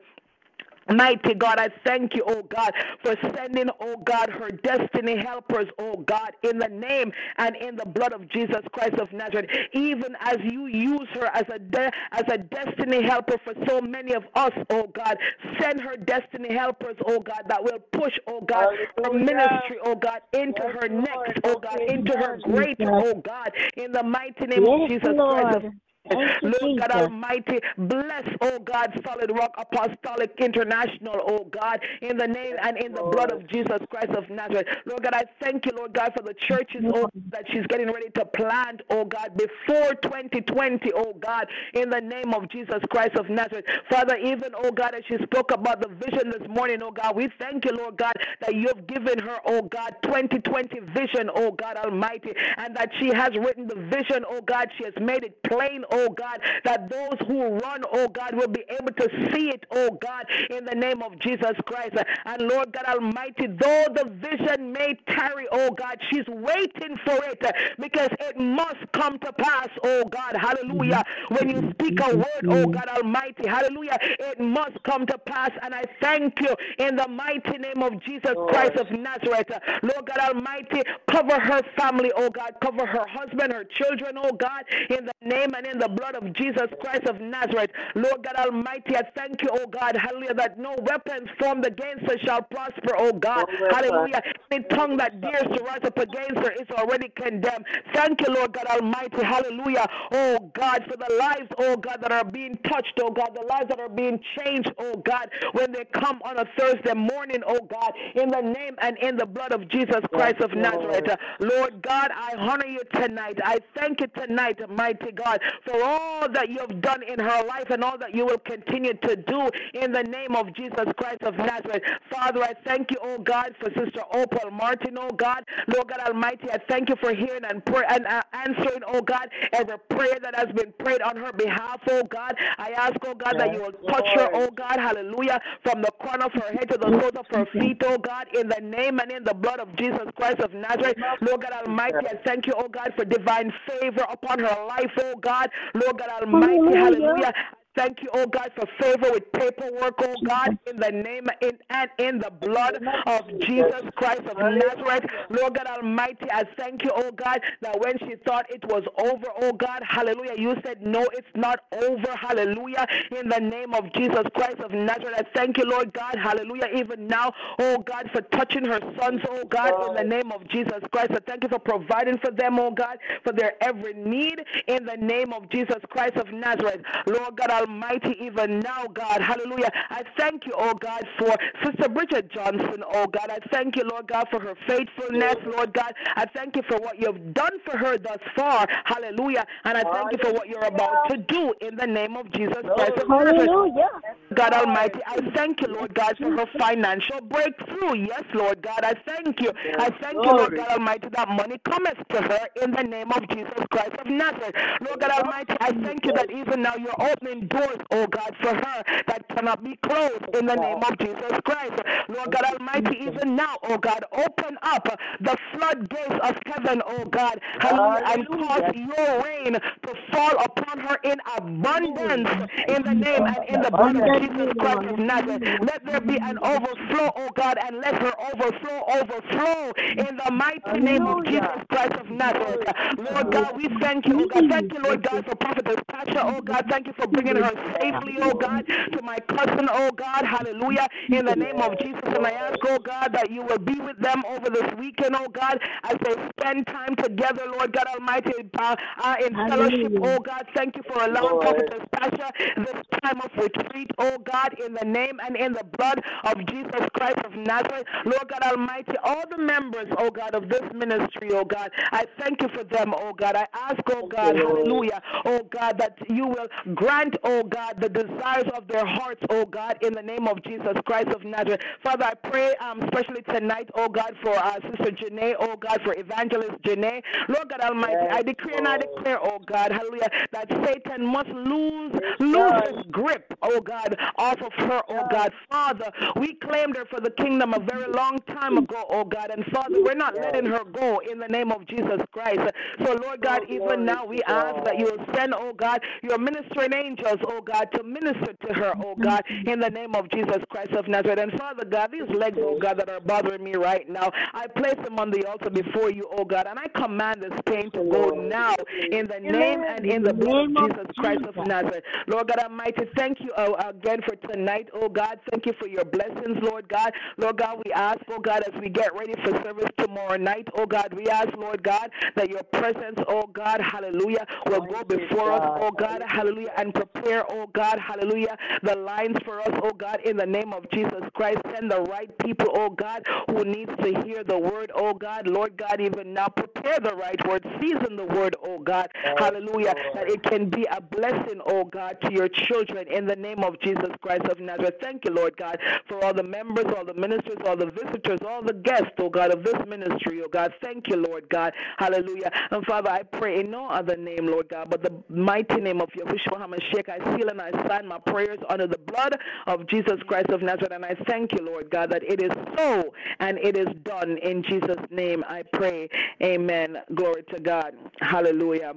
Mighty 0.89 1.33
God, 1.35 1.59
I 1.59 1.69
thank 1.85 2.15
you, 2.15 2.23
oh 2.27 2.43
God, 2.43 2.71
for 3.03 3.15
sending, 3.35 3.69
oh 3.79 3.97
God, 4.05 4.29
her 4.29 4.49
destiny 4.49 5.17
helpers, 5.23 5.67
oh 5.79 5.97
God, 6.07 6.31
in 6.43 6.57
the 6.59 6.67
name 6.67 7.11
and 7.37 7.55
in 7.55 7.75
the 7.75 7.85
blood 7.85 8.13
of 8.13 8.29
Jesus 8.29 8.61
Christ 8.73 8.95
of 8.99 9.11
Nazareth. 9.13 9.49
Even 9.73 10.15
as 10.21 10.37
you 10.43 10.67
use 10.67 11.07
her 11.13 11.27
as 11.33 11.45
a 11.53 11.59
de- 11.59 11.91
as 12.11 12.23
a 12.31 12.37
destiny 12.37 13.03
helper 13.03 13.37
for 13.43 13.53
so 13.67 13.81
many 13.81 14.13
of 14.13 14.23
us, 14.35 14.51
oh 14.69 14.87
God, 14.93 15.17
send 15.59 15.81
her 15.81 15.95
destiny 15.97 16.53
helpers, 16.53 16.95
oh 17.07 17.19
God, 17.19 17.43
that 17.47 17.63
will 17.63 17.79
push, 17.93 18.13
oh 18.27 18.41
God, 18.41 18.69
her 19.03 19.11
ministry, 19.11 19.77
oh 19.85 19.95
God, 19.95 20.21
into 20.33 20.63
her 20.63 20.89
next, 20.89 21.31
oh 21.43 21.59
God, 21.59 21.79
into 21.87 22.13
her 22.17 22.37
greater, 22.37 22.91
oh 22.99 23.15
God, 23.25 23.51
in 23.77 23.91
the 23.91 24.03
mighty 24.03 24.45
name 24.47 24.67
of 24.67 24.75
Jesus 24.87 25.15
Christ 25.27 25.51
of 25.53 25.63
Lord. 26.11 26.29
Thank 26.29 26.43
you, 26.43 26.67
Lord 26.67 26.79
God 26.79 26.91
Almighty, 26.91 27.59
bless, 27.77 28.23
oh 28.41 28.59
God, 28.59 28.99
Solid 29.05 29.31
Rock 29.31 29.53
Apostolic 29.57 30.33
International, 30.37 31.21
oh 31.25 31.47
God, 31.51 31.79
in 32.01 32.17
the 32.17 32.27
name 32.27 32.55
and 32.61 32.77
in 32.77 32.93
the 32.93 33.03
blood 33.03 33.31
of 33.31 33.47
Jesus 33.47 33.79
Christ 33.89 34.09
of 34.09 34.29
Nazareth. 34.29 34.67
Lord 34.85 35.03
God, 35.03 35.13
I 35.13 35.23
thank 35.41 35.65
you, 35.65 35.71
Lord 35.75 35.93
God, 35.93 36.11
for 36.15 36.23
the 36.23 36.33
churches, 36.47 36.83
oh, 36.93 37.09
that 37.29 37.45
she's 37.51 37.65
getting 37.67 37.91
ready 37.91 38.09
to 38.15 38.25
plant, 38.25 38.81
oh 38.89 39.05
God, 39.05 39.37
before 39.37 39.93
2020, 39.95 40.91
oh 40.95 41.13
God, 41.21 41.47
in 41.73 41.89
the 41.89 42.01
name 42.01 42.33
of 42.33 42.49
Jesus 42.49 42.79
Christ 42.89 43.15
of 43.15 43.29
Nazareth. 43.29 43.65
Father, 43.89 44.17
even, 44.17 44.51
oh 44.55 44.71
God, 44.71 44.95
as 44.95 45.03
she 45.07 45.17
spoke 45.23 45.51
about 45.51 45.81
the 45.81 45.89
vision 45.89 46.31
this 46.31 46.47
morning, 46.49 46.81
oh 46.83 46.91
God, 46.91 47.15
we 47.15 47.29
thank 47.39 47.65
you, 47.65 47.71
Lord 47.71 47.97
God, 47.97 48.13
that 48.41 48.55
you 48.55 48.67
have 48.67 48.87
given 48.87 49.19
her, 49.19 49.37
oh 49.45 49.61
God, 49.61 49.95
2020 50.03 50.79
vision, 50.93 51.29
oh 51.33 51.51
God 51.51 51.77
Almighty, 51.77 52.33
and 52.57 52.75
that 52.75 52.89
she 52.99 53.07
has 53.07 53.31
written 53.37 53.67
the 53.67 53.75
vision, 53.75 54.25
oh 54.27 54.41
God, 54.41 54.67
she 54.77 54.83
has 54.83 54.93
made 54.99 55.23
it 55.23 55.41
plain, 55.43 55.83
oh 55.93 56.09
God, 56.09 56.41
that 56.65 56.89
those 56.89 57.15
who 57.27 57.43
run, 57.43 57.83
oh 57.91 58.07
God, 58.07 58.35
will 58.35 58.47
be 58.47 58.63
able 58.69 58.91
to 58.93 59.31
see 59.31 59.49
it, 59.49 59.65
oh 59.71 59.97
God, 60.01 60.25
in 60.49 60.65
the 60.65 60.75
name 60.75 61.01
of 61.01 61.17
Jesus 61.19 61.53
Christ. 61.65 61.95
And 62.25 62.41
Lord 62.41 62.73
God 62.73 62.85
Almighty, 62.85 63.47
though 63.47 63.85
the 63.93 64.09
vision 64.09 64.71
may 64.71 64.97
tarry, 65.07 65.47
oh 65.51 65.71
God, 65.71 65.97
she's 66.11 66.27
waiting 66.27 66.97
for 67.05 67.23
it 67.25 67.41
because 67.79 68.09
it 68.19 68.37
must 68.37 68.79
come 68.93 69.19
to 69.19 69.31
pass, 69.33 69.69
oh 69.83 70.05
God, 70.05 70.35
hallelujah. 70.35 71.03
Mm-hmm. 71.29 71.35
When 71.35 71.49
you 71.49 71.71
speak 71.71 71.99
a 71.99 72.03
mm-hmm. 72.03 72.17
word, 72.17 72.65
oh 72.65 72.67
God 72.67 72.87
Almighty, 72.97 73.47
hallelujah, 73.47 73.97
it 74.01 74.39
must 74.39 74.81
come 74.83 75.05
to 75.05 75.17
pass. 75.19 75.51
And 75.61 75.73
I 75.73 75.83
thank 76.01 76.41
you 76.41 76.55
in 76.79 76.95
the 76.95 77.07
mighty 77.07 77.57
name 77.59 77.83
of 77.83 78.01
Jesus 78.03 78.33
Christ 78.49 78.77
of 78.77 78.89
Nazareth. 78.91 79.51
Lord 79.83 80.05
God 80.05 80.35
Almighty, 80.35 80.81
cover 81.11 81.39
her 81.39 81.61
family, 81.77 82.11
oh 82.15 82.29
God, 82.29 82.55
cover 82.61 82.85
her 82.85 83.05
husband, 83.07 83.53
her 83.53 83.63
children, 83.63 84.15
oh 84.17 84.31
God, 84.31 84.63
in 84.89 85.05
the 85.05 85.13
name 85.21 85.53
and 85.55 85.67
in 85.67 85.79
the 85.79 85.82
blood 85.89 86.15
of 86.15 86.33
Jesus 86.33 86.67
Christ 86.81 87.05
of 87.05 87.19
Nazareth. 87.21 87.71
Lord 87.95 88.23
God 88.23 88.35
Almighty, 88.35 88.95
I 88.95 89.03
thank 89.15 89.41
you, 89.41 89.49
oh 89.51 89.67
God, 89.67 89.97
hallelujah, 89.97 90.33
that 90.35 90.57
no 90.59 90.75
weapons 90.81 91.29
formed 91.39 91.65
against 91.65 92.05
her 92.09 92.17
shall 92.25 92.41
prosper, 92.41 92.95
oh 92.97 93.13
God, 93.13 93.45
hallelujah. 93.71 94.21
Any 94.51 94.63
tongue 94.65 94.97
that 94.97 95.19
dares 95.21 95.43
to 95.43 95.63
rise 95.63 95.83
up 95.83 95.97
against 95.97 96.37
her 96.37 96.51
is 96.51 96.69
already 96.71 97.09
condemned. 97.09 97.65
Thank 97.93 98.21
you, 98.21 98.33
Lord 98.33 98.53
God 98.53 98.65
Almighty, 98.67 99.23
hallelujah, 99.23 99.87
oh 100.11 100.51
God, 100.53 100.83
for 100.89 100.97
the 100.97 101.13
lives, 101.19 101.49
oh 101.57 101.77
God, 101.77 101.99
that 102.01 102.11
are 102.11 102.25
being 102.25 102.57
touched, 102.69 102.99
oh 103.01 103.11
God, 103.11 103.31
the 103.33 103.45
lives 103.45 103.67
that 103.69 103.79
are 103.79 103.89
being 103.89 104.19
changed, 104.37 104.71
oh 104.77 104.95
God, 104.97 105.29
when 105.53 105.71
they 105.71 105.85
come 105.85 106.21
on 106.23 106.37
a 106.39 106.45
Thursday 106.57 106.93
morning, 106.93 107.41
oh 107.45 107.59
God, 107.69 107.93
in 108.15 108.29
the 108.29 108.41
name 108.41 108.75
and 108.79 108.97
in 108.99 109.17
the 109.17 109.25
blood 109.25 109.51
of 109.51 109.67
Jesus 109.69 110.01
Christ 110.11 110.39
of 110.41 110.53
Nazareth. 110.53 111.17
Lord 111.39 111.81
God, 111.81 112.11
I 112.13 112.35
honor 112.37 112.67
you 112.67 112.81
tonight. 112.93 113.39
I 113.43 113.59
thank 113.75 114.01
you 114.01 114.07
tonight, 114.07 114.59
mighty 114.69 115.11
God, 115.11 115.39
for 115.65 115.72
all 115.73 116.29
that 116.29 116.49
you 116.49 116.59
have 116.59 116.81
done 116.81 117.03
in 117.03 117.19
her 117.19 117.43
life 117.45 117.69
and 117.69 117.83
all 117.83 117.97
that 117.97 118.13
you 118.15 118.25
will 118.25 118.37
continue 118.39 118.93
to 118.93 119.15
do 119.15 119.49
in 119.73 119.91
the 119.91 120.03
name 120.03 120.35
of 120.35 120.53
Jesus 120.53 120.85
Christ 120.97 121.23
of 121.23 121.35
Nazareth. 121.37 121.83
Father, 122.09 122.43
I 122.43 122.53
thank 122.65 122.91
you, 122.91 122.97
oh 123.01 123.17
God, 123.17 123.55
for 123.59 123.69
Sister 123.73 124.01
Opal 124.13 124.51
Martin, 124.51 124.97
oh 124.99 125.09
God. 125.11 125.43
Lord 125.67 125.87
God 125.89 125.99
Almighty, 126.07 126.49
I 126.51 126.57
thank 126.69 126.89
you 126.89 126.95
for 126.97 127.13
hearing 127.13 127.43
and, 127.45 127.63
pray, 127.65 127.83
and 127.89 128.05
uh, 128.05 128.21
answering, 128.33 128.81
oh 128.87 129.01
God, 129.01 129.29
every 129.51 129.77
prayer 129.89 130.19
that 130.21 130.35
has 130.35 130.47
been 130.53 130.73
prayed 130.79 131.01
on 131.01 131.15
her 131.17 131.31
behalf, 131.33 131.79
oh 131.89 132.03
God. 132.03 132.35
I 132.57 132.71
ask, 132.71 132.95
oh 133.05 133.15
God, 133.15 133.39
that 133.39 133.53
you 133.53 133.61
will 133.61 133.71
touch 133.89 134.07
her, 134.15 134.29
oh 134.33 134.49
God, 134.51 134.77
hallelujah, 134.79 135.39
from 135.63 135.81
the 135.81 135.91
crown 135.99 136.21
of 136.21 136.31
her 136.33 136.51
head 136.51 136.69
to 136.69 136.77
the 136.77 136.99
soles 136.99 137.15
of 137.15 137.25
her 137.31 137.45
feet, 137.59 137.81
oh 137.85 137.97
God, 137.97 138.27
in 138.35 138.47
the 138.47 138.59
name 138.61 138.99
and 138.99 139.11
in 139.11 139.23
the 139.23 139.33
blood 139.33 139.59
of 139.59 139.75
Jesus 139.75 140.07
Christ 140.15 140.39
of 140.39 140.53
Nazareth. 140.53 140.97
Lord 141.21 141.41
God 141.41 141.53
Almighty, 141.67 142.07
I 142.07 142.15
thank 142.25 142.47
you, 142.47 142.53
oh 142.55 142.67
God, 142.67 142.93
for 142.95 143.05
divine 143.05 143.51
favor 143.67 144.05
upon 144.09 144.39
her 144.39 144.65
life, 144.67 144.91
oh 144.99 145.15
God. 145.15 145.49
Lord 145.73 145.97
God 145.97 146.09
Almighty, 146.21 146.55
Hallelujah. 146.57 146.77
hallelujah. 146.79 147.33
Thank 147.75 148.03
you, 148.03 148.09
oh 148.13 148.27
God, 148.27 148.51
for 148.55 148.67
favor 148.79 149.11
with 149.11 149.31
paperwork, 149.31 149.95
oh 149.99 150.15
God, 150.23 150.57
in 150.67 150.77
the 150.77 150.91
name 150.91 151.27
in, 151.41 151.57
and 151.71 151.89
in 151.97 152.19
the 152.19 152.29
blood 152.29 152.79
of 153.07 153.27
Jesus 153.41 153.81
Christ 153.95 154.21
of 154.29 154.37
Nazareth. 154.37 155.05
Lord 155.29 155.55
God 155.55 155.65
Almighty, 155.65 156.27
I 156.31 156.43
thank 156.55 156.83
you, 156.83 156.91
oh 156.95 157.11
God, 157.11 157.41
that 157.61 157.79
when 157.79 157.97
she 157.99 158.15
thought 158.27 158.45
it 158.51 158.63
was 158.65 158.83
over, 158.99 159.25
oh 159.41 159.53
God, 159.53 159.81
hallelujah, 159.87 160.35
you 160.37 160.55
said, 160.63 160.83
no, 160.85 161.01
it's 161.13 161.27
not 161.35 161.61
over, 161.81 162.15
hallelujah, 162.15 162.85
in 163.17 163.29
the 163.29 163.39
name 163.39 163.73
of 163.73 163.91
Jesus 163.93 164.23
Christ 164.35 164.59
of 164.59 164.71
Nazareth. 164.71 165.25
Thank 165.33 165.57
you, 165.57 165.65
Lord 165.65 165.93
God, 165.93 166.15
hallelujah, 166.15 166.67
even 166.75 167.07
now, 167.07 167.33
oh 167.57 167.77
God, 167.79 168.07
for 168.13 168.21
touching 168.21 168.65
her 168.65 168.79
sons, 168.99 169.21
oh 169.27 169.45
God, 169.45 169.73
in 169.89 169.95
the 169.95 170.15
name 170.15 170.31
of 170.31 170.47
Jesus 170.49 170.79
Christ. 170.91 171.11
I 171.11 171.19
thank 171.25 171.43
you 171.43 171.49
for 171.49 171.59
providing 171.59 172.19
for 172.19 172.29
them, 172.29 172.59
oh 172.59 172.69
God, 172.69 172.99
for 173.23 173.33
their 173.33 173.53
every 173.61 173.93
need 173.93 174.43
in 174.67 174.85
the 174.85 174.97
name 174.97 175.33
of 175.33 175.49
Jesus 175.49 175.79
Christ 175.89 176.17
of 176.17 176.31
Nazareth. 176.31 176.81
Lord 177.07 177.35
God 177.35 177.62
Almighty, 177.63 178.17
even 178.19 178.59
now, 178.59 178.85
God, 178.93 179.21
hallelujah. 179.21 179.71
I 179.89 180.03
thank 180.17 180.45
you, 180.45 180.53
oh 180.57 180.73
God, 180.73 181.07
for 181.17 181.33
Sister 181.63 181.87
Bridget 181.87 182.29
Johnson, 182.29 182.83
oh 182.93 183.07
God. 183.07 183.29
I 183.29 183.39
thank 183.51 183.77
you, 183.77 183.83
Lord 183.83 184.07
God, 184.07 184.27
for 184.29 184.39
her 184.41 184.53
faithfulness, 184.67 185.35
Lord 185.45 185.73
God. 185.73 185.93
I 186.15 186.25
thank 186.25 186.57
you 186.57 186.63
for 186.67 186.77
what 186.79 186.99
you've 186.99 187.33
done 187.33 187.53
for 187.65 187.77
her 187.77 187.97
thus 187.97 188.19
far, 188.35 188.67
hallelujah. 188.83 189.45
And 189.63 189.77
I 189.77 189.83
thank 189.83 190.11
you 190.11 190.17
for 190.21 190.33
what 190.33 190.49
you're 190.49 190.65
about 190.65 191.09
to 191.09 191.17
do 191.17 191.53
in 191.61 191.75
the 191.77 191.87
name 191.87 192.17
of 192.17 192.29
Jesus 192.33 192.63
Christ. 192.75 192.91
Hallelujah. 193.07 193.89
God 194.35 194.53
Almighty, 194.53 194.99
I 195.05 195.19
thank 195.35 195.61
you, 195.61 195.67
Lord 195.67 195.93
God, 195.93 196.17
for 196.17 196.31
her 196.31 196.47
financial 196.57 197.21
breakthrough. 197.21 197.95
Yes, 197.95 198.23
Lord 198.33 198.61
God, 198.61 198.83
I 198.83 198.93
thank 199.05 199.39
you. 199.41 199.51
I 199.77 199.89
thank 200.01 200.15
you, 200.25 200.31
Lord 200.31 200.55
God 200.57 200.67
Almighty, 200.69 201.07
that 201.13 201.29
money 201.29 201.59
cometh 201.65 201.97
to 202.09 202.21
her 202.21 202.47
in 202.61 202.71
the 202.71 202.83
name 202.83 203.11
of 203.11 203.27
Jesus 203.29 203.63
Christ 203.71 203.93
of 203.99 204.07
Nazareth. 204.07 204.55
Lord 204.81 204.99
God 204.99 205.11
Almighty, 205.11 205.53
I 205.61 205.71
thank 205.85 206.05
you 206.05 206.13
that 206.13 206.31
even 206.31 206.61
now 206.61 206.75
you're 206.75 207.11
opening 207.11 207.47
doors, 207.53 207.79
oh 207.91 208.07
God, 208.07 208.35
for 208.41 208.55
her 208.55 208.83
that 209.07 209.27
cannot 209.29 209.63
be 209.63 209.77
closed 209.83 210.25
in 210.33 210.45
the 210.45 210.55
name 210.55 210.81
of 210.83 210.97
Jesus 210.99 211.31
Christ. 211.45 211.81
Lord 212.09 212.31
God 212.31 212.43
Almighty, 212.53 212.97
even 213.01 213.35
now, 213.35 213.57
oh 213.63 213.77
God, 213.77 214.03
open 214.11 214.57
up 214.63 214.87
the 215.21 215.37
floodgates 215.53 216.19
of 216.23 216.35
heaven, 216.45 216.81
oh 216.85 217.05
God, 217.05 217.39
hallelujah, 217.59 218.01
and 218.07 218.27
cause 218.29 218.63
your 218.73 219.23
rain 219.23 219.53
to 219.53 219.91
fall 220.11 220.37
upon 220.43 220.79
her 220.79 220.97
in 221.03 221.17
abundance 221.37 222.29
in 222.67 222.81
the 222.83 222.93
name 222.93 223.23
and 223.27 223.43
in 223.47 223.61
the 223.61 223.71
blood 223.71 223.95
of 223.97 224.11
Jesus 224.13 224.49
Christ 224.59 224.83
of 224.87 224.97
Nazareth. 224.97 225.43
Let 225.61 225.85
there 225.85 226.01
be 226.01 226.17
an 226.21 226.37
overflow, 226.43 227.11
oh 227.15 227.29
God, 227.35 227.57
and 227.63 227.77
let 227.77 227.95
her 228.01 228.13
overflow, 228.33 228.83
overflow 228.89 229.71
in 229.97 230.17
the 230.17 230.31
mighty 230.31 230.79
name 230.79 231.07
of 231.07 231.23
Jesus 231.25 231.61
Christ 231.69 231.93
of 231.93 232.09
Nazareth. 232.09 232.67
Lord 232.97 233.31
God, 233.31 233.55
we 233.57 233.67
thank 233.81 234.07
you, 234.07 234.15
oh 234.21 234.25
God. 234.25 234.43
Thank 234.49 234.71
you, 234.73 234.79
Lord 234.83 235.03
God, 235.03 235.25
for 235.25 235.35
Prophetess 235.35 235.77
Tasha, 235.91 236.23
oh 236.25 236.41
God. 236.41 236.65
Thank 236.69 236.87
you 236.87 236.93
for 236.97 237.07
bringing 237.07 237.35
her 237.37 237.42
safely, 237.79 238.17
oh 238.21 238.33
God, 238.33 238.65
to 238.67 239.01
my 239.01 239.17
cousin, 239.19 239.67
oh 239.71 239.91
God. 239.91 240.25
Hallelujah. 240.25 240.87
In 241.09 241.25
the 241.25 241.35
name 241.35 241.57
of 241.61 241.77
Jesus. 241.79 242.01
And 242.05 242.25
I 242.25 242.31
ask, 242.31 242.57
oh 242.63 242.79
God, 242.79 243.13
that 243.13 243.31
you 243.31 243.41
will 243.41 243.59
be 243.59 243.79
with 243.79 243.97
them 243.99 244.23
over 244.27 244.49
this 244.49 244.73
weekend, 244.77 245.15
oh 245.15 245.27
God, 245.29 245.59
as 245.83 245.97
they 246.03 246.15
spend 246.39 246.67
time 246.67 246.95
together, 246.95 247.43
Lord 247.47 247.73
God 247.73 247.87
Almighty, 247.93 248.33
uh, 248.57 248.75
uh, 249.03 249.15
in 249.25 249.33
fellowship, 249.49 249.93
oh 250.03 250.19
God. 250.19 250.45
Thank 250.55 250.75
you 250.75 250.83
for 250.83 251.03
allowing 251.03 251.39
Prophetess 251.41 251.83
Tasha 251.95 252.31
this 252.57 252.83
time 253.03 253.21
of 253.21 253.31
retreat, 253.35 253.89
oh 253.97 254.17
God, 254.19 254.55
in 254.65 254.73
the 254.73 254.85
name 254.85 255.19
and 255.25 255.35
in 255.35 255.53
the 255.53 255.63
blood 255.77 256.01
of 256.25 256.45
Jesus 256.47 256.87
Christ 256.93 257.17
of 257.25 257.33
Nazareth. 257.35 257.85
Lord 258.05 258.27
God 258.29 258.43
Almighty, 258.51 258.93
all 259.03 259.23
the 259.29 259.37
members, 259.37 259.87
oh 259.97 260.09
God, 260.09 260.35
of 260.35 260.49
this 260.49 260.63
ministry, 260.73 261.29
oh 261.31 261.45
God, 261.45 261.71
I 261.91 262.05
thank 262.19 262.41
you 262.41 262.49
for 262.49 262.63
them, 262.63 262.93
oh 262.95 263.13
God. 263.13 263.35
I 263.35 263.47
ask, 263.53 263.81
oh 263.89 264.07
God, 264.07 264.35
hallelujah, 264.35 265.01
oh 265.25 265.41
God, 265.49 265.77
that 265.79 265.97
you 266.09 266.27
will 266.27 266.47
grant, 266.75 267.15
oh 267.23 267.32
God, 267.41 267.81
the 267.81 267.89
desires 267.89 268.45
of 268.55 268.67
their 268.67 268.85
hearts, 268.85 269.21
oh 269.31 269.45
God, 269.45 269.77
in 269.81 269.93
the 269.93 270.01
name 270.01 270.27
of 270.27 270.43
Jesus 270.43 270.75
Christ 270.85 271.07
of 271.07 271.23
Nazareth. 271.23 271.61
Father, 271.81 272.05
I 272.05 272.13
pray, 272.13 272.53
um, 272.57 272.81
especially 272.83 273.21
tonight, 273.23 273.69
oh 273.75 273.87
God, 273.87 274.13
for 274.21 274.35
uh, 274.35 274.59
Sister 274.69 274.91
Janae, 274.91 275.35
oh 275.39 275.55
God, 275.55 275.81
for 275.83 275.97
Evangelist 275.97 276.61
Janae. 276.63 277.01
Lord 277.29 277.49
God 277.49 277.61
Almighty, 277.61 278.07
I 278.11 278.21
decree 278.21 278.55
and 278.55 278.67
I 278.67 278.77
declare, 278.77 279.19
oh 279.23 279.39
God, 279.45 279.71
hallelujah, 279.71 280.09
that 280.31 280.49
Satan 280.65 281.05
must 281.05 281.29
lose, 281.29 281.93
lose 282.19 282.53
his 282.67 282.85
grip, 282.91 283.33
oh 283.41 283.61
God, 283.61 283.97
off 284.17 284.41
of 284.41 284.53
her, 284.57 284.81
oh 284.89 285.07
God. 285.09 285.31
Father, 285.49 285.89
we 286.17 286.35
claimed 286.35 286.75
her 286.77 286.85
for 286.85 286.99
the 286.99 287.11
kingdom 287.11 287.53
a 287.53 287.59
very 287.59 287.91
long 287.91 288.19
time 288.27 288.57
ago, 288.57 288.85
oh 288.89 289.05
God, 289.05 289.31
and 289.31 289.45
Father, 289.53 289.81
we're 289.81 289.93
not 289.95 290.15
letting 290.15 290.45
her 290.45 290.63
go 290.65 290.99
in 291.09 291.19
the 291.19 291.27
name 291.27 291.51
of 291.51 291.65
Jesus 291.67 292.01
Christ. 292.11 292.41
So, 292.83 292.93
Lord 292.93 293.21
God, 293.21 293.41
even 293.49 293.85
now 293.85 294.05
we 294.05 294.21
ask 294.23 294.63
that 294.65 294.77
you 294.77 294.85
will 294.85 295.05
send, 295.15 295.33
oh 295.33 295.53
God, 295.53 295.81
your 296.01 296.17
ministering 296.17 296.73
angels, 296.73 297.19
oh 297.27 297.41
God, 297.41 297.67
to 297.73 297.83
minister 297.83 298.33
to 298.47 298.53
her, 298.53 298.73
oh 298.83 298.95
God, 298.95 299.23
in 299.45 299.59
the 299.59 299.69
name 299.69 299.95
of 299.95 300.09
Jesus 300.11 300.37
Christ 300.49 300.71
of 300.71 300.87
Nazareth. 300.87 301.19
And 301.19 301.31
Father 301.39 301.65
God, 301.65 301.91
these 301.91 302.09
legs, 302.09 302.37
oh 302.41 302.57
God, 302.59 302.79
that 302.79 302.89
are 302.89 302.99
bothering 302.99 303.43
me 303.43 303.55
right 303.55 303.87
now, 303.89 304.11
I 304.33 304.47
place 304.47 304.75
them 304.83 304.99
on 304.99 305.11
the 305.11 305.25
altar 305.27 305.49
before 305.49 305.91
you, 305.91 306.07
oh 306.11 306.25
God, 306.25 306.47
and 306.47 306.59
I 306.59 306.67
command 306.69 307.21
this 307.21 307.37
pain 307.45 307.69
to 307.71 307.83
go 307.83 308.09
now 308.09 308.55
in 308.91 309.07
the 309.07 309.19
name 309.19 309.61
and 309.67 309.85
in 309.85 310.03
the 310.03 310.13
blood 310.13 310.49
of 310.57 310.69
Jesus 310.69 310.87
Christ 310.97 311.25
of 311.25 311.35
Nazareth. 311.47 311.83
Lord 312.07 312.27
God 312.27 312.39
Almighty, 312.39 312.85
thank 312.95 313.19
you 313.19 313.31
uh, 313.37 313.69
again 313.69 313.99
for 314.07 314.15
tonight, 314.33 314.69
oh 314.73 314.89
God. 314.89 315.19
Thank 315.31 315.45
you 315.45 315.53
for 315.59 315.67
your 315.67 315.85
blessings, 315.85 316.37
Lord 316.41 316.67
God. 316.67 316.91
Lord 317.17 317.37
God, 317.37 317.61
we 317.65 317.71
ask, 317.73 317.99
oh 318.09 318.19
God, 318.19 318.43
as 318.43 318.59
we 318.61 318.69
get 318.69 318.93
ready 318.93 319.13
for 319.23 319.31
service 319.43 319.69
tomorrow 319.77 320.17
night, 320.17 320.47
oh 320.57 320.65
God, 320.65 320.93
we 320.93 321.07
ask, 321.07 321.29
Lord 321.37 321.63
God, 321.63 321.89
that 322.15 322.29
your 322.29 322.43
presence, 322.43 322.99
oh 323.07 323.27
God, 323.33 323.61
hallelujah, 323.61 324.25
will 324.47 324.61
go 324.61 324.83
before 324.83 325.31
us, 325.31 325.59
oh 325.61 325.71
God, 325.71 326.01
hallelujah, 326.07 326.51
and 326.57 326.73
prepare, 326.73 327.12
oh 327.29 327.47
God, 327.53 327.79
hallelujah, 327.79 328.37
the 328.61 328.75
lines 328.75 329.17
for 329.25 329.39
us, 329.41 329.51
oh 329.63 329.71
God, 329.71 329.99
in 330.05 330.17
the 330.17 330.25
name 330.25 330.53
of 330.53 330.69
Jesus 330.71 331.01
Christ. 331.13 331.39
Send 331.53 331.69
the 331.69 331.81
right 331.81 332.09
people, 332.19 332.47
oh 332.53 332.69
God, 332.69 333.03
who 333.29 333.43
needs 333.43 333.71
to 333.81 334.01
hear 334.03 334.23
the 334.23 334.37
word, 334.37 334.71
oh 334.75 334.93
God. 334.93 335.27
Lord 335.27 335.57
God, 335.57 335.79
even 335.79 336.13
now, 336.13 336.27
prepare 336.27 336.79
the 336.79 336.95
right 336.95 337.19
word, 337.27 337.45
season 337.61 337.95
the 337.95 338.05
word, 338.05 338.35
oh 338.43 338.59
God, 338.59 338.87
hallelujah, 339.17 339.73
that 339.93 340.09
it 340.09 340.23
can 340.23 340.49
be 340.49 340.65
a 340.71 340.81
blessing, 340.81 341.39
oh 341.45 341.65
God, 341.65 341.97
to 342.03 342.13
your 342.13 342.27
children 342.27 342.87
in 342.87 343.05
the 343.05 343.15
name 343.15 343.43
of 343.43 343.59
Jesus 343.61 343.89
Christ 344.01 344.25
of 344.25 344.39
Nazareth. 344.39 344.75
Thank 344.81 345.05
you, 345.05 345.11
Lord 345.11 345.35
God, 345.37 345.57
for 345.87 346.03
all 346.03 346.13
the 346.13 346.23
members, 346.23 346.65
all 346.77 346.85
the 346.85 346.93
ministers, 346.93 347.37
all 347.45 347.57
the 347.57 347.71
visitors, 347.71 348.19
all 348.27 348.41
the 348.43 348.53
guests, 348.53 348.91
oh 348.99 349.09
God, 349.09 349.33
of 349.33 349.43
this 349.43 349.55
ministry, 349.67 350.21
oh 350.23 350.29
God. 350.29 350.53
Thank 350.61 350.87
you, 350.89 350.97
Lord 350.97 351.29
God, 351.29 351.53
hallelujah. 351.77 352.31
And 352.51 352.65
Father, 352.65 352.89
I 352.89 353.03
pray 353.03 353.39
in 353.39 353.51
no 353.51 353.67
other 353.67 353.97
name, 353.97 354.27
Lord 354.27 354.49
God, 354.49 354.69
but 354.69 354.81
the 354.81 354.91
mighty 355.09 355.61
name 355.61 355.81
of 355.81 355.89
Yahushua 355.89 356.39
HaMashiach. 356.45 356.89
I 356.93 357.17
seal 357.17 357.29
and 357.29 357.41
I 357.41 357.51
sign 357.67 357.87
my 357.87 357.99
prayers 357.99 358.39
under 358.49 358.67
the 358.67 358.77
blood 358.77 359.17
of 359.47 359.67
Jesus 359.67 359.99
Christ 360.07 360.29
of 360.29 360.41
Nazareth. 360.41 360.71
And 360.73 360.85
I 360.85 360.95
thank 361.07 361.31
you, 361.31 361.43
Lord 361.43 361.69
God, 361.69 361.91
that 361.91 362.03
it 362.03 362.21
is 362.21 362.31
so 362.57 362.93
and 363.19 363.37
it 363.39 363.57
is 363.57 363.67
done. 363.83 364.17
In 364.19 364.43
Jesus' 364.43 364.83
name 364.91 365.23
I 365.27 365.43
pray. 365.53 365.89
Amen. 366.21 366.77
Glory 366.93 367.23
to 367.33 367.39
God. 367.39 367.73
Hallelujah. 367.99 368.73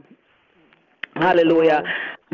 Hallelujah. 1.14 1.82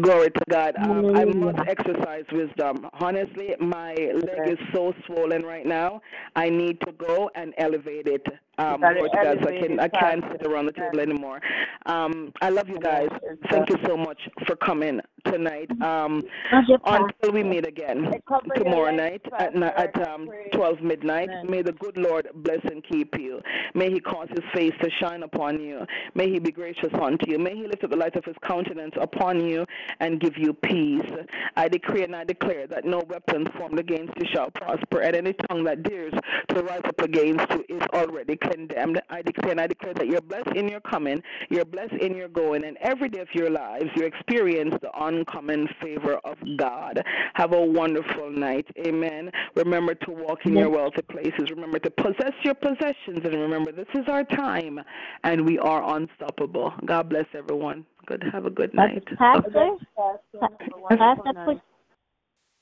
Glory 0.00 0.30
to 0.30 0.44
God. 0.48 0.74
Um, 0.78 1.14
I 1.14 1.24
must 1.26 1.58
exercise 1.68 2.24
wisdom. 2.32 2.88
Honestly, 2.94 3.54
my 3.60 3.92
leg 3.92 4.48
is 4.48 4.58
so 4.72 4.94
swollen 5.06 5.42
right 5.42 5.66
now. 5.66 6.00
I 6.34 6.48
need 6.48 6.80
to 6.80 6.92
go 6.92 7.30
and 7.34 7.52
elevate 7.58 8.06
it. 8.06 8.26
Um, 8.58 8.80
to 8.80 9.08
God. 9.12 9.38
So 9.42 9.48
I 9.48 9.60
can, 9.60 9.80
I 9.80 9.88
can't 9.88 10.22
sit 10.30 10.46
around 10.46 10.66
the 10.66 10.72
table 10.72 11.00
anymore. 11.00 11.40
Um, 11.86 12.32
I 12.42 12.50
love 12.50 12.68
you 12.68 12.78
guys. 12.78 13.08
Thank 13.50 13.70
you 13.70 13.76
so 13.86 13.96
much 13.96 14.20
for 14.46 14.56
coming 14.56 15.00
tonight. 15.26 15.70
Um, 15.82 16.22
your 16.68 16.78
pastor? 16.78 17.06
until 17.06 17.32
we 17.32 17.42
meet 17.42 17.66
again 17.66 18.08
I 18.08 18.18
cover 18.28 18.46
your 18.54 18.64
tomorrow 18.64 18.94
night 18.94 19.22
at, 19.38 19.56
at 19.56 20.08
um, 20.08 20.28
12 20.52 20.80
midnight. 20.82 21.30
May 21.48 21.62
the 21.62 21.72
good 21.72 21.96
Lord 21.96 22.28
bless 22.36 22.60
and 22.64 22.84
keep 22.84 23.18
you. 23.18 23.40
May 23.74 23.90
he 23.90 24.00
cause 24.00 24.28
his 24.30 24.44
face 24.54 24.74
to 24.82 24.90
shine 25.00 25.22
upon 25.22 25.60
you. 25.60 25.86
May 26.14 26.30
he 26.30 26.38
be 26.38 26.50
gracious 26.50 26.90
unto 27.00 27.30
you. 27.30 27.38
May 27.38 27.56
he 27.56 27.66
lift 27.66 27.84
up 27.84 27.90
the 27.90 27.96
light 27.96 28.16
of 28.16 28.24
his 28.24 28.36
countenance 28.46 28.94
upon 29.00 29.44
you 29.44 29.64
and 30.00 30.20
give 30.20 30.36
you 30.36 30.52
peace. 30.52 31.10
I 31.56 31.68
decree 31.68 32.04
and 32.04 32.14
I 32.14 32.24
declare 32.24 32.66
that 32.68 32.84
no 32.84 33.02
weapon 33.08 33.46
formed 33.58 33.78
against 33.78 34.12
you 34.18 34.26
shall 34.32 34.50
prosper, 34.50 35.00
and 35.00 35.16
any 35.16 35.34
tongue 35.48 35.64
that 35.64 35.82
dares 35.82 36.12
to 36.48 36.62
rise 36.62 36.82
up 36.84 37.00
against 37.00 37.44
you 37.50 37.64
is 37.76 37.82
already 37.92 38.36
condemned. 38.36 39.00
I 39.10 39.22
declare 39.22 39.52
and 39.52 39.60
I 39.60 39.66
declare 39.66 39.94
that 39.94 40.06
you're 40.06 40.20
blessed 40.20 40.56
in 40.56 40.68
your 40.68 40.80
coming, 40.80 41.22
you're 41.50 41.64
blessed 41.64 41.94
in 41.94 42.16
your 42.16 42.28
going, 42.28 42.64
and 42.64 42.76
every 42.80 43.08
day 43.08 43.20
of 43.20 43.28
your 43.34 43.50
lives 43.50 43.86
you 43.96 44.04
experience 44.04 44.74
the 44.80 44.90
uncommon 45.04 45.68
favor 45.80 46.14
of 46.24 46.36
God. 46.56 47.02
Have 47.34 47.52
a 47.54 47.60
wonderful 47.60 48.30
night. 48.30 48.66
Amen. 48.86 49.30
Remember 49.54 49.94
to 49.94 50.10
walk 50.10 50.44
in 50.44 50.56
your 50.56 50.70
wealthy 50.70 51.02
places. 51.02 51.50
Remember 51.50 51.78
to 51.78 51.90
possess 51.90 52.32
your 52.42 52.54
possessions, 52.54 53.20
and 53.24 53.34
remember 53.34 53.72
this 53.72 53.86
is 53.94 54.08
our 54.08 54.24
time, 54.24 54.80
and 55.24 55.44
we 55.44 55.58
are 55.58 55.96
unstoppable. 55.96 56.72
God 56.84 57.08
bless 57.08 57.26
everyone. 57.34 57.84
Good. 58.06 58.24
Have 58.32 58.46
a 58.46 58.50
good 58.50 58.74
night. 58.74 59.04
Pastor, 59.16 59.76
Pastor, 59.96 60.48
Pastor, 60.90 61.32
put, 61.44 61.60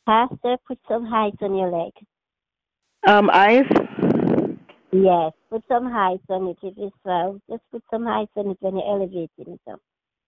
Pastor, 0.07 0.57
put 0.67 0.79
some 0.89 1.07
height 1.07 1.35
on 1.41 1.57
your 1.57 1.71
leg. 1.71 1.93
Um, 3.07 3.31
ice. 3.33 3.65
Yes, 4.93 5.33
put 5.51 5.63
some 5.69 5.91
height 5.91 6.21
on 6.29 6.49
it. 6.49 6.59
It 6.63 6.79
is 6.81 6.93
well. 7.05 7.41
Just 7.49 7.63
put 7.71 7.83
some 7.91 8.05
height 8.05 8.29
on 8.37 8.51
it 8.51 8.57
when 8.61 8.77
you're 8.77 8.87
elevating 8.87 9.29
it 9.39 9.61
up. 9.71 9.81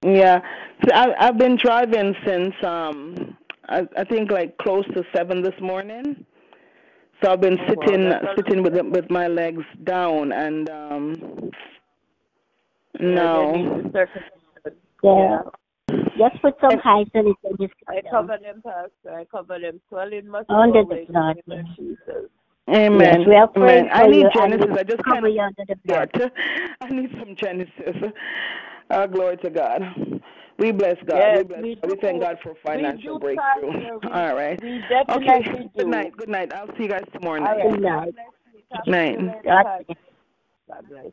Yeah, 0.04 0.40
so 0.84 0.94
I, 0.94 1.28
I've 1.28 1.38
been 1.38 1.56
driving 1.56 2.14
since 2.26 2.54
um 2.64 3.36
I, 3.68 3.86
I 3.96 4.04
think 4.04 4.30
like 4.30 4.56
close 4.58 4.84
to 4.94 5.04
seven 5.14 5.42
this 5.42 5.54
morning. 5.60 6.24
So 7.22 7.30
I've 7.30 7.40
been 7.40 7.58
Oh, 7.60 7.74
wow, 7.76 8.20
sitting 8.34 8.34
sitting 8.36 8.62
with 8.62 8.74
with 8.86 9.10
my 9.10 9.28
legs 9.28 9.64
down 9.84 10.32
and 10.32 10.68
um 10.70 11.50
Yeah, 12.98 13.06
no. 13.14 13.90
Need. 15.02 15.18
Yeah. 15.18 15.42
Just 16.18 16.42
put 16.42 16.54
some 16.60 16.78
height 16.78 17.08
on 17.14 17.28
it 17.28 17.36
and 17.44 17.58
just 17.60 17.74
I 17.88 18.00
cut 18.00 18.04
down. 18.04 18.10
cover 18.10 18.38
them, 18.42 18.62
Pastor. 18.64 19.14
I 19.18 19.24
cover 19.26 19.58
them. 19.60 19.80
Swelling 19.88 20.28
must 20.28 20.50
go 20.62 20.62
Under 20.62 20.84
the 20.84 20.96
in 20.96 21.08
the 21.12 21.12
blood. 21.12 21.36
name 21.36 21.42
of 21.50 21.60
Jesus. 21.76 22.30
Amen. 22.70 22.98
Yes, 23.00 23.18
we 23.26 23.36
are 23.36 23.48
praying 23.48 23.88
Amen. 23.88 23.90
I 23.92 24.06
need 24.06 24.30
you 24.34 24.42
and 24.42 24.56
Genesis. 24.56 24.66
we 24.66 24.78
I 24.78 24.84
just 24.84 25.04
cover 25.04 25.28
can't 25.28 25.28
you 25.28 25.40
under 25.42 25.64
the 25.68 25.76
blood. 25.86 26.10
I 26.82 26.88
need 26.90 27.10
some 27.20 27.36
Genesis. 27.36 28.12
Uh, 28.90 29.06
glory 29.06 29.38
to 29.38 29.50
God. 29.50 29.82
We 30.58 30.72
bless 30.72 30.96
God. 31.06 31.32
Yes, 31.32 31.34
we 31.34 31.44
bless 31.44 31.66
we 31.66 31.76
God. 31.82 31.90
We 31.90 31.96
thank. 32.00 32.20
God 32.20 32.38
for 32.42 32.54
financial 32.64 33.16
breakthrough. 33.16 34.00
We, 34.02 34.12
All 34.12 34.34
right. 34.36 34.60
we 34.62 34.84
Okay. 35.10 35.42
do. 35.42 35.70
Good 35.76 35.88
night. 35.88 36.16
Good 36.16 36.28
night. 36.30 36.52
I'll 36.54 36.68
see 36.76 36.84
you 36.84 36.88
guys 36.90 37.04
tomorrow 37.14 37.40
night. 37.40 37.58
right. 37.58 37.70
Good 37.70 37.80
night. 37.80 38.02
God 38.02 38.12
bless 38.12 38.32
you. 38.52 38.60
Talk 38.72 38.86
Night. 38.86 39.18
to 39.18 39.18
you 39.20 39.26
later, 39.26 39.54
God 40.68 40.88
bless. 40.88 41.12